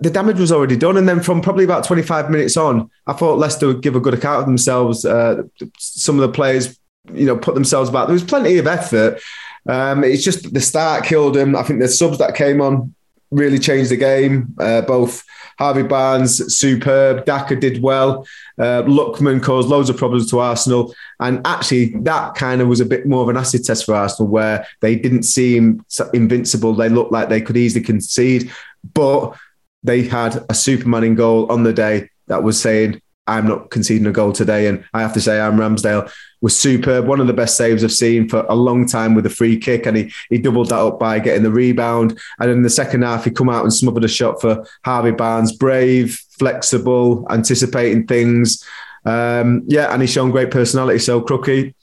the 0.01 0.09
damage 0.09 0.39
was 0.39 0.51
already 0.51 0.77
done. 0.77 0.97
And 0.97 1.07
then 1.07 1.21
from 1.21 1.43
probably 1.43 1.65
about 1.65 1.85
25 1.85 2.31
minutes 2.31 2.57
on, 2.57 2.91
I 3.07 3.13
thought 3.13 3.39
Leicester 3.39 3.67
would 3.67 3.83
give 3.83 3.97
a 3.97 4.01
good 4.01 4.15
account 4.15 4.41
of 4.41 4.47
themselves. 4.47 5.05
Uh, 5.05 5.43
some 5.79 6.19
of 6.19 6.23
the 6.23 6.33
players, 6.33 6.79
you 7.13 7.27
know, 7.27 7.37
put 7.37 7.55
themselves 7.55 7.91
back. 7.91 8.07
There 8.07 8.15
was 8.15 8.25
plenty 8.25 8.57
of 8.57 8.67
effort, 8.67 9.21
um, 9.67 10.05
it's 10.05 10.25
just 10.25 10.53
the 10.53 10.61
start 10.61 11.05
killed 11.05 11.37
him. 11.37 11.57
I 11.57 11.63
think 11.63 11.81
the 11.81 11.89
subs 11.89 12.19
that 12.19 12.35
came 12.35 12.61
on 12.61 12.95
really 13.31 13.59
changed 13.59 13.91
the 13.91 13.97
game. 13.97 14.55
Uh, 14.59 14.83
both 14.83 15.25
Harvey 15.59 15.83
Barnes, 15.83 16.57
superb. 16.57 17.25
Daka 17.25 17.57
did 17.57 17.83
well. 17.83 18.27
Uh, 18.59 18.83
Lookman 18.83 19.43
caused 19.43 19.69
loads 19.69 19.89
of 19.89 19.97
problems 19.97 20.31
to 20.31 20.41
Arsenal. 20.41 20.95
And 21.21 21.41
actually, 21.47 21.95
that 22.01 22.35
kind 22.35 22.61
of 22.61 22.69
was 22.69 22.81
a 22.81 22.87
bit 22.87 23.07
more 23.07 23.23
of 23.23 23.29
an 23.29 23.37
acid 23.37 23.65
test 23.65 23.85
for 23.85 23.95
Arsenal 23.95 24.31
where 24.31 24.67
they 24.81 24.97
didn't 24.97 25.25
seem 25.25 25.85
invincible. 26.13 26.75
They 26.75 26.89
looked 26.89 27.13
like 27.13 27.29
they 27.29 27.41
could 27.41 27.57
easily 27.57 27.85
concede, 27.85 28.51
but 28.95 29.37
they 29.83 30.03
had 30.03 30.45
a 30.49 30.55
Superman 30.55 31.05
in 31.05 31.15
goal 31.15 31.51
on 31.51 31.63
the 31.63 31.73
day 31.73 32.11
that 32.27 32.43
was 32.43 32.61
saying, 32.61 33.01
I'm 33.27 33.47
not 33.49 33.71
conceding 33.71 34.07
a 34.07 34.13
goal 34.13 34.33
today. 34.33 34.67
And 34.67 34.85
I 34.93 35.01
have 35.01 35.15
to 35.15 35.21
say, 35.21 35.39
Aaron 35.39 35.57
Ramsdale 35.57 36.13
was 36.41 36.59
superb. 36.59 37.07
One 37.07 37.21
of 37.21 37.27
the 37.27 37.33
best 37.33 37.57
saves 37.57 37.83
I've 37.83 37.93
seen 37.93 38.29
for 38.29 38.45
a 38.49 38.55
long 38.55 38.87
time 38.87 39.15
with 39.15 39.25
a 39.27 39.31
free 39.31 39.57
kick. 39.59 39.87
And 39.87 39.97
he, 39.97 40.13
he 40.29 40.39
doubled 40.39 40.69
that 40.69 40.79
up 40.79 40.99
by 40.99 41.19
getting 41.19 41.43
the 41.43 41.51
rebound. 41.51 42.19
And 42.39 42.51
in 42.51 42.63
the 42.63 42.71
second 42.71 43.03
half, 43.03 43.25
he 43.25 43.31
come 43.31 43.49
out 43.49 43.63
and 43.63 43.73
smothered 43.73 44.05
a 44.05 44.09
shot 44.09 44.41
for 44.41 44.67
Harvey 44.85 45.13
Barnes. 45.13 45.53
Brave, 45.53 46.21
flexible, 46.39 47.27
anticipating 47.31 48.07
things. 48.07 48.63
Um, 49.07 49.63
yeah, 49.67 49.93
and 49.93 50.03
he's 50.03 50.13
shown 50.13 50.31
great 50.31 50.51
personality. 50.51 50.99
So, 50.99 51.21
Crookie, 51.21 51.75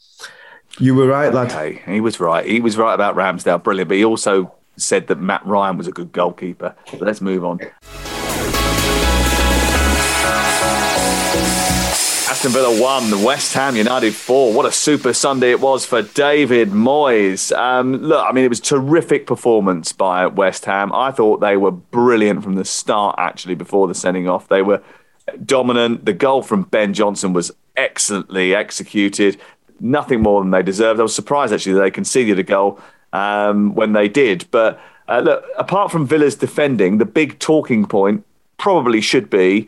you 0.80 0.96
were 0.96 1.08
right, 1.08 1.34
lad. 1.34 1.52
Okay, 1.52 1.82
he 1.86 2.02
was 2.02 2.20
right. 2.20 2.46
He 2.46 2.60
was 2.60 2.78
right 2.78 2.94
about 2.94 3.16
Ramsdale. 3.16 3.64
Brilliant. 3.64 3.90
But 3.90 3.98
he 3.98 4.06
also 4.06 4.54
said 4.78 5.08
that 5.08 5.20
Matt 5.20 5.46
Ryan 5.46 5.78
was 5.78 5.88
a 5.88 5.92
good 5.92 6.12
goalkeeper. 6.12 6.76
But 6.92 7.02
let's 7.02 7.22
move 7.22 7.44
on. 7.44 7.60
Aston 12.42 12.54
Villa 12.54 12.82
won, 12.82 13.24
West 13.24 13.54
Ham 13.54 13.76
United 13.76 14.16
four. 14.16 14.52
What 14.52 14.66
a 14.66 14.72
super 14.72 15.14
Sunday 15.14 15.52
it 15.52 15.60
was 15.60 15.86
for 15.86 16.02
David 16.02 16.70
Moyes. 16.70 17.56
Um, 17.56 17.98
look, 17.98 18.26
I 18.28 18.32
mean, 18.32 18.44
it 18.44 18.50
was 18.50 18.60
terrific 18.60 19.28
performance 19.28 19.92
by 19.92 20.26
West 20.26 20.66
Ham. 20.66 20.92
I 20.92 21.12
thought 21.12 21.40
they 21.40 21.56
were 21.56 21.70
brilliant 21.70 22.42
from 22.44 22.56
the 22.56 22.66
start. 22.66 23.14
Actually, 23.20 23.54
before 23.54 23.88
the 23.88 23.94
sending 23.94 24.28
off, 24.28 24.48
they 24.48 24.64
were 24.64 24.82
dominant. 25.46 26.06
The 26.06 26.14
goal 26.14 26.42
from 26.42 26.64
Ben 26.64 26.96
Johnson 26.96 27.32
was 27.32 27.52
excellently 27.78 28.56
executed. 28.56 29.40
Nothing 29.80 30.24
more 30.24 30.42
than 30.42 30.50
they 30.50 30.64
deserved. 30.64 31.00
I 31.00 31.04
was 31.04 31.14
surprised 31.14 31.54
actually 31.54 31.74
that 31.74 31.82
they 31.82 31.92
conceded 31.92 32.40
a 32.40 32.44
goal 32.44 32.80
um, 33.14 33.76
when 33.76 33.94
they 33.94 34.10
did. 34.10 34.46
But 34.50 34.82
uh, 35.08 35.20
look, 35.20 35.46
apart 35.60 35.92
from 35.92 36.08
Villa's 36.08 36.38
defending, 36.38 36.98
the 36.98 37.06
big 37.06 37.38
talking 37.38 37.86
point 37.86 38.26
probably 38.58 39.00
should 39.00 39.30
be 39.30 39.68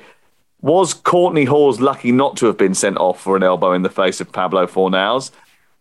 was 0.64 0.94
Courtney 0.94 1.44
Hause 1.44 1.82
lucky 1.82 2.14
not 2.14 2.38
to 2.38 2.46
have 2.46 2.58
been 2.58 2.74
sent 2.74 2.98
off 2.98 3.22
for 3.22 3.36
an 3.36 3.44
elbow 3.44 3.74
in 3.74 3.82
the 3.82 3.90
face 3.90 4.22
of 4.22 4.32
Pablo 4.32 4.66
Fornals? 4.66 5.30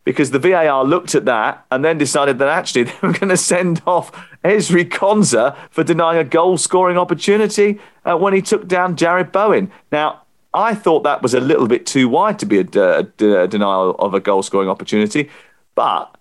Because 0.02 0.32
the 0.32 0.40
VAR 0.40 0.84
looked 0.84 1.14
at 1.14 1.24
that 1.24 1.64
and 1.70 1.84
then 1.84 1.98
decided 1.98 2.40
that 2.40 2.48
actually 2.48 2.82
they 2.82 2.94
were 3.00 3.12
going 3.12 3.28
to 3.28 3.36
send 3.36 3.80
off 3.86 4.10
Ezri 4.44 4.84
Konsa 4.84 5.56
for 5.70 5.84
denying 5.84 6.18
a 6.18 6.24
goal 6.24 6.58
scoring 6.58 6.98
opportunity 6.98 7.80
uh, 8.04 8.16
when 8.16 8.34
he 8.34 8.42
took 8.42 8.66
down 8.66 8.96
Jarrod 8.96 9.30
Bowen. 9.30 9.70
Now, 9.92 10.22
I 10.52 10.74
thought 10.74 11.04
that 11.04 11.22
was 11.22 11.32
a 11.32 11.40
little 11.40 11.68
bit 11.68 11.86
too 11.86 12.08
wide 12.08 12.40
to 12.40 12.46
be 12.46 12.58
a, 12.58 12.66
a, 12.74 13.42
a 13.42 13.46
denial 13.46 13.94
of 14.00 14.14
a 14.14 14.20
goal 14.20 14.42
scoring 14.42 14.68
opportunity. 14.68 15.30
But 15.76 16.12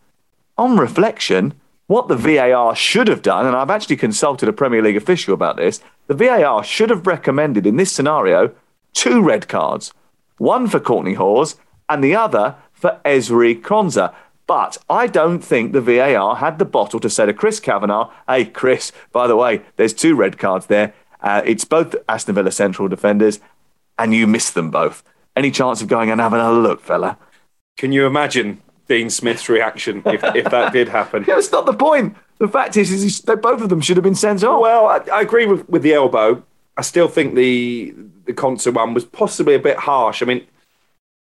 on 0.59 0.77
reflection, 0.77 1.59
what 1.91 2.07
the 2.07 2.15
VAR 2.15 2.73
should 2.73 3.09
have 3.09 3.21
done, 3.21 3.45
and 3.45 3.53
I've 3.53 3.69
actually 3.69 3.97
consulted 3.97 4.47
a 4.47 4.53
Premier 4.53 4.81
League 4.81 4.95
official 4.95 5.33
about 5.33 5.57
this, 5.57 5.81
the 6.07 6.13
VAR 6.13 6.63
should 6.63 6.89
have 6.89 7.05
recommended 7.05 7.67
in 7.67 7.75
this 7.75 7.91
scenario 7.91 8.55
two 8.93 9.21
red 9.21 9.49
cards, 9.49 9.93
one 10.37 10.69
for 10.69 10.79
Courtney 10.79 11.15
Hause 11.15 11.57
and 11.89 12.01
the 12.01 12.15
other 12.15 12.55
for 12.71 13.01
Ezri 13.03 13.61
Konsa. 13.61 14.15
But 14.47 14.77
I 14.89 15.07
don't 15.07 15.41
think 15.41 15.73
the 15.73 15.81
VAR 15.81 16.37
had 16.37 16.59
the 16.59 16.65
bottle 16.65 17.01
to 17.01 17.09
say 17.09 17.25
to 17.25 17.33
Chris 17.33 17.59
Kavanagh, 17.59 18.09
hey, 18.25 18.45
Chris, 18.45 18.93
by 19.11 19.27
the 19.27 19.35
way, 19.35 19.61
there's 19.75 19.93
two 19.93 20.15
red 20.15 20.37
cards 20.37 20.67
there. 20.67 20.93
Uh, 21.19 21.41
it's 21.43 21.65
both 21.65 21.93
Aston 22.07 22.35
Villa 22.35 22.51
central 22.51 22.87
defenders, 22.87 23.41
and 23.99 24.13
you 24.13 24.27
missed 24.27 24.53
them 24.53 24.71
both. 24.71 25.03
Any 25.35 25.51
chance 25.51 25.81
of 25.81 25.89
going 25.89 26.09
and 26.09 26.21
having 26.21 26.39
a 26.39 26.53
look, 26.53 26.79
fella? 26.79 27.17
Can 27.75 27.91
you 27.91 28.05
imagine 28.05 28.61
Dean 28.91 29.09
Smith's 29.09 29.47
reaction 29.47 30.01
if, 30.05 30.21
if 30.35 30.51
that 30.51 30.73
did 30.73 30.89
happen. 30.89 31.23
Yeah, 31.27 31.35
that's 31.35 31.49
not 31.49 31.65
the 31.65 31.73
point. 31.73 32.17
The 32.39 32.47
fact 32.49 32.75
is, 32.75 32.91
is 32.91 33.21
that 33.21 33.41
both 33.41 33.61
of 33.61 33.69
them 33.69 33.79
should 33.79 33.95
have 33.95 34.03
been 34.03 34.15
sent 34.15 34.43
off. 34.43 34.61
Well, 34.61 34.87
I, 34.87 34.97
I 35.13 35.21
agree 35.21 35.45
with, 35.45 35.69
with 35.69 35.81
the 35.81 35.93
elbow. 35.93 36.43
I 36.75 36.81
still 36.81 37.07
think 37.07 37.35
the 37.35 37.95
the 38.25 38.33
Konsa 38.33 38.73
one 38.73 38.93
was 38.93 39.05
possibly 39.05 39.55
a 39.55 39.59
bit 39.59 39.77
harsh. 39.77 40.21
I 40.21 40.25
mean, 40.25 40.45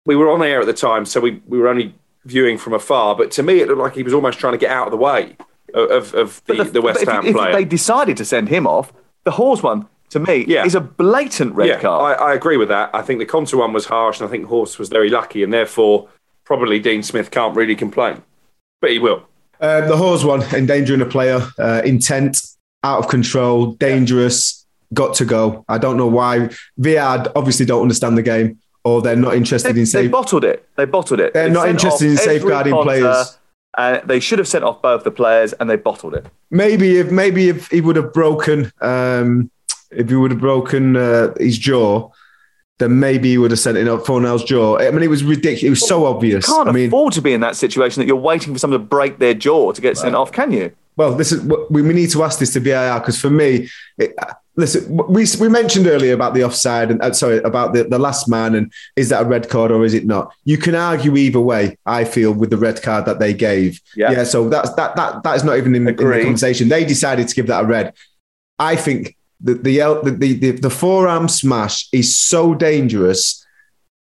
we 0.05 0.15
were 0.15 0.31
on 0.31 0.45
air 0.45 0.61
at 0.61 0.67
the 0.67 0.73
time, 0.73 1.07
so 1.07 1.21
we, 1.21 1.43
we 1.49 1.59
were 1.59 1.67
only 1.67 1.93
viewing 2.25 2.57
from 2.57 2.73
afar. 2.73 3.17
But 3.17 3.33
to 3.33 3.43
me, 3.43 3.61
it 3.61 3.67
looked 3.67 3.81
like 3.81 3.95
he 3.97 4.05
was 4.05 4.15
almost 4.15 4.39
trying 4.39 4.53
to 4.53 4.59
get 4.59 4.71
out 4.71 4.87
of 4.87 4.93
the 4.93 4.97
way 4.97 5.37
of, 5.75 6.15
of 6.15 6.43
the, 6.45 6.55
the, 6.55 6.65
the 6.65 6.83
West 6.83 7.05
Ham 7.05 7.27
if, 7.27 7.35
player. 7.35 7.51
If 7.51 7.57
they 7.57 7.65
decided 7.65 8.17
to 8.19 8.25
send 8.25 8.49
him 8.49 8.67
off, 8.67 8.93
the 9.25 9.33
Hause 9.33 9.63
one, 9.63 9.89
to 10.11 10.21
me, 10.21 10.45
yeah. 10.47 10.65
is 10.65 10.77
a 10.77 10.81
blatant 10.81 11.55
red 11.57 11.69
yeah, 11.69 11.81
card. 11.81 12.21
I, 12.21 12.31
I, 12.31 12.35
agree 12.35 12.57
with 12.57 12.69
that. 12.69 12.91
I 12.95 13.03
think 13.03 13.19
the 13.19 13.27
Konsa 13.27 13.59
one 13.59 13.73
was 13.73 13.87
harsh, 13.87 14.21
and 14.21 14.29
I 14.29 14.31
think 14.31 14.47
Hause 14.47 14.79
was 14.79 14.89
very 14.89 15.11
lucky, 15.11 15.43
and 15.43 15.53
therefore 15.53 16.09
probably 16.47 16.79
Dean 16.79 17.03
Smith 17.03 17.31
can't 17.31 17.55
really 17.55 17.77
complain, 17.77 18.23
but 18.81 18.91
he 18.91 18.99
will. 18.99 19.27
Um, 19.61 19.89
the 19.89 19.97
Hause 19.97 20.25
one, 20.25 20.43
endangering 20.55 21.03
a 21.03 21.07
player, 21.07 21.47
uh, 21.59 21.83
intent, 21.85 22.41
out 22.83 23.01
of 23.01 23.09
control, 23.09 23.73
dangerous, 23.73 24.65
got 24.95 25.15
to 25.17 25.25
go. 25.25 25.65
I 25.69 25.77
don't 25.77 25.97
know 25.99 26.07
why. 26.07 26.51
VR 26.81 27.31
obviously 27.37 27.67
don't 27.67 27.83
understand 27.83 28.17
the 28.17 28.23
game 28.23 28.59
or 28.87 29.03
they're 29.03 29.17
not 29.17 29.35
interested 29.35 29.75
they, 29.75 29.81
in 29.81 29.87
safe. 29.87 30.03
They 30.05 30.09
bottled 30.09 30.45
it. 30.45 30.69
They 30.77 30.85
bottled 30.85 31.19
it. 31.19 31.35
They're 31.35 31.49
they 31.49 31.55
not 31.55 31.69
interested 31.69 32.09
in 32.09 32.17
safeguarding 32.17 32.73
players. 32.83 33.37
Uh, 33.77 34.01
they 34.05 34.21
should 34.21 34.39
have 34.39 34.47
sent 34.47 34.63
off 34.63 34.81
both 34.81 35.03
the 35.03 35.11
players, 35.11 35.53
and 35.55 35.69
they 35.69 35.77
bottled 35.77 36.15
it. 36.15 36.25
Maybe 36.51 36.99
if 36.99 37.11
maybe 37.11 37.49
if 37.49 37.69
he 37.69 37.81
would 37.81 37.97
have 37.97 38.13
broken, 38.13 38.73
um, 38.81 39.51
if 39.91 40.09
he 40.09 40.15
would 40.15 40.31
have 40.31 40.41
broken 40.41 40.97
uh, 40.97 41.35
his 41.37 41.59
jaw, 41.59 42.11
then 42.79 42.99
maybe 42.99 43.31
he 43.31 43.39
would 43.39 43.51
have 43.51 43.61
sent 43.61 43.79
it 43.79 43.89
up 43.89 44.01
for 44.01 44.07
Fornal's 44.07 44.45
jaw. 44.45 44.79
I 44.79 44.91
mean, 44.91 45.03
it 45.03 45.11
was 45.11 45.25
ridiculous. 45.25 45.63
It 45.63 45.71
was 45.71 45.87
so 45.87 46.05
obvious. 46.05 46.47
You 46.47 46.55
can't 46.55 46.69
I 46.69 46.73
mean, 46.73 46.89
afford 46.89 47.15
to 47.15 47.23
be 47.23 47.33
in 47.33 47.41
that 47.41 47.57
situation 47.57 48.01
that 48.01 48.07
you're 48.07 48.17
waiting 48.17 48.53
for 48.53 48.59
someone 48.59 48.81
to 48.81 48.87
break 48.87 49.19
their 49.19 49.35
jaw 49.35 49.73
to 49.73 49.81
get 49.81 49.97
sent 49.97 50.15
off, 50.15 50.31
can 50.31 50.53
you? 50.53 50.73
Well, 50.97 51.15
this 51.15 51.33
is 51.33 51.43
we, 51.43 51.83
we 51.83 51.93
need 51.93 52.11
to 52.11 52.23
ask 52.23 52.39
this 52.39 52.53
to 52.55 52.61
VAR 52.61 53.01
because 53.01 53.21
for 53.21 53.31
me, 53.31 53.69
it, 53.99 54.15
listen, 54.57 54.97
we 55.09 55.27
we 55.39 55.49
mentioned 55.49 55.87
earlier 55.87 56.15
about 56.15 56.35
the 56.35 56.43
offside 56.45 56.91
and 56.91 57.01
uh, 57.03 57.13
sorry 57.13 57.39
about 57.39 57.75
the, 57.75 57.85
the 57.85 57.99
last 57.99 58.29
man 58.29 58.55
and 58.55 58.73
is 58.97 59.11
that 59.11 59.23
a 59.23 59.25
red 59.27 59.49
card 59.49 59.71
or 59.71 59.85
is 59.85 59.93
it 59.93 60.07
not? 60.07 60.33
You 60.45 60.57
can 60.57 60.75
argue 60.75 61.17
either 61.17 61.41
way. 61.41 61.77
I 61.85 62.05
feel 62.05 62.33
with 62.33 62.49
the 62.51 62.57
red 62.57 62.83
card 62.83 63.05
that 63.07 63.19
they 63.19 63.35
gave. 63.35 63.81
Yeah. 63.95 64.13
yeah 64.13 64.25
so 64.25 64.49
that's 64.49 64.73
that 64.75 64.97
that 64.97 65.23
that 65.23 65.37
is 65.37 65.45
not 65.45 65.59
even 65.59 65.75
in, 65.75 65.87
in 65.87 65.95
the 65.97 66.23
conversation. 66.23 66.69
They 66.69 66.85
decided 66.85 67.29
to 67.29 67.35
give 67.35 67.47
that 67.49 67.65
a 67.65 67.67
red. 67.67 67.95
I 68.59 68.77
think 68.77 69.17
the 69.41 69.55
the, 69.55 69.79
the 70.17 70.33
the 70.35 70.51
the 70.53 70.71
forearm 70.71 71.29
smash 71.29 71.89
is 71.93 72.19
so 72.19 72.55
dangerous 72.55 73.45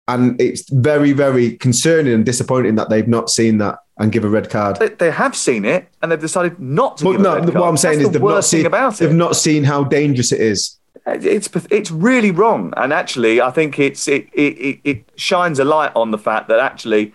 And 0.09 0.39
it's 0.39 0.69
very, 0.69 1.11
very 1.11 1.57
concerning 1.57 2.13
and 2.13 2.25
disappointing 2.25 2.75
that 2.75 2.89
they've 2.89 3.07
not 3.09 3.29
seen 3.29 3.57
that 3.57 3.79
and 3.97 4.09
give 4.09 4.23
a 4.23 4.29
red 4.29 4.49
card. 4.49 4.77
They, 4.77 4.87
they 4.87 5.11
have 5.11 5.35
seen 5.35 5.65
it 5.65 5.89
and 6.01 6.09
they've 6.09 6.19
decided 6.19 6.59
not 6.59 6.97
to. 6.97 7.03
But 7.03 7.11
give 7.11 7.21
no, 7.21 7.33
a 7.33 7.41
red 7.41 7.53
what. 7.55 7.67
I'm 7.67 7.77
saying 7.77 7.99
That's 7.99 8.07
is 8.07 8.13
the 8.13 8.19
they've 8.19 8.29
not 8.29 8.45
seen 8.45 8.65
about 8.65 8.93
it. 8.93 9.05
they've 9.05 9.15
not 9.15 9.35
seen 9.35 9.65
how 9.65 9.83
dangerous 9.83 10.31
it 10.31 10.39
is. 10.39 10.77
Uh, 11.05 11.17
it's 11.21 11.49
it's 11.69 11.91
really 11.91 12.31
wrong, 12.31 12.73
and 12.77 12.93
actually, 12.93 13.41
I 13.41 13.51
think 13.51 13.79
it's 13.79 14.07
it, 14.07 14.27
it 14.33 14.79
it 14.83 15.11
shines 15.15 15.59
a 15.59 15.65
light 15.65 15.91
on 15.93 16.11
the 16.11 16.17
fact 16.17 16.47
that 16.47 16.59
actually 16.59 17.13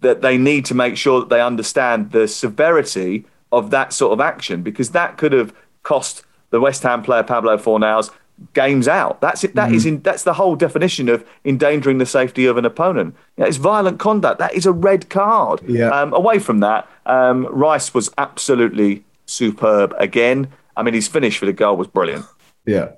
that 0.00 0.20
they 0.20 0.36
need 0.36 0.64
to 0.66 0.74
make 0.74 0.96
sure 0.96 1.20
that 1.20 1.30
they 1.30 1.40
understand 1.40 2.12
the 2.12 2.28
severity 2.28 3.24
of 3.50 3.70
that 3.70 3.92
sort 3.92 4.12
of 4.12 4.20
action 4.20 4.62
because 4.62 4.90
that 4.90 5.16
could 5.16 5.32
have 5.32 5.54
cost 5.82 6.24
the 6.50 6.60
West 6.60 6.82
Ham 6.82 7.02
player 7.02 7.22
Pablo 7.22 7.56
Fornals 7.56 8.10
games 8.54 8.88
out. 8.88 9.20
That's 9.20 9.44
it. 9.44 9.54
That 9.54 9.72
is 9.72 9.84
in 9.84 10.00
that's 10.00 10.22
the 10.22 10.32
whole 10.32 10.56
definition 10.56 11.08
of 11.08 11.26
endangering 11.44 11.98
the 11.98 12.06
safety 12.06 12.46
of 12.46 12.56
an 12.56 12.64
opponent. 12.64 13.14
Yeah, 13.36 13.46
it's 13.46 13.58
violent 13.58 13.98
conduct. 13.98 14.38
That 14.38 14.54
is 14.54 14.66
a 14.66 14.72
red 14.72 15.10
card. 15.10 15.60
Yeah. 15.68 15.90
Um, 15.90 16.12
away 16.14 16.38
from 16.38 16.60
that, 16.60 16.88
um, 17.06 17.46
Rice 17.46 17.92
was 17.92 18.10
absolutely 18.18 19.04
superb 19.26 19.94
again. 19.98 20.48
I 20.76 20.82
mean, 20.82 20.94
his 20.94 21.08
finish 21.08 21.38
for 21.38 21.46
the 21.46 21.52
goal 21.52 21.76
was 21.76 21.88
brilliant. 21.88 22.24
Yeah. 22.66 22.90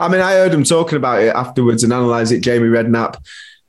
I 0.00 0.08
mean, 0.08 0.20
I 0.20 0.32
heard 0.32 0.52
him 0.52 0.64
talking 0.64 0.96
about 0.96 1.22
it 1.22 1.34
afterwards 1.34 1.82
and 1.82 1.92
analyze 1.92 2.30
it, 2.32 2.40
Jamie 2.40 2.68
Redknapp. 2.68 3.16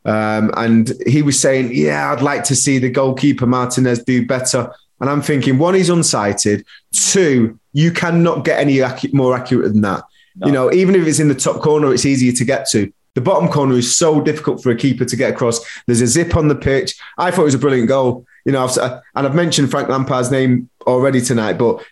Um, 0.06 0.52
and 0.56 0.92
he 1.06 1.22
was 1.22 1.40
saying, 1.40 1.72
Yeah, 1.74 2.12
I'd 2.12 2.22
like 2.22 2.44
to 2.46 2.56
see 2.56 2.80
the 2.80 2.90
goalkeeper 2.90 3.46
Martinez 3.46 4.04
do 4.04 4.26
better. 4.26 4.74
And 5.00 5.10
I'm 5.10 5.22
thinking, 5.22 5.58
one, 5.58 5.76
he's 5.76 5.90
unsighted. 5.90 6.66
Two, 6.94 7.60
you 7.74 7.92
cannot 7.92 8.44
get 8.44 8.60
any 8.60 8.78
acu- 8.78 9.14
more 9.14 9.36
accurate 9.36 9.72
than 9.72 9.82
that. 9.82 10.04
You 10.46 10.52
know, 10.52 10.72
even 10.72 10.96
if 10.96 11.06
it's 11.06 11.20
in 11.20 11.28
the 11.28 11.36
top 11.36 11.62
corner, 11.62 11.94
it's 11.94 12.06
easier 12.06 12.32
to 12.32 12.46
get 12.46 12.70
to. 12.70 12.92
The 13.16 13.22
bottom 13.22 13.50
corner 13.50 13.76
is 13.76 13.98
so 13.98 14.22
difficult 14.22 14.64
for 14.64 14.72
a 14.72 14.76
keeper 14.76 15.04
to 15.04 15.16
get 15.16 15.34
across. 15.34 15.60
There's 15.86 16.02
a 16.02 16.08
zip 16.08 16.38
on 16.38 16.48
the 16.48 16.56
pitch. 16.56 16.96
I 17.18 17.32
thought 17.32 17.42
it 17.42 17.46
was 17.46 17.56
a 17.56 17.60
brilliant 17.60 17.90
goal. 17.90 18.26
You 18.46 18.54
know, 18.54 18.64
I've, 18.64 18.78
uh, 18.78 19.02
and 19.16 19.28
I've 19.28 19.36
mentioned 19.36 19.70
Frank 19.72 19.90
Lampard's 19.90 20.32
name 20.32 20.70
already 20.88 21.20
tonight, 21.20 21.54
but 21.54 21.84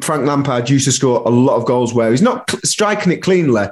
Frank 0.00 0.26
Lampard 0.26 0.68
used 0.70 0.86
to 0.86 0.92
score 0.92 1.22
a 1.24 1.30
lot 1.30 1.56
of 1.56 1.66
goals 1.66 1.94
where 1.94 2.10
he's 2.10 2.22
not 2.22 2.50
striking 2.64 3.12
it 3.12 3.22
cleanly, 3.22 3.66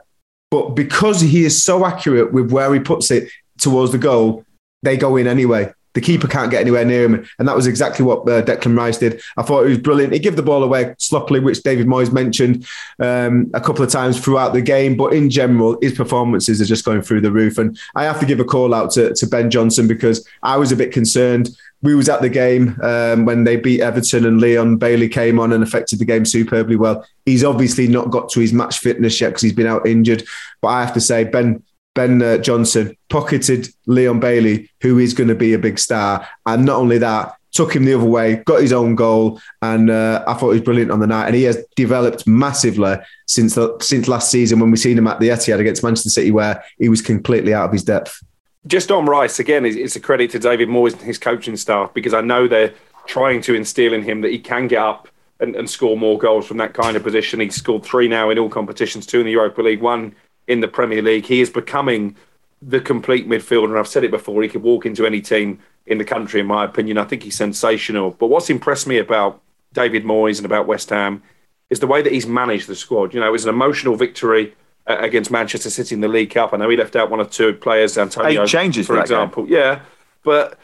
but 0.51 0.71
because 0.71 1.21
he 1.21 1.45
is 1.45 1.65
so 1.65 1.85
accurate 1.85 2.33
with 2.33 2.53
where 2.53 2.73
he 2.73 2.81
puts 2.81 3.11
it 3.11 3.31
towards 3.59 3.93
the 3.93 3.99
goal, 3.99 4.45
they 4.83 4.97
go 4.97 5.17
in 5.17 5.27
anyway. 5.27 5.73
The 5.95 6.01
keeper 6.01 6.27
can't 6.27 6.51
get 6.51 6.63
anywhere 6.63 6.85
near 6.85 7.05
him, 7.05 7.27
and 7.39 7.47
that 7.47 7.57
was 7.57 7.67
exactly 7.67 8.05
what 8.05 8.21
uh, 8.21 8.43
Declan 8.43 8.77
Rice 8.77 8.99
did. 8.99 9.21
I 9.37 9.43
thought 9.43 9.65
it 9.65 9.69
was 9.69 9.79
brilliant. 9.79 10.13
He 10.13 10.19
gave 10.19 10.37
the 10.37 10.43
ball 10.43 10.63
away 10.63 10.95
sloppily, 10.99 11.41
which 11.41 11.63
David 11.63 11.87
Moyes 11.87 12.13
mentioned 12.13 12.67
um, 12.99 13.51
a 13.53 13.61
couple 13.61 13.85
of 13.85 13.91
times 13.91 14.19
throughout 14.19 14.53
the 14.53 14.63
game. 14.63 14.97
But 14.97 15.13
in 15.13 15.29
general, 15.29 15.79
his 15.83 15.93
performances 15.93 16.61
are 16.61 16.67
just 16.67 16.85
going 16.85 17.03
through 17.03 17.21
the 17.21 17.33
roof. 17.33 17.59
And 17.59 17.79
I 17.95 18.05
have 18.05 18.21
to 18.21 18.27
give 18.27 18.41
a 18.41 18.45
call 18.45 18.75
out 18.75 18.91
to, 18.93 19.15
to 19.15 19.27
Ben 19.27 19.51
Johnson 19.51 19.87
because 19.87 20.27
I 20.43 20.57
was 20.57 20.73
a 20.73 20.77
bit 20.77 20.93
concerned. 20.93 21.51
We 21.83 21.97
was 21.97 22.09
at 22.09 22.23
the 22.23 22.29
game 22.29 22.79
um, 22.83 23.25
when 23.25 23.45
they 23.45 23.57
beat 23.57 23.81
Everton 23.81 24.25
and 24.25 24.41
Leon 24.41 24.77
Bailey 24.77 25.09
came 25.09 25.41
on 25.41 25.53
and 25.53 25.65
affected 25.65 25.99
the 25.99 26.05
game 26.05 26.25
superbly 26.25 26.77
well. 26.77 27.05
He's 27.27 27.43
obviously 27.43 27.89
not 27.89 28.11
got 28.11 28.29
to 28.31 28.41
his 28.41 28.53
match 28.53 28.79
fitness 28.79 29.21
yet 29.21 29.31
because 29.31 29.43
he's 29.43 29.53
been 29.53 29.67
out 29.67 29.87
injured. 29.87 30.23
But 30.61 30.69
I 30.69 30.85
have 30.85 30.95
to 30.95 31.01
say, 31.01 31.25
Ben 31.25 31.63
Ben 31.95 32.23
uh, 32.23 32.39
Johnson 32.39 32.97
pocketed 33.09 33.69
Leon 33.87 34.21
Bailey, 34.21 34.71
who 34.81 34.99
is 34.99 35.15
going 35.15 35.29
to 35.29 35.35
be 35.35 35.53
a 35.53 35.59
big 35.59 35.79
star. 35.79 36.27
And 36.47 36.65
not 36.65 36.79
only 36.79 36.99
that, 36.99 37.35
took 37.53 37.77
him 37.77 37.85
the 37.85 37.95
other 37.95 38.07
way, 38.07 38.37
got 38.47 38.63
his 38.63 38.73
own 38.73 38.95
goal, 38.95 39.39
and 39.61 39.91
uh, 39.91 40.25
I 40.27 40.35
thought 40.35 40.53
he 40.53 40.59
was 40.59 40.63
brilliant 40.63 40.91
on 40.91 41.01
the 41.01 41.07
night. 41.07 41.27
And 41.27 41.35
he 41.35 41.43
has 41.43 41.63
developed 41.77 42.27
massively 42.27 42.97
since 43.27 43.55
the, 43.55 43.77
since 43.81 44.09
last 44.09 44.31
season 44.31 44.59
when 44.59 44.71
we 44.71 44.79
seen 44.79 44.97
him 44.97 45.07
at 45.07 45.21
the 45.21 45.29
Etihad 45.29 45.61
against 45.61 45.83
Manchester 45.83 46.09
City, 46.09 46.31
where 46.31 46.65
he 46.79 46.89
was 46.89 47.03
completely 47.03 47.53
out 47.53 47.67
of 47.67 47.73
his 47.73 47.85
depth. 47.85 48.23
Just 48.67 48.91
on 48.91 49.07
Rice, 49.07 49.39
again, 49.39 49.67
it's- 49.67 49.97
a 49.97 50.01
credit 50.01 50.31
to 50.31 50.39
David 50.39 50.69
Moyes 50.69 50.93
and 50.93 51.03
his 51.03 51.19
coaching 51.19 51.57
staff 51.57 51.93
because 51.93 52.15
I 52.15 52.21
know 52.21 52.49
they're 52.49 52.73
trying 53.07 53.43
to 53.43 53.55
instill 53.55 53.93
in 53.93 54.03
him 54.03 54.21
that 54.23 54.31
he 54.31 54.39
can 54.39 54.69
get 54.69 54.79
up 54.79 55.09
and, 55.41 55.57
and 55.57 55.69
score 55.69 55.97
more 55.97 56.17
goals 56.17 56.47
from 56.47 56.57
that 56.59 56.73
kind 56.73 56.97
of 56.97 57.03
position. 57.03 57.41
He's 57.41 57.57
scored 57.57 57.83
three 57.83 58.07
now 58.07 58.31
in 58.31 58.39
all 58.39 58.49
competitions, 58.49 59.05
two 59.05 59.19
in 59.19 59.27
the 59.27 59.33
Europa 59.33 59.61
League, 59.61 59.83
one 59.83 60.15
in 60.47 60.61
the 60.61 60.69
Premier 60.69 61.03
League. 61.03 61.27
He 61.27 61.41
is 61.41 61.51
becoming 61.51 62.17
the 62.61 62.81
complete 62.81 63.29
midfielder. 63.29 63.65
And 63.65 63.79
I've 63.79 63.89
said 63.89 64.05
it 64.05 64.11
before, 64.11 64.43
he 64.43 64.49
could 64.49 64.63
walk 64.63 64.87
into 64.87 65.07
any 65.07 65.21
team 65.21 65.59
in 65.87 65.99
the 65.99 66.05
country, 66.05 66.41
in 66.41 66.47
my 66.47 66.65
opinion. 66.65 66.99
I 66.99 67.05
think 67.05 67.23
he's 67.23 67.37
sensational. 67.37 68.13
But 68.13 68.29
what's 68.29 68.51
impressed 68.51 68.87
me 68.87 68.99
about 68.99 69.41
David 69.73 70.05
Moyes 70.05 70.37
and 70.39 70.47
about 70.47 70.67
West 70.67 70.91
Ham 70.91 71.23
is 71.71 71.81
the 71.81 71.87
way 71.87 72.03
that 72.03 72.13
he's 72.13 72.27
managed 72.27 72.69
the 72.69 72.77
squad. 72.77 73.15
You 73.15 73.21
know, 73.21 73.27
it 73.27 73.33
was 73.33 73.45
an 73.45 73.51
emotional 73.51 73.97
victory 73.97 74.55
uh, 74.87 74.99
against 74.99 75.31
Manchester 75.31 75.71
City 75.71 75.95
in 75.95 76.01
the 76.01 76.09
League 76.09 76.31
Cup. 76.31 76.53
I 76.53 76.57
know 76.59 76.69
he 76.69 76.77
left 76.77 76.97
out 76.97 77.11
one 77.11 77.21
or 77.21 77.25
two 77.25 77.55
players, 77.55 77.97
Antonio, 77.97 78.43
Eight 78.43 78.49
changes 78.49 78.87
for 78.87 78.95
that 78.95 79.09
game. 79.09 79.17
example. 79.17 79.49
Yeah, 79.49 79.81
but 80.23 80.59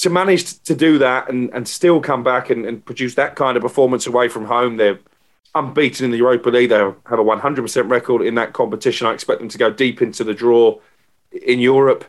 to 0.00 0.10
manage 0.10 0.60
to 0.64 0.74
do 0.74 0.98
that 0.98 1.30
and, 1.30 1.50
and 1.54 1.66
still 1.66 2.00
come 2.00 2.22
back 2.22 2.50
and, 2.50 2.66
and 2.66 2.84
produce 2.84 3.14
that 3.14 3.36
kind 3.36 3.56
of 3.56 3.62
performance 3.62 4.06
away 4.06 4.28
from 4.28 4.44
home, 4.46 4.76
they're 4.76 4.98
unbeaten 5.56 6.04
in 6.04 6.10
the 6.10 6.18
Europa 6.18 6.50
League. 6.50 6.70
They 6.70 6.78
have 6.78 6.94
a 7.10 7.16
100% 7.16 7.90
record 7.90 8.22
in 8.22 8.34
that 8.36 8.52
competition. 8.52 9.06
I 9.06 9.12
expect 9.12 9.40
them 9.40 9.48
to 9.48 9.58
go 9.58 9.70
deep 9.70 10.02
into 10.02 10.24
the 10.24 10.34
draw 10.34 10.78
in 11.30 11.58
Europe. 11.58 12.04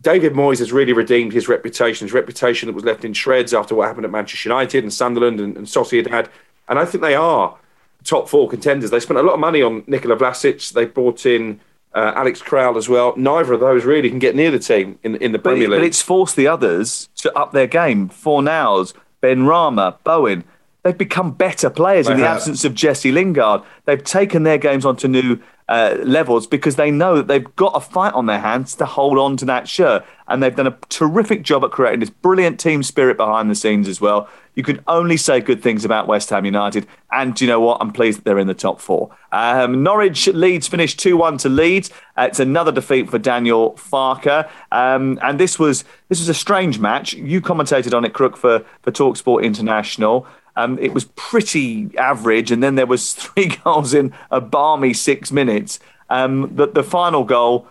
David 0.00 0.32
Moyes 0.32 0.58
has 0.60 0.72
really 0.72 0.92
redeemed 0.92 1.32
his 1.32 1.48
reputation, 1.48 2.06
his 2.06 2.12
reputation 2.12 2.68
that 2.68 2.74
was 2.74 2.84
left 2.84 3.04
in 3.04 3.12
shreds 3.12 3.52
after 3.52 3.74
what 3.74 3.88
happened 3.88 4.04
at 4.04 4.12
Manchester 4.12 4.48
United 4.48 4.84
and 4.84 4.92
Sunderland 4.92 5.40
and, 5.40 5.56
and 5.56 5.66
Sociedad. 5.66 6.28
And 6.68 6.78
I 6.78 6.84
think 6.84 7.02
they 7.02 7.16
are 7.16 7.56
top 8.04 8.28
four 8.28 8.48
contenders. 8.48 8.90
They 8.90 9.00
spent 9.00 9.18
a 9.18 9.22
lot 9.22 9.34
of 9.34 9.40
money 9.40 9.60
on 9.60 9.82
Nikola 9.86 10.16
Vlasic. 10.16 10.72
They 10.72 10.84
brought 10.84 11.26
in 11.26 11.60
uh, 11.94 12.12
Alex 12.14 12.40
Kral 12.40 12.76
as 12.76 12.88
well. 12.88 13.12
Neither 13.16 13.54
of 13.54 13.60
those 13.60 13.84
really 13.84 14.08
can 14.08 14.18
get 14.20 14.36
near 14.36 14.50
the 14.50 14.58
team 14.58 14.98
in, 15.02 15.16
in 15.16 15.32
the 15.32 15.38
But, 15.38 15.50
Premier 15.50 15.68
League. 15.68 15.80
but 15.80 15.86
it's 15.86 16.02
forced 16.02 16.36
the 16.36 16.46
others 16.46 17.08
to 17.16 17.36
up 17.36 17.52
their 17.52 17.66
game. 17.66 18.08
Fornals, 18.08 18.94
Benrahma, 19.22 19.96
Bowen. 20.04 20.44
They've 20.88 20.96
become 20.96 21.32
better 21.32 21.68
players 21.68 22.08
in 22.08 22.16
the 22.16 22.26
have. 22.26 22.38
absence 22.38 22.64
of 22.64 22.74
Jesse 22.74 23.12
Lingard. 23.12 23.60
They've 23.84 24.02
taken 24.02 24.44
their 24.44 24.56
games 24.56 24.86
onto 24.86 25.06
new 25.06 25.38
uh, 25.68 25.98
levels 26.02 26.46
because 26.46 26.76
they 26.76 26.90
know 26.90 27.16
that 27.16 27.28
they've 27.28 27.54
got 27.56 27.72
a 27.76 27.80
fight 27.80 28.14
on 28.14 28.24
their 28.24 28.40
hands 28.40 28.74
to 28.76 28.86
hold 28.86 29.18
on 29.18 29.36
to 29.36 29.44
that 29.44 29.68
shirt. 29.68 30.02
And 30.28 30.42
they've 30.42 30.56
done 30.56 30.66
a 30.66 30.78
terrific 30.88 31.42
job 31.42 31.62
at 31.62 31.72
creating 31.72 32.00
this 32.00 32.08
brilliant 32.08 32.58
team 32.58 32.82
spirit 32.82 33.18
behind 33.18 33.50
the 33.50 33.54
scenes 33.54 33.86
as 33.86 34.00
well. 34.00 34.30
You 34.54 34.62
can 34.62 34.82
only 34.86 35.18
say 35.18 35.40
good 35.40 35.62
things 35.62 35.84
about 35.84 36.08
West 36.08 36.30
Ham 36.30 36.46
United. 36.46 36.86
And 37.12 37.34
do 37.34 37.44
you 37.44 37.50
know 37.50 37.60
what? 37.60 37.82
I'm 37.82 37.92
pleased 37.92 38.20
that 38.20 38.24
they're 38.24 38.38
in 38.38 38.46
the 38.46 38.54
top 38.54 38.80
four. 38.80 39.14
Um, 39.30 39.82
Norwich 39.82 40.26
Leeds 40.28 40.68
finished 40.68 40.98
2 41.00 41.18
1 41.18 41.36
to 41.36 41.50
Leeds. 41.50 41.90
Uh, 42.16 42.22
it's 42.22 42.40
another 42.40 42.72
defeat 42.72 43.10
for 43.10 43.18
Daniel 43.18 43.74
Farke. 43.74 44.48
Um, 44.72 45.18
and 45.20 45.38
this 45.38 45.58
was 45.58 45.84
this 46.08 46.18
was 46.18 46.30
a 46.30 46.34
strange 46.34 46.78
match. 46.78 47.12
You 47.12 47.42
commentated 47.42 47.94
on 47.94 48.06
it, 48.06 48.14
Crook, 48.14 48.38
for, 48.38 48.64
for 48.80 48.90
Talksport 48.90 49.44
International. 49.44 50.26
Um, 50.58 50.76
it 50.80 50.92
was 50.92 51.04
pretty 51.14 51.96
average, 51.96 52.50
and 52.50 52.62
then 52.62 52.74
there 52.74 52.86
was 52.86 53.14
three 53.14 53.56
goals 53.64 53.94
in 53.94 54.12
a 54.30 54.40
balmy 54.40 54.92
six 54.92 55.30
minutes. 55.30 55.78
Um, 56.10 56.54
the, 56.54 56.66
the 56.66 56.82
final 56.82 57.22
goal 57.24 57.68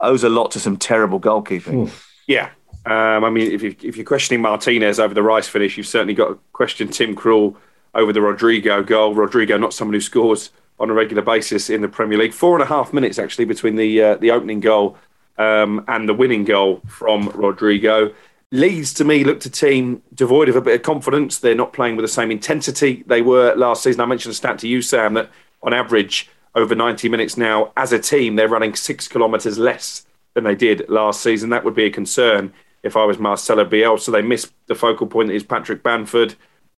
owes 0.00 0.22
a 0.22 0.28
lot 0.28 0.50
to 0.50 0.60
some 0.60 0.76
terrible 0.76 1.18
goalkeeping. 1.18 1.90
Yeah. 2.26 2.50
Um, 2.84 3.24
I 3.24 3.30
mean, 3.30 3.50
if, 3.50 3.62
you, 3.62 3.74
if 3.82 3.96
you're 3.96 4.04
questioning 4.04 4.42
Martinez 4.42 5.00
over 5.00 5.14
the 5.14 5.22
Rice 5.22 5.48
finish, 5.48 5.76
you've 5.76 5.86
certainly 5.86 6.14
got 6.14 6.28
to 6.28 6.38
question 6.52 6.88
Tim 6.88 7.16
Krul 7.16 7.56
over 7.94 8.12
the 8.12 8.20
Rodrigo 8.20 8.82
goal. 8.82 9.14
Rodrigo, 9.14 9.56
not 9.56 9.72
someone 9.72 9.94
who 9.94 10.00
scores 10.00 10.50
on 10.78 10.90
a 10.90 10.92
regular 10.92 11.22
basis 11.22 11.70
in 11.70 11.80
the 11.80 11.88
Premier 11.88 12.18
League. 12.18 12.34
Four 12.34 12.54
and 12.54 12.62
a 12.62 12.66
half 12.66 12.92
minutes 12.92 13.18
actually 13.18 13.46
between 13.46 13.76
the 13.76 14.02
uh, 14.02 14.14
the 14.16 14.30
opening 14.30 14.60
goal 14.60 14.98
um, 15.38 15.84
and 15.88 16.08
the 16.08 16.14
winning 16.14 16.44
goal 16.44 16.82
from 16.86 17.28
Rodrigo. 17.30 18.12
Leeds 18.52 18.94
to 18.94 19.04
me 19.04 19.24
looked 19.24 19.44
a 19.44 19.50
team 19.50 20.02
devoid 20.14 20.48
of 20.48 20.54
a 20.56 20.60
bit 20.60 20.76
of 20.76 20.82
confidence. 20.82 21.38
They're 21.38 21.54
not 21.54 21.72
playing 21.72 21.96
with 21.96 22.04
the 22.04 22.08
same 22.08 22.30
intensity 22.30 23.02
they 23.06 23.20
were 23.20 23.54
last 23.56 23.82
season. 23.82 24.00
I 24.00 24.06
mentioned 24.06 24.32
a 24.32 24.36
stat 24.36 24.58
to 24.60 24.68
you, 24.68 24.82
Sam, 24.82 25.14
that 25.14 25.30
on 25.62 25.74
average 25.74 26.30
over 26.54 26.74
90 26.74 27.08
minutes 27.08 27.36
now, 27.36 27.72
as 27.76 27.92
a 27.92 27.98
team, 27.98 28.36
they're 28.36 28.48
running 28.48 28.74
six 28.74 29.08
kilometres 29.08 29.58
less 29.58 30.06
than 30.34 30.44
they 30.44 30.54
did 30.54 30.88
last 30.88 31.22
season. 31.22 31.50
That 31.50 31.64
would 31.64 31.74
be 31.74 31.84
a 31.84 31.90
concern 31.90 32.52
if 32.84 32.96
I 32.96 33.04
was 33.04 33.18
Marcelo 33.18 33.64
Bielsa. 33.64 34.00
So 34.00 34.12
they 34.12 34.22
missed 34.22 34.52
the 34.66 34.76
focal 34.76 35.08
point 35.08 35.28
that 35.28 35.34
is 35.34 35.42
Patrick 35.42 35.82
Bamford. 35.82 36.36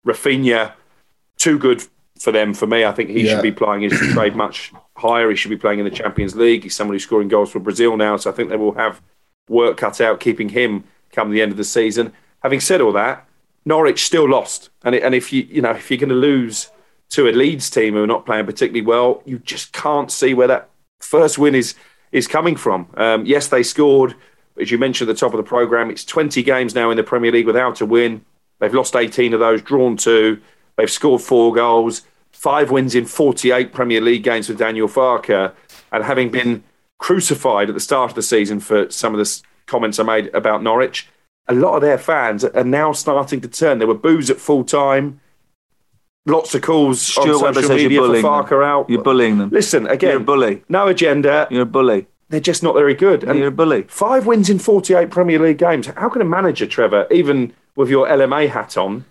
Rafinha, 0.06 0.72
too 1.36 1.58
good 1.58 1.82
for 2.18 2.30
them. 2.30 2.54
For 2.54 2.66
me, 2.68 2.84
I 2.84 2.92
think 2.92 3.10
he 3.10 3.22
Yeah. 3.26 3.34
should 3.34 3.42
be 3.42 3.52
playing 3.52 3.82
his 3.82 3.98
trade 4.12 4.36
much 4.36 4.72
higher. 4.96 5.28
He 5.30 5.36
should 5.36 5.50
be 5.50 5.56
playing 5.56 5.80
in 5.80 5.84
the 5.84 5.90
Champions 5.90 6.36
League. 6.36 6.62
He's 6.62 6.76
someone 6.76 6.94
who's 6.94 7.02
scoring 7.02 7.28
goals 7.28 7.50
for 7.50 7.58
Brazil 7.58 7.96
now, 7.96 8.16
so 8.16 8.30
I 8.30 8.34
think 8.34 8.50
they 8.50 8.56
will 8.56 8.74
have 8.74 9.02
work 9.48 9.76
cut 9.76 10.00
out 10.00 10.20
keeping 10.20 10.50
him 10.50 10.84
come 11.16 11.30
the 11.30 11.42
end 11.42 11.50
of 11.50 11.58
the 11.58 11.64
season. 11.64 12.12
Having 12.40 12.60
said 12.60 12.80
all 12.80 12.92
that, 12.92 13.26
Norwich 13.64 14.04
still 14.04 14.28
lost, 14.28 14.70
and 14.84 14.94
it, 14.94 15.02
and 15.02 15.14
if 15.14 15.32
you 15.32 15.42
you 15.50 15.60
know 15.60 15.72
if 15.72 15.90
you're 15.90 15.98
going 15.98 16.10
to 16.10 16.14
lose 16.14 16.70
to 17.10 17.28
a 17.28 17.32
Leeds 17.32 17.68
team 17.70 17.94
who 17.94 18.02
are 18.02 18.06
not 18.06 18.24
playing 18.24 18.46
particularly 18.46 18.86
well, 18.86 19.22
you 19.24 19.38
just 19.40 19.72
can't 19.72 20.10
see 20.10 20.34
where 20.34 20.46
that 20.46 20.70
first 21.00 21.38
win 21.38 21.54
is 21.54 21.74
is 22.12 22.28
coming 22.28 22.54
from. 22.56 22.88
Um, 22.94 23.26
yes, 23.26 23.48
they 23.48 23.62
scored, 23.62 24.14
as 24.60 24.70
you 24.70 24.78
mentioned 24.78 25.10
at 25.10 25.14
the 25.14 25.20
top 25.20 25.32
of 25.32 25.38
the 25.38 25.48
program. 25.48 25.90
It's 25.90 26.04
20 26.04 26.42
games 26.42 26.74
now 26.74 26.90
in 26.90 26.96
the 26.96 27.02
Premier 27.02 27.32
League 27.32 27.46
without 27.46 27.80
a 27.80 27.86
win. 27.86 28.24
They've 28.60 28.72
lost 28.72 28.94
18 28.94 29.34
of 29.34 29.40
those, 29.40 29.60
drawn 29.60 29.96
two. 29.96 30.40
They've 30.76 30.90
scored 30.90 31.20
four 31.20 31.52
goals, 31.52 32.02
five 32.32 32.70
wins 32.70 32.94
in 32.94 33.06
48 33.06 33.72
Premier 33.72 34.00
League 34.00 34.22
games 34.22 34.48
with 34.48 34.58
Daniel 34.58 34.88
Farke, 34.88 35.52
and 35.92 36.04
having 36.04 36.30
been 36.30 36.62
crucified 36.98 37.68
at 37.68 37.74
the 37.74 37.80
start 37.80 38.12
of 38.12 38.14
the 38.14 38.22
season 38.22 38.60
for 38.60 38.90
some 38.90 39.14
of 39.14 39.18
the 39.18 39.42
comments 39.66 39.98
I 39.98 40.02
made 40.04 40.34
about 40.34 40.62
Norwich. 40.62 41.08
A 41.48 41.54
lot 41.54 41.76
of 41.76 41.82
their 41.82 41.98
fans 41.98 42.44
are 42.44 42.64
now 42.64 42.92
starting 42.92 43.40
to 43.40 43.48
turn. 43.48 43.78
There 43.78 43.86
were 43.88 43.94
boos 43.94 44.30
at 44.30 44.38
full 44.38 44.64
time. 44.64 45.20
Lots 46.28 46.54
of 46.56 46.62
calls 46.62 47.00
Stuart 47.00 47.28
on 47.28 47.54
social 47.54 47.62
says 47.62 47.68
you're 47.68 47.76
media 47.90 48.00
for 48.00 48.06
bullying 48.08 48.22
them. 48.22 48.32
Farke 48.32 48.64
out. 48.64 48.90
You're 48.90 49.02
bullying 49.02 49.38
them. 49.38 49.50
Listen, 49.50 49.86
again, 49.86 50.10
You're 50.10 50.20
a 50.22 50.24
bully. 50.24 50.64
no 50.68 50.88
agenda. 50.88 51.46
You're 51.50 51.62
a 51.62 51.66
bully. 51.66 52.08
They're 52.28 52.40
just 52.40 52.64
not 52.64 52.74
very 52.74 52.94
good. 52.94 53.22
And 53.22 53.38
You're 53.38 53.48
a 53.48 53.52
bully. 53.52 53.82
Five 53.82 54.26
wins 54.26 54.50
in 54.50 54.58
48 54.58 55.10
Premier 55.10 55.38
League 55.38 55.58
games. 55.58 55.86
How 55.86 56.08
can 56.08 56.20
a 56.20 56.24
manager, 56.24 56.66
Trevor, 56.66 57.06
even 57.12 57.52
with 57.76 57.88
your 57.88 58.08
LMA 58.08 58.48
hat 58.48 58.76
on, 58.76 59.04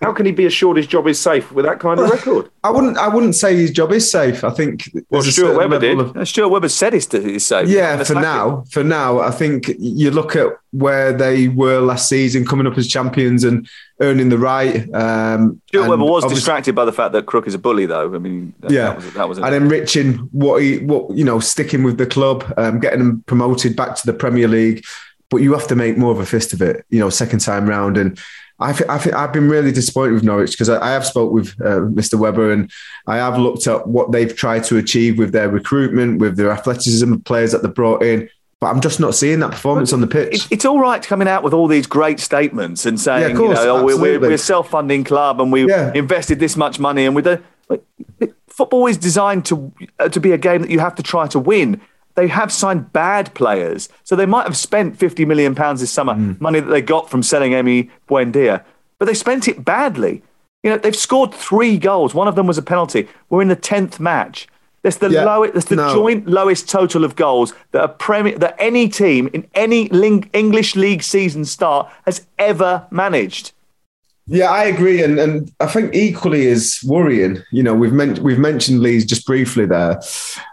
how 0.00 0.14
can 0.14 0.24
he 0.24 0.32
be 0.32 0.46
assured 0.46 0.78
his 0.78 0.86
job 0.86 1.06
is 1.06 1.20
safe 1.20 1.52
with 1.52 1.66
that 1.66 1.78
kind 1.78 2.00
of 2.00 2.08
record? 2.08 2.50
I 2.64 2.70
wouldn't. 2.70 2.96
I 2.96 3.08
wouldn't 3.08 3.34
say 3.34 3.54
his 3.54 3.70
job 3.70 3.92
is 3.92 4.10
safe. 4.10 4.44
I 4.44 4.50
think. 4.50 4.90
Well, 5.10 5.20
Stuart 5.20 5.34
certain 5.34 5.56
Webber 5.58 5.78
did. 5.78 5.98
of- 5.98 6.28
Stuart 6.28 6.48
Webber 6.48 6.70
said 6.70 6.94
he's, 6.94 7.10
he's 7.10 7.46
safe. 7.46 7.68
Yeah, 7.68 8.02
for 8.02 8.14
hack 8.14 8.22
now. 8.22 8.64
For 8.70 8.82
now, 8.82 9.20
I 9.20 9.30
think 9.30 9.68
you 9.78 10.10
look 10.10 10.34
at 10.36 10.48
where 10.72 11.12
they 11.12 11.48
were 11.48 11.80
last 11.80 12.08
season, 12.08 12.46
coming 12.46 12.66
up 12.66 12.78
as 12.78 12.88
champions 12.88 13.44
and 13.44 13.68
earning 14.00 14.30
the 14.30 14.38
right. 14.38 14.88
Um, 14.94 15.60
Stuart 15.68 15.82
and 15.82 15.90
Webber 15.90 16.04
was 16.04 16.24
distracted 16.24 16.74
by 16.74 16.86
the 16.86 16.92
fact 16.92 17.12
that 17.12 17.26
Crook 17.26 17.46
is 17.46 17.52
a 17.54 17.58
bully, 17.58 17.84
though. 17.84 18.14
I 18.14 18.18
mean, 18.18 18.54
that, 18.60 18.70
yeah, 18.70 18.84
that 18.84 18.96
was 18.96 19.12
that 19.12 19.28
was 19.28 19.38
it. 19.38 19.44
and 19.44 19.54
enriching 19.54 20.14
what 20.32 20.62
he, 20.62 20.78
what 20.78 21.14
you 21.14 21.24
know, 21.24 21.40
sticking 21.40 21.82
with 21.82 21.98
the 21.98 22.06
club, 22.06 22.50
um, 22.56 22.80
getting 22.80 23.00
them 23.00 23.22
promoted 23.26 23.76
back 23.76 23.96
to 23.96 24.06
the 24.06 24.14
Premier 24.14 24.48
League. 24.48 24.82
But 25.28 25.42
you 25.42 25.52
have 25.52 25.68
to 25.68 25.76
make 25.76 25.96
more 25.96 26.10
of 26.10 26.18
a 26.18 26.26
fist 26.26 26.52
of 26.54 26.62
it, 26.62 26.84
you 26.88 26.98
know, 26.98 27.08
second 27.10 27.38
time 27.38 27.68
round. 27.68 27.96
And 27.96 28.18
I 28.60 28.72
think 28.72 28.90
I 28.90 28.98
think 28.98 29.14
I've 29.16 29.32
been 29.32 29.48
really 29.48 29.72
disappointed 29.72 30.12
with 30.12 30.22
Norwich 30.22 30.52
because 30.52 30.68
I, 30.68 30.80
I 30.88 30.90
have 30.90 31.06
spoke 31.06 31.32
with 31.32 31.48
uh, 31.60 31.80
Mr. 31.80 32.18
Webber 32.18 32.52
and 32.52 32.70
I 33.06 33.16
have 33.16 33.38
looked 33.38 33.66
at 33.66 33.86
what 33.86 34.12
they've 34.12 34.34
tried 34.34 34.64
to 34.64 34.76
achieve 34.76 35.18
with 35.18 35.32
their 35.32 35.48
recruitment, 35.48 36.20
with 36.20 36.36
their 36.36 36.50
athleticism 36.50 37.12
of 37.12 37.24
players 37.24 37.52
that 37.52 37.62
they 37.62 37.68
brought 37.68 38.02
in. 38.02 38.28
But 38.60 38.66
I'm 38.66 38.82
just 38.82 39.00
not 39.00 39.14
seeing 39.14 39.40
that 39.40 39.52
performance 39.52 39.94
on 39.94 40.02
the 40.02 40.06
pitch. 40.06 40.34
It's, 40.34 40.52
it's 40.52 40.64
all 40.66 40.78
right 40.78 41.02
coming 41.02 41.26
out 41.26 41.42
with 41.42 41.54
all 41.54 41.66
these 41.66 41.86
great 41.86 42.20
statements 42.20 42.84
and 42.84 43.00
saying, 43.00 43.30
Yeah, 43.30 43.36
course, 43.36 43.58
you 43.58 43.64
know, 43.64 43.78
oh, 43.78 43.84
we're, 43.86 44.20
we're, 44.20 44.36
self-funding 44.36 45.04
club 45.04 45.40
and 45.40 45.50
we 45.50 45.62
invested 45.94 46.38
this 46.40 46.58
much 46.58 46.78
money 46.78 47.06
and 47.06 47.16
we 47.16 47.22
don't. 47.22 47.42
Football 48.48 48.88
is 48.88 48.98
designed 48.98 49.46
to 49.46 49.72
uh, 49.98 50.10
to 50.10 50.20
be 50.20 50.32
a 50.32 50.38
game 50.38 50.60
that 50.60 50.70
you 50.70 50.80
have 50.80 50.94
to 50.96 51.02
try 51.02 51.26
to 51.28 51.38
win. 51.38 51.80
They 52.14 52.26
have 52.28 52.52
signed 52.52 52.92
bad 52.92 53.32
players, 53.34 53.88
so 54.04 54.16
they 54.16 54.26
might 54.26 54.46
have 54.46 54.56
spent 54.56 54.98
fifty 54.98 55.24
million 55.24 55.54
pounds 55.54 55.80
this 55.80 55.90
summer, 55.92 56.14
Mm. 56.14 56.40
money 56.40 56.60
that 56.60 56.68
they 56.70 56.82
got 56.82 57.08
from 57.10 57.22
selling 57.22 57.52
Emi 57.52 57.88
Buendia, 58.08 58.62
but 58.98 59.06
they 59.06 59.14
spent 59.14 59.48
it 59.48 59.64
badly. 59.64 60.22
You 60.62 60.70
know, 60.70 60.76
they've 60.78 60.94
scored 60.96 61.32
three 61.32 61.78
goals. 61.78 62.14
One 62.14 62.28
of 62.28 62.34
them 62.34 62.46
was 62.46 62.58
a 62.58 62.62
penalty. 62.62 63.08
We're 63.30 63.42
in 63.42 63.48
the 63.48 63.56
tenth 63.56 63.98
match. 63.98 64.46
That's 64.82 64.96
the 64.98 65.10
Yeah, 65.10 65.24
lowest. 65.24 65.54
That's 65.54 65.66
the 65.66 65.76
no. 65.76 65.94
joint 65.94 66.26
lowest 66.28 66.68
total 66.68 67.04
of 67.04 67.14
goals 67.16 67.54
that 67.72 67.84
a 67.84 67.88
premier 67.88 68.36
that 68.38 68.56
any 68.58 68.88
team 68.88 69.28
in 69.32 69.46
any 69.54 69.88
ling- 69.88 70.28
English 70.32 70.74
league 70.76 71.02
season 71.02 71.44
start 71.44 71.88
has 72.06 72.26
ever 72.38 72.84
managed. 72.90 73.52
Yeah, 74.26 74.50
I 74.50 74.64
agree, 74.64 75.02
and 75.02 75.18
and 75.18 75.50
I 75.60 75.66
think 75.66 75.94
equally 75.94 76.46
is 76.46 76.80
worrying. 76.84 77.42
You 77.52 77.62
know, 77.62 77.74
we've 77.74 77.92
men- 77.92 78.22
we've 78.22 78.38
mentioned 78.38 78.80
Leeds 78.80 79.04
just 79.04 79.26
briefly 79.26 79.66
there. 79.66 80.00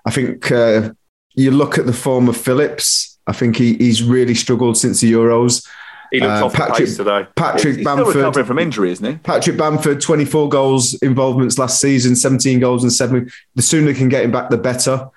I 0.05 0.11
think 0.11 0.51
uh, 0.51 0.91
you 1.37 1.51
look 1.51 1.77
at 1.77 1.85
the 1.85 1.93
form 1.93 2.27
of 2.27 2.35
Phillips. 2.35 3.17
I 3.27 3.31
think 3.31 3.55
he, 3.55 3.75
he's 3.75 4.03
really 4.03 4.35
struggled 4.35 4.77
since 4.77 4.99
the 5.01 5.11
Euros. 5.11 5.65
He 6.11 6.19
looked 6.19 6.41
Uh, 6.41 6.45
off 6.45 6.53
the 6.53 6.73
pace 6.77 6.97
today. 6.97 7.27
Patrick 7.35 7.75
He's 7.77 7.83
still 7.85 7.95
Bamford. 7.97 8.15
recovering 8.15 8.45
from 8.45 8.59
injury, 8.59 8.91
isn't 8.91 9.05
he? 9.05 9.17
Patrick 9.19 9.57
Bamford, 9.57 10.01
24 10.01 10.49
goals 10.49 10.93
involvements 10.95 11.57
last 11.57 11.79
season, 11.81 12.15
17 12.15 12.59
goals 12.59 12.83
and 12.83 12.91
seven. 12.91 13.29
The 13.55 13.61
sooner 13.61 13.87
they 13.91 13.97
can 13.97 14.09
get 14.09 14.23
him 14.23 14.31
back, 14.31 14.49
the 14.49 14.57
better. 14.57 15.09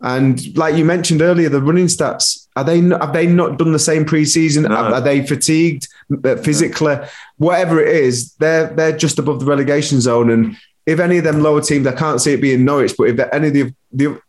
And 0.00 0.54
like 0.56 0.76
you 0.76 0.84
mentioned 0.84 1.22
earlier, 1.22 1.48
the 1.48 1.62
running 1.62 1.86
stats 1.86 2.46
are 2.56 2.64
they 2.64 2.80
not, 2.82 3.00
have 3.00 3.12
they 3.14 3.26
not 3.26 3.58
done 3.58 3.72
the 3.72 3.78
same 3.78 4.04
preseason? 4.04 4.68
Are, 4.68 4.94
are 4.94 5.00
they 5.00 5.26
fatigued 5.26 5.88
uh, 6.24 6.36
physically? 6.36 6.96
Whatever 7.38 7.80
it 7.82 7.96
is, 7.96 8.34
they're 8.34 8.66
they're 8.74 8.96
just 8.96 9.18
above 9.18 9.40
the 9.40 9.46
relegation 9.46 10.00
zone. 10.02 10.30
And 10.30 10.56
if 10.84 11.00
any 11.00 11.16
of 11.18 11.24
them 11.24 11.40
lower 11.42 11.62
teams, 11.62 11.86
I 11.86 11.92
can't 11.92 12.20
see 12.20 12.34
it 12.34 12.42
being 12.42 12.64
Norwich, 12.66 12.94
but 12.98 13.04
if 13.04 13.18
any 13.32 13.48
of 13.48 13.54
the 13.54 13.74
the 13.92 14.20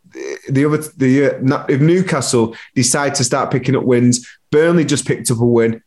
the 0.48 0.64
other 0.64 0.78
the 0.96 1.36
uh, 1.36 1.66
if 1.68 1.80
Newcastle 1.80 2.56
decide 2.74 3.14
to 3.16 3.24
start 3.24 3.50
picking 3.50 3.76
up 3.76 3.84
wins, 3.84 4.26
Burnley 4.50 4.84
just 4.84 5.06
picked 5.06 5.30
up 5.30 5.40
a 5.40 5.44
win. 5.44 5.82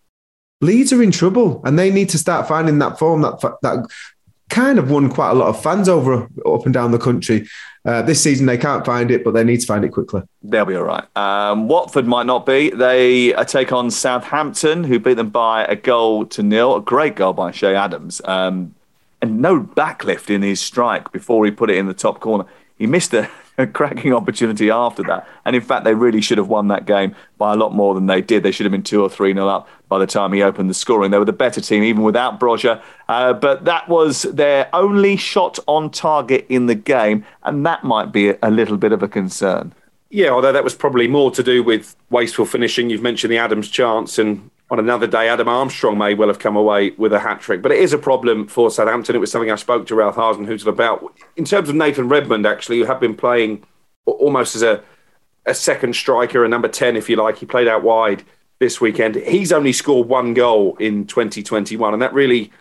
Leeds 0.62 0.92
are 0.92 1.02
in 1.02 1.12
trouble, 1.12 1.62
and 1.66 1.80
they 1.80 1.90
need 1.90 2.10
to 2.10 2.18
start 2.18 2.48
finding 2.48 2.80
that 2.80 3.00
form 3.00 3.22
that 3.22 3.40
that 3.62 3.86
kind 4.50 4.80
of 4.80 4.90
won 4.90 5.10
quite 5.10 5.32
a 5.32 5.36
lot 5.36 5.48
of 5.48 5.62
fans 5.62 5.88
over 5.88 6.28
up 6.46 6.66
and 6.66 6.74
down 6.74 6.92
the 6.92 7.00
country. 7.00 7.48
Uh, 7.86 8.02
this 8.02 8.22
season 8.22 8.46
they 8.46 8.58
can't 8.58 8.86
find 8.86 9.10
it, 9.10 9.24
but 9.24 9.34
they 9.34 9.44
need 9.44 9.62
to 9.62 9.66
find 9.66 9.86
it 9.86 9.90
quickly. 9.90 10.22
They'll 10.42 10.66
be 10.66 10.76
all 10.76 10.84
right. 10.84 11.06
Um, 11.16 11.68
Watford 11.68 12.08
might 12.08 12.26
not 12.26 12.46
be. 12.46 12.70
They 12.72 13.34
uh, 13.34 13.46
take 13.46 13.72
on 13.72 13.90
Southampton, 13.90 14.84
who 14.84 15.00
beat 15.00 15.14
them 15.14 15.30
by 15.30 15.64
a 15.66 15.76
goal 15.76 16.26
to 16.28 16.44
nil. 16.44 16.76
A 16.76 16.82
great 16.82 17.16
goal 17.16 17.34
by 17.34 17.52
Che 17.52 17.74
Adams. 17.74 18.22
Um, 18.26 18.76
and 19.22 19.42
no 19.42 19.62
backlift 19.62 20.30
in 20.30 20.42
his 20.42 20.60
strike 20.60 21.12
before 21.12 21.46
he 21.46 21.52
put 21.52 21.70
it 21.70 21.78
in 21.78 21.88
the 21.88 21.94
top 21.94 22.20
corner. 22.20 22.46
He 22.78 22.88
missed 22.88 23.14
a, 23.14 23.30
a 23.60 23.68
cracking 23.68 24.14
opportunity 24.14 24.70
after 24.70 25.04
that. 25.04 25.28
And 25.46 25.56
in 25.56 25.62
fact, 25.62 25.84
they 25.84 25.94
really 25.94 26.22
should 26.22 26.38
have 26.38 26.48
won 26.48 26.70
that 26.70 26.86
game 26.86 27.14
by 27.38 27.54
a 27.54 27.56
lot 27.56 27.74
more 27.74 27.94
than 27.94 28.06
they 28.06 28.22
did. 28.22 28.42
They 28.42 28.52
should 28.52 28.66
have 28.66 28.72
been 28.72 28.84
two 28.84 29.04
or 29.04 29.10
three 29.10 29.34
nil 29.34 29.50
up 29.50 29.68
by 29.90 30.00
the 30.00 30.08
time 30.08 30.32
he 30.32 30.42
opened 30.42 30.70
the 30.70 30.74
scoring. 30.74 31.12
They 31.12 31.20
were 31.20 31.26
the 31.26 31.34
better 31.34 31.60
team, 31.60 31.84
even 31.84 32.04
without 32.04 32.40
Broja. 32.40 32.82
Uh, 33.10 33.34
but 33.34 33.66
that 33.66 33.90
was 33.90 34.24
their 34.24 34.70
only 34.74 35.18
shot 35.18 35.60
on 35.68 35.92
target 35.92 36.46
in 36.48 36.68
the 36.68 36.76
game. 36.76 37.26
And 37.44 37.66
that 37.66 37.84
might 37.84 38.14
be 38.14 38.30
a, 38.30 38.38
a 38.42 38.50
little 38.50 38.78
bit 38.78 38.94
of 38.94 39.04
a 39.04 39.08
concern. 39.10 39.74
Yeah, 40.10 40.30
although 40.30 40.54
that 40.54 40.64
was 40.64 40.74
probably 40.74 41.08
more 41.08 41.30
to 41.32 41.44
do 41.44 41.62
with 41.62 41.96
wasteful 42.10 42.46
finishing. 42.46 42.90
You've 42.90 43.02
mentioned 43.02 43.32
the 43.32 43.38
Adams 43.38 43.70
chance, 43.70 44.18
and 44.18 44.50
on 44.72 44.80
another 44.80 45.08
day, 45.08 45.30
Adam 45.30 45.48
Armstrong 45.48 45.98
may 45.98 46.14
well 46.14 46.28
have 46.28 46.40
come 46.40 46.56
away 46.56 46.92
with 46.92 47.12
a 47.12 47.20
hat 47.20 47.42
trick. 47.42 47.62
But 47.62 47.72
it 47.72 47.80
is 47.80 47.92
a 47.92 47.98
problem 47.98 48.48
for 48.48 48.70
Southampton. 48.70 49.16
It 49.16 49.20
was 49.20 49.32
something 49.32 49.52
I 49.52 49.56
spoke 49.56 49.88
to 49.88 49.96
Ralph 49.96 50.16
Hasenhüttl 50.16 50.68
about. 50.68 51.18
In 51.36 51.46
terms 51.46 51.70
of 51.70 51.76
Nathan 51.76 52.08
Redmond, 52.08 52.46
actually, 52.46 52.80
who 52.80 52.86
had 52.86 53.00
been 53.00 53.16
playing 53.16 53.64
almost 54.06 54.56
as 54.56 54.62
a, 54.62 54.84
a 55.46 55.56
second 55.56 55.96
striker, 55.96 56.46
a 56.46 56.48
number 56.48 56.68
10, 56.68 56.96
if 56.96 57.10
you 57.10 57.16
like. 57.16 57.38
He 57.38 57.46
played 57.46 57.68
out 57.68 57.84
wide 57.84 58.24
this 58.60 58.80
weekend. 58.80 59.16
He's 59.16 59.52
only 59.52 59.74
scored 59.74 60.08
one 60.08 60.34
goal 60.34 60.76
in 60.80 61.08
2021, 61.08 61.94
and 61.94 62.02
that 62.02 62.14
really 62.14 62.52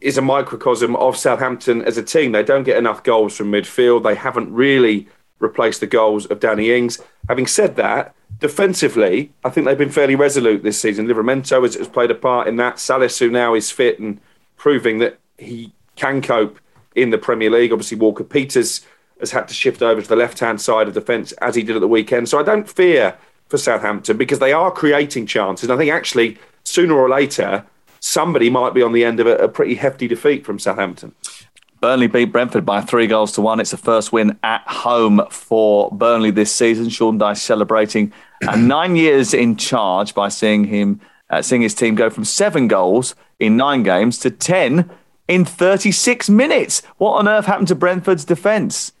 is 0.00 0.18
a 0.18 0.22
microcosm 0.22 0.96
of 0.96 1.16
Southampton 1.16 1.82
as 1.82 1.96
a 1.96 2.02
team. 2.02 2.32
They 2.32 2.42
don't 2.42 2.64
get 2.64 2.76
enough 2.76 3.02
goals 3.02 3.36
from 3.36 3.50
midfield. 3.50 4.02
They 4.02 4.14
haven't 4.14 4.52
really 4.52 5.08
replaced 5.38 5.80
the 5.80 5.86
goals 5.86 6.26
of 6.26 6.40
Danny 6.40 6.72
Ings. 6.72 7.00
Having 7.28 7.46
said 7.46 7.76
that, 7.76 8.14
defensively, 8.40 9.32
I 9.44 9.50
think 9.50 9.66
they've 9.66 9.78
been 9.78 9.90
fairly 9.90 10.14
resolute 10.14 10.62
this 10.62 10.80
season. 10.80 11.06
Livramento 11.06 11.62
has, 11.62 11.74
has 11.74 11.88
played 11.88 12.10
a 12.10 12.14
part 12.14 12.48
in 12.48 12.56
that. 12.56 12.78
Salis, 12.78 13.18
who 13.18 13.30
now 13.30 13.54
is 13.54 13.70
fit 13.70 13.98
and 13.98 14.20
proving 14.56 14.98
that 14.98 15.18
he 15.38 15.72
can 15.96 16.22
cope 16.22 16.58
in 16.94 17.10
the 17.10 17.18
Premier 17.18 17.50
League. 17.50 17.72
Obviously, 17.72 17.98
Walker 17.98 18.24
Peters 18.24 18.86
has 19.20 19.30
had 19.30 19.48
to 19.48 19.54
shift 19.54 19.82
over 19.82 20.00
to 20.00 20.08
the 20.08 20.16
left 20.16 20.38
hand 20.38 20.60
side 20.60 20.88
of 20.88 20.94
defence 20.94 21.32
as 21.32 21.54
he 21.54 21.62
did 21.62 21.76
at 21.76 21.80
the 21.80 21.88
weekend. 21.88 22.28
So 22.28 22.38
I 22.38 22.42
don't 22.42 22.68
fear 22.68 23.16
for 23.48 23.58
Southampton 23.58 24.16
because 24.16 24.38
they 24.38 24.52
are 24.52 24.70
creating 24.70 25.26
chances. 25.26 25.68
And 25.68 25.72
I 25.72 25.76
think 25.76 25.90
actually, 25.90 26.38
sooner 26.64 26.94
or 26.94 27.08
later, 27.08 27.64
somebody 28.00 28.50
might 28.50 28.74
be 28.74 28.82
on 28.82 28.92
the 28.92 29.04
end 29.04 29.20
of 29.20 29.26
a, 29.26 29.36
a 29.38 29.48
pretty 29.48 29.74
hefty 29.74 30.06
defeat 30.06 30.44
from 30.44 30.58
Southampton. 30.58 31.14
Burnley 31.80 32.08
beat 32.08 32.32
Brentford 32.32 32.66
by 32.66 32.80
three 32.80 33.06
goals 33.06 33.32
to 33.32 33.40
one. 33.40 33.60
It's 33.60 33.70
the 33.70 33.76
first 33.76 34.12
win 34.12 34.38
at 34.42 34.62
home 34.66 35.22
for 35.30 35.90
Burnley 35.92 36.30
this 36.30 36.52
season. 36.52 36.88
Sean 36.88 37.18
Dyche 37.18 37.38
celebrating 37.38 38.12
uh, 38.46 38.56
nine 38.58 38.96
years 38.96 39.32
in 39.32 39.56
charge 39.56 40.14
by 40.14 40.28
seeing 40.28 40.64
him 40.64 41.00
uh, 41.30 41.42
seeing 41.42 41.62
his 41.62 41.74
team 41.74 41.94
go 41.94 42.08
from 42.08 42.24
seven 42.24 42.68
goals 42.68 43.14
in 43.38 43.56
nine 43.56 43.82
games 43.82 44.18
to 44.18 44.30
ten 44.30 44.90
in 45.28 45.44
36 45.44 46.30
minutes. 46.30 46.82
What 46.96 47.12
on 47.12 47.28
earth 47.28 47.44
happened 47.44 47.68
to 47.68 47.74
Brentford's 47.74 48.24
defence? 48.24 48.92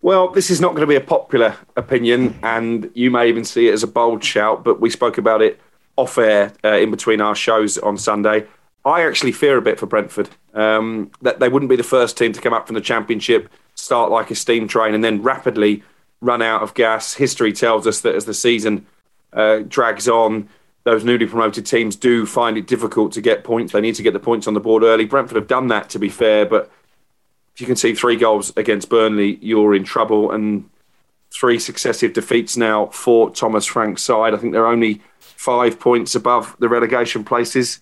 Well, 0.00 0.28
this 0.28 0.50
is 0.50 0.60
not 0.60 0.70
going 0.70 0.82
to 0.82 0.86
be 0.86 0.96
a 0.96 1.00
popular 1.00 1.56
opinion, 1.76 2.38
and 2.42 2.90
you 2.94 3.10
may 3.10 3.28
even 3.28 3.44
see 3.44 3.68
it 3.68 3.72
as 3.72 3.82
a 3.82 3.88
bold 3.88 4.22
shout, 4.22 4.62
but 4.62 4.80
we 4.80 4.90
spoke 4.90 5.18
about 5.18 5.42
it 5.42 5.58
off 5.96 6.18
air 6.18 6.52
uh, 6.62 6.76
in 6.76 6.90
between 6.90 7.20
our 7.20 7.34
shows 7.34 7.78
on 7.78 7.96
Sunday. 7.96 8.46
I 8.84 9.06
actually 9.06 9.32
fear 9.32 9.56
a 9.56 9.62
bit 9.62 9.78
for 9.78 9.86
Brentford 9.86 10.28
um, 10.52 11.10
that 11.22 11.40
they 11.40 11.48
wouldn't 11.48 11.70
be 11.70 11.76
the 11.76 11.82
first 11.82 12.18
team 12.18 12.32
to 12.32 12.40
come 12.40 12.52
up 12.52 12.66
from 12.66 12.74
the 12.74 12.80
Championship, 12.80 13.48
start 13.74 14.10
like 14.10 14.30
a 14.30 14.34
steam 14.34 14.68
train, 14.68 14.94
and 14.94 15.02
then 15.02 15.22
rapidly 15.22 15.82
run 16.20 16.42
out 16.42 16.62
of 16.62 16.74
gas. 16.74 17.14
History 17.14 17.52
tells 17.52 17.86
us 17.86 18.00
that 18.02 18.14
as 18.14 18.26
the 18.26 18.34
season 18.34 18.86
uh, 19.32 19.60
drags 19.66 20.08
on, 20.08 20.48
those 20.84 21.02
newly 21.02 21.26
promoted 21.26 21.64
teams 21.64 21.96
do 21.96 22.26
find 22.26 22.58
it 22.58 22.66
difficult 22.66 23.12
to 23.12 23.22
get 23.22 23.42
points. 23.42 23.72
They 23.72 23.80
need 23.80 23.94
to 23.94 24.02
get 24.02 24.12
the 24.12 24.20
points 24.20 24.46
on 24.46 24.54
the 24.54 24.60
board 24.60 24.82
early. 24.82 25.06
Brentford 25.06 25.36
have 25.36 25.46
done 25.46 25.68
that, 25.68 25.88
to 25.90 25.98
be 25.98 26.10
fair, 26.10 26.44
but 26.44 26.70
if 27.54 27.60
you 27.60 27.66
can 27.66 27.76
see 27.76 27.94
three 27.94 28.16
goals 28.16 28.52
against 28.56 28.90
Burnley, 28.90 29.38
you're 29.40 29.74
in 29.74 29.84
trouble. 29.84 30.30
And 30.30 30.68
three 31.32 31.58
successive 31.58 32.12
defeats 32.12 32.56
now 32.56 32.86
for 32.86 33.30
Thomas 33.30 33.66
Frank's 33.66 34.02
side. 34.02 34.34
I 34.34 34.36
think 34.36 34.52
they're 34.52 34.66
only 34.66 35.02
five 35.18 35.80
points 35.80 36.14
above 36.14 36.54
the 36.60 36.68
relegation 36.68 37.24
places. 37.24 37.80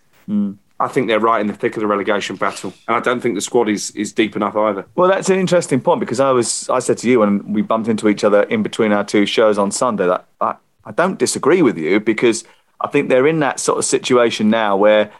I 0.81 0.89
think 0.89 1.07
they're 1.07 1.21
right 1.21 1.41
in 1.41 1.47
the 1.47 1.55
thick 1.55 1.77
of 1.77 1.81
the 1.81 1.87
relegation 1.87 2.37
battle, 2.37 2.73
and 2.89 2.97
I 2.97 3.01
don't 3.01 3.21
think 3.21 3.35
the 3.35 3.41
squad 3.41 3.69
is, 3.69 3.91
is 3.93 4.13
deep 4.13 4.35
enough 4.35 4.57
either. 4.57 4.85
Well, 4.95 5.09
that's 5.09 5.31
an 5.31 5.39
interesting 5.39 5.81
point 5.81 6.01
because 6.01 6.21
I 6.21 6.31
was 6.31 6.69
I 6.69 6.81
said 6.81 6.99
to 6.99 7.09
you 7.09 7.21
when 7.21 7.53
we 7.53 7.63
bumped 7.63 7.89
into 7.89 8.09
each 8.09 8.25
other 8.25 8.43
in 8.45 8.63
between 8.63 8.93
our 8.93 9.05
two 9.05 9.27
shows 9.27 9.59
on 9.59 9.71
Sunday 9.71 10.07
that 10.07 10.27
I, 10.41 10.57
I 10.85 10.93
don't 10.93 11.19
disagree 11.19 11.63
with 11.63 11.79
you 11.79 12.01
because 12.01 12.45
I 12.81 12.89
think 12.89 13.09
they're 13.09 13.27
in 13.27 13.39
that 13.41 13.61
sort 13.61 13.79
of 13.79 13.85
situation 13.85 14.51
now 14.51 14.77
where 14.77 15.13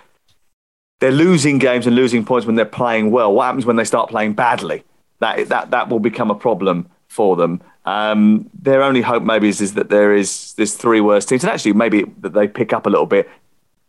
they're 1.01 1.13
losing 1.13 1.59
games 1.59 1.87
and 1.87 1.97
losing 1.97 2.25
points 2.25 2.47
when 2.47 2.57
they're 2.57 2.65
playing 2.65 3.11
well. 3.11 3.33
What 3.33 3.45
happens 3.45 3.67
when 3.67 3.77
they 3.77 3.85
start 3.85 4.11
playing 4.11 4.35
badly? 4.35 4.85
That 5.21 5.49
that 5.49 5.71
that 5.71 5.89
will 5.89 6.01
become 6.01 6.31
a 6.31 6.35
problem 6.35 6.89
for 7.09 7.37
them. 7.37 7.61
Um, 7.85 8.49
their 8.55 8.83
only 8.83 9.03
hope 9.03 9.23
maybe 9.23 9.49
is, 9.49 9.61
is 9.61 9.75
that 9.75 9.91
there 9.91 10.15
is 10.15 10.55
this 10.55 10.77
three 10.77 11.01
worst 11.01 11.29
teams, 11.29 11.45
and 11.45 11.53
actually 11.53 11.73
maybe 11.73 12.05
that 12.21 12.33
they 12.33 12.49
pick 12.49 12.73
up 12.73 12.87
a 12.87 12.91
little 12.91 13.07
bit. 13.07 13.29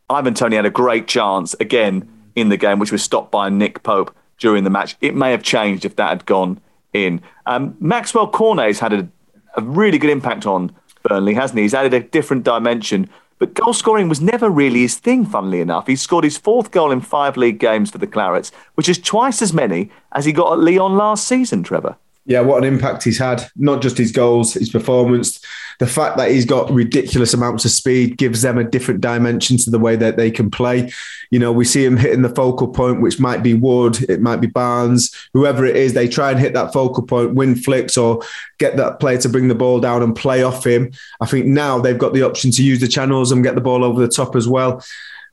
Ivan 0.10 0.34
Toney 0.34 0.56
had 0.56 0.66
a 0.66 0.70
great 0.72 1.08
chance 1.08 1.56
again 1.60 2.10
in 2.36 2.50
the 2.50 2.58
game, 2.58 2.80
which 2.80 2.92
was 2.92 3.04
stopped 3.04 3.32
by 3.32 3.50
Nick 3.50 3.84
Pope 3.84 4.16
during 4.38 4.64
the 4.64 4.70
match. 4.70 4.96
It 5.02 5.16
may 5.16 5.32
have 5.32 5.44
changed 5.44 5.86
if 5.86 5.96
that 5.96 6.10
had 6.10 6.26
gone 6.26 6.60
in. 6.92 7.22
Um, 7.46 7.76
Maxwell 7.80 8.30
Cornet's 8.30 8.80
had 8.80 8.94
a, 8.94 9.08
a 9.56 9.62
really 9.62 9.98
good 9.98 10.10
impact 10.10 10.46
on 10.46 10.76
Burnley, 11.04 11.34
hasn't 11.34 11.58
he? 11.58 11.64
He's 11.64 11.74
added 11.74 11.94
a 11.94 12.02
different 12.02 12.44
dimension. 12.44 13.10
But 13.40 13.56
goal 13.56 13.74
scoring 13.74 14.10
was 14.10 14.22
never 14.22 14.50
really 14.50 14.82
his 14.82 14.96
thing, 14.96 15.26
funnily 15.26 15.60
enough. 15.60 15.88
He 15.88 15.96
scored 15.96 16.24
his 16.24 16.38
fourth 16.38 16.72
goal 16.72 16.92
in 16.92 17.02
five 17.02 17.36
league 17.36 17.60
games 17.60 17.92
for 17.92 17.98
the 17.98 18.08
Clarets, 18.08 18.52
which 18.76 18.88
is 18.88 19.00
twice 19.00 19.42
as 19.42 19.54
many 19.54 19.92
as 20.12 20.26
he 20.26 20.32
got 20.32 20.54
at 20.54 20.60
Lyon 20.60 20.96
last 20.96 21.28
season, 21.28 21.64
Trevor 21.64 21.98
yeah, 22.26 22.40
what 22.40 22.64
an 22.64 22.74
impact 22.74 23.04
he's 23.04 23.18
had. 23.18 23.50
Not 23.56 23.82
just 23.82 23.98
his 23.98 24.12
goals, 24.12 24.54
his 24.54 24.70
performance. 24.70 25.42
The 25.80 25.88
fact 25.88 26.18
that 26.18 26.32
he's 26.32 26.46
got 26.46 26.72
ridiculous 26.72 27.34
amounts 27.34 27.66
of 27.66 27.72
speed 27.72 28.18
gives 28.18 28.42
them 28.42 28.58
a 28.58 28.64
different 28.64 29.02
dimension 29.02 29.58
to 29.58 29.70
the 29.70 29.80
way 29.80 29.98
that 29.98 30.16
they 30.16 30.32
can 30.32 30.50
play. 30.50 30.92
You 31.32 31.40
know, 31.40 31.52
we 31.52 31.66
see 31.66 31.84
him 31.84 31.98
hitting 31.98 32.22
the 32.22 32.30
focal 32.30 32.70
point, 32.70 33.02
which 33.02 33.20
might 33.20 33.44
be 33.44 33.54
Wood, 33.54 34.02
it 34.10 34.22
might 34.22 34.40
be 34.40 34.48
Barnes, 34.48 35.14
whoever 35.34 35.66
it 35.66 35.76
is. 35.76 35.94
They 35.94 36.08
try 36.08 36.32
and 36.32 36.40
hit 36.40 36.54
that 36.54 36.72
focal 36.72 37.04
point, 37.04 37.34
win 37.34 37.56
flicks, 37.56 37.98
or 37.98 38.22
get 38.58 38.78
that 38.78 39.02
player 39.02 39.18
to 39.18 39.30
bring 39.30 39.50
the 39.50 39.56
ball 39.56 39.82
down 39.82 40.02
and 40.02 40.16
play 40.16 40.44
off 40.44 40.66
him. 40.66 40.92
I 41.20 41.26
think 41.26 41.46
now 41.46 41.80
they've 41.80 41.98
got 41.98 42.14
the 42.14 42.24
option 42.24 42.52
to 42.52 42.64
use 42.64 42.80
the 42.80 42.88
channels 42.88 43.32
and 43.34 43.44
get 43.44 43.56
the 43.56 43.62
ball 43.62 43.84
over 43.84 44.00
the 44.00 44.08
top 44.08 44.38
as 44.38 44.48
well. 44.48 44.82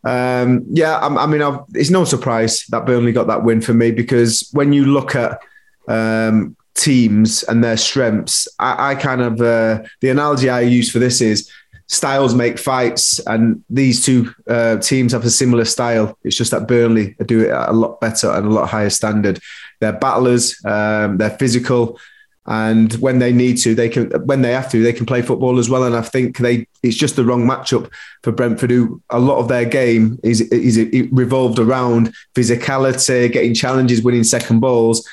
Um, 0.03 0.64
yeah, 0.70 0.97
I, 0.97 1.24
I 1.24 1.26
mean, 1.26 1.43
I've, 1.43 1.61
it's 1.74 1.91
no 1.91 2.05
surprise 2.05 2.64
that 2.70 2.86
Burnley 2.86 3.12
got 3.12 3.28
that 3.28 3.45
win 3.45 3.61
for 3.61 3.74
me 3.74 3.93
because 3.93 4.49
when 4.53 4.72
you 4.72 4.86
look 4.86 5.14
at 5.14 5.41
um, 5.86 6.57
teams 6.74 7.42
and 7.44 7.62
their 7.62 7.76
strengths. 7.76 8.48
I, 8.58 8.92
I 8.92 8.94
kind 8.94 9.20
of 9.20 9.40
uh, 9.40 9.82
the 10.00 10.10
analogy 10.10 10.48
I 10.48 10.60
use 10.60 10.90
for 10.90 10.98
this 10.98 11.20
is 11.20 11.50
styles 11.86 12.34
make 12.34 12.58
fights, 12.58 13.18
and 13.26 13.64
these 13.68 14.04
two 14.04 14.32
uh, 14.48 14.76
teams 14.78 15.12
have 15.12 15.24
a 15.24 15.30
similar 15.30 15.64
style. 15.64 16.16
It's 16.22 16.36
just 16.36 16.52
that 16.52 16.68
Burnley 16.68 17.16
do 17.26 17.40
it 17.40 17.50
a 17.50 17.72
lot 17.72 18.00
better 18.00 18.30
and 18.30 18.46
a 18.46 18.50
lot 18.50 18.68
higher 18.68 18.90
standard. 18.90 19.40
They're 19.80 19.92
battlers, 19.92 20.62
um, 20.64 21.18
they're 21.18 21.36
physical, 21.38 21.98
and 22.46 22.92
when 22.94 23.18
they 23.18 23.32
need 23.32 23.58
to, 23.58 23.74
they 23.74 23.88
can. 23.88 24.10
When 24.24 24.42
they 24.42 24.52
have 24.52 24.70
to, 24.70 24.82
they 24.82 24.92
can 24.92 25.06
play 25.06 25.22
football 25.22 25.58
as 25.58 25.68
well. 25.68 25.84
And 25.84 25.96
I 25.96 26.02
think 26.02 26.38
they 26.38 26.66
it's 26.82 26.96
just 26.96 27.16
the 27.16 27.24
wrong 27.24 27.44
matchup 27.44 27.90
for 28.22 28.32
Brentford. 28.32 28.70
Who 28.70 29.02
a 29.10 29.18
lot 29.18 29.38
of 29.38 29.48
their 29.48 29.64
game 29.64 30.18
is 30.22 30.40
is 30.40 30.78
revolved 31.10 31.58
around 31.58 32.14
physicality, 32.34 33.30
getting 33.32 33.54
challenges, 33.54 34.02
winning 34.02 34.24
second 34.24 34.60
balls 34.60 35.06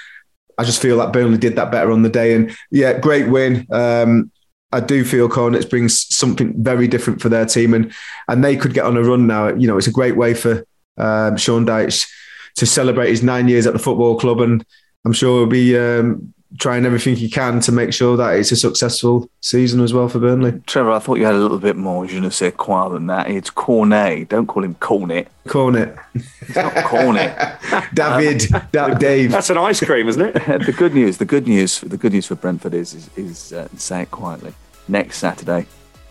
I 0.57 0.63
just 0.63 0.81
feel 0.81 0.97
that 0.97 1.13
Burnley 1.13 1.37
did 1.37 1.55
that 1.55 1.71
better 1.71 1.91
on 1.91 2.01
the 2.01 2.09
day. 2.09 2.33
And 2.33 2.55
yeah, 2.71 2.97
great 2.99 3.29
win. 3.29 3.67
Um, 3.71 4.31
I 4.71 4.79
do 4.79 5.05
feel 5.05 5.29
Cornets 5.29 5.69
brings 5.69 6.13
something 6.13 6.53
very 6.61 6.87
different 6.87 7.21
for 7.21 7.29
their 7.29 7.45
team, 7.45 7.73
and 7.73 7.93
and 8.27 8.43
they 8.43 8.57
could 8.57 8.73
get 8.73 8.85
on 8.85 8.97
a 8.97 9.03
run 9.03 9.27
now. 9.27 9.49
You 9.49 9.67
know, 9.67 9.77
it's 9.77 9.87
a 9.87 9.91
great 9.91 10.17
way 10.17 10.33
for 10.33 10.65
um, 10.97 11.37
Sean 11.37 11.65
Dyche 11.65 12.07
to 12.55 12.65
celebrate 12.65 13.09
his 13.09 13.23
nine 13.23 13.47
years 13.47 13.65
at 13.65 13.73
the 13.73 13.79
football 13.79 14.19
club, 14.19 14.41
and 14.41 14.65
I'm 15.05 15.13
sure 15.13 15.39
he'll 15.39 15.49
be 15.49 15.77
um, 15.77 16.33
trying 16.59 16.85
everything 16.85 17.15
he 17.15 17.29
can 17.29 17.59
to 17.61 17.71
make 17.71 17.93
sure 17.93 18.15
that 18.17 18.35
it's 18.35 18.51
a 18.51 18.55
successful 18.55 19.29
season 19.41 19.81
as 19.81 19.93
well 19.93 20.07
for 20.07 20.19
Burnley. 20.19 20.61
Trevor, 20.65 20.91
I 20.91 20.99
thought 20.99 21.17
you 21.17 21.25
had 21.25 21.35
a 21.35 21.39
little 21.39 21.59
bit 21.59 21.75
more 21.75 22.05
You 22.05 22.11
je 22.11 22.19
ne 22.19 22.29
sais 22.29 22.53
quoi 22.55 22.89
than 22.89 23.07
that. 23.07 23.29
It's 23.29 23.49
Cornet. 23.49 24.29
Don't 24.29 24.47
call 24.47 24.63
him 24.63 24.75
Cornet. 24.75 25.27
Cornet. 25.47 25.95
It's 26.13 26.55
not 26.55 26.73
Cornet. 26.85 27.35
David, 27.93 28.45
da- 28.71 28.93
Dave. 28.97 29.31
That's 29.31 29.49
an 29.49 29.57
ice 29.57 29.83
cream, 29.83 30.07
isn't 30.07 30.21
it? 30.21 30.33
the 30.65 30.73
good 30.75 30.93
news, 30.93 31.17
the 31.17 31.25
good 31.25 31.47
news, 31.47 31.81
the 31.81 31.97
good 31.97 32.13
news 32.13 32.27
for 32.27 32.35
Brentford 32.35 32.73
is, 32.73 32.93
is, 32.93 33.09
is 33.17 33.53
uh, 33.53 33.67
say 33.75 34.03
it 34.03 34.11
quietly. 34.11 34.53
Next 34.87 35.17
Saturday, 35.17 35.65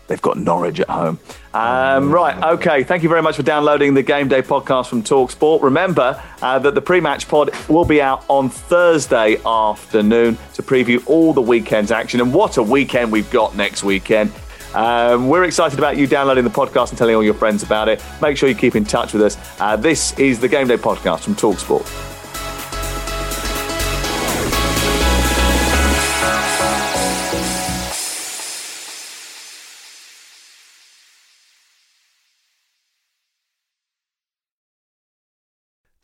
They've 0.07 0.21
got 0.21 0.37
Norwich 0.37 0.79
at 0.79 0.89
home. 0.89 1.19
Um, 1.53 2.11
right, 2.11 2.53
okay. 2.53 2.83
Thank 2.83 3.03
you 3.03 3.09
very 3.09 3.21
much 3.21 3.35
for 3.35 3.43
downloading 3.43 3.93
the 3.93 4.03
Game 4.03 4.27
Day 4.27 4.41
podcast 4.41 4.87
from 4.87 5.03
Talksport. 5.03 5.61
Remember 5.61 6.21
uh, 6.41 6.59
that 6.59 6.75
the 6.75 6.81
pre 6.81 6.99
match 6.99 7.27
pod 7.27 7.51
will 7.67 7.85
be 7.85 8.01
out 8.01 8.23
on 8.27 8.49
Thursday 8.49 9.37
afternoon 9.45 10.37
to 10.53 10.63
preview 10.63 11.05
all 11.07 11.33
the 11.33 11.41
weekend's 11.41 11.91
action. 11.91 12.21
And 12.21 12.33
what 12.33 12.57
a 12.57 12.63
weekend 12.63 13.11
we've 13.11 13.29
got 13.31 13.55
next 13.55 13.83
weekend. 13.83 14.31
Um, 14.73 15.27
we're 15.27 15.45
excited 15.45 15.79
about 15.79 15.97
you 15.97 16.07
downloading 16.07 16.43
the 16.43 16.49
podcast 16.49 16.89
and 16.89 16.97
telling 16.97 17.15
all 17.15 17.23
your 17.23 17.33
friends 17.33 17.63
about 17.63 17.89
it. 17.89 18.03
Make 18.21 18.37
sure 18.37 18.47
you 18.47 18.55
keep 18.55 18.75
in 18.75 18.83
touch 18.85 19.13
with 19.13 19.23
us. 19.23 19.37
Uh, 19.59 19.75
this 19.75 20.17
is 20.19 20.39
the 20.39 20.47
Game 20.47 20.67
Day 20.67 20.77
podcast 20.77 21.21
from 21.21 21.35
Talksport. 21.35 22.16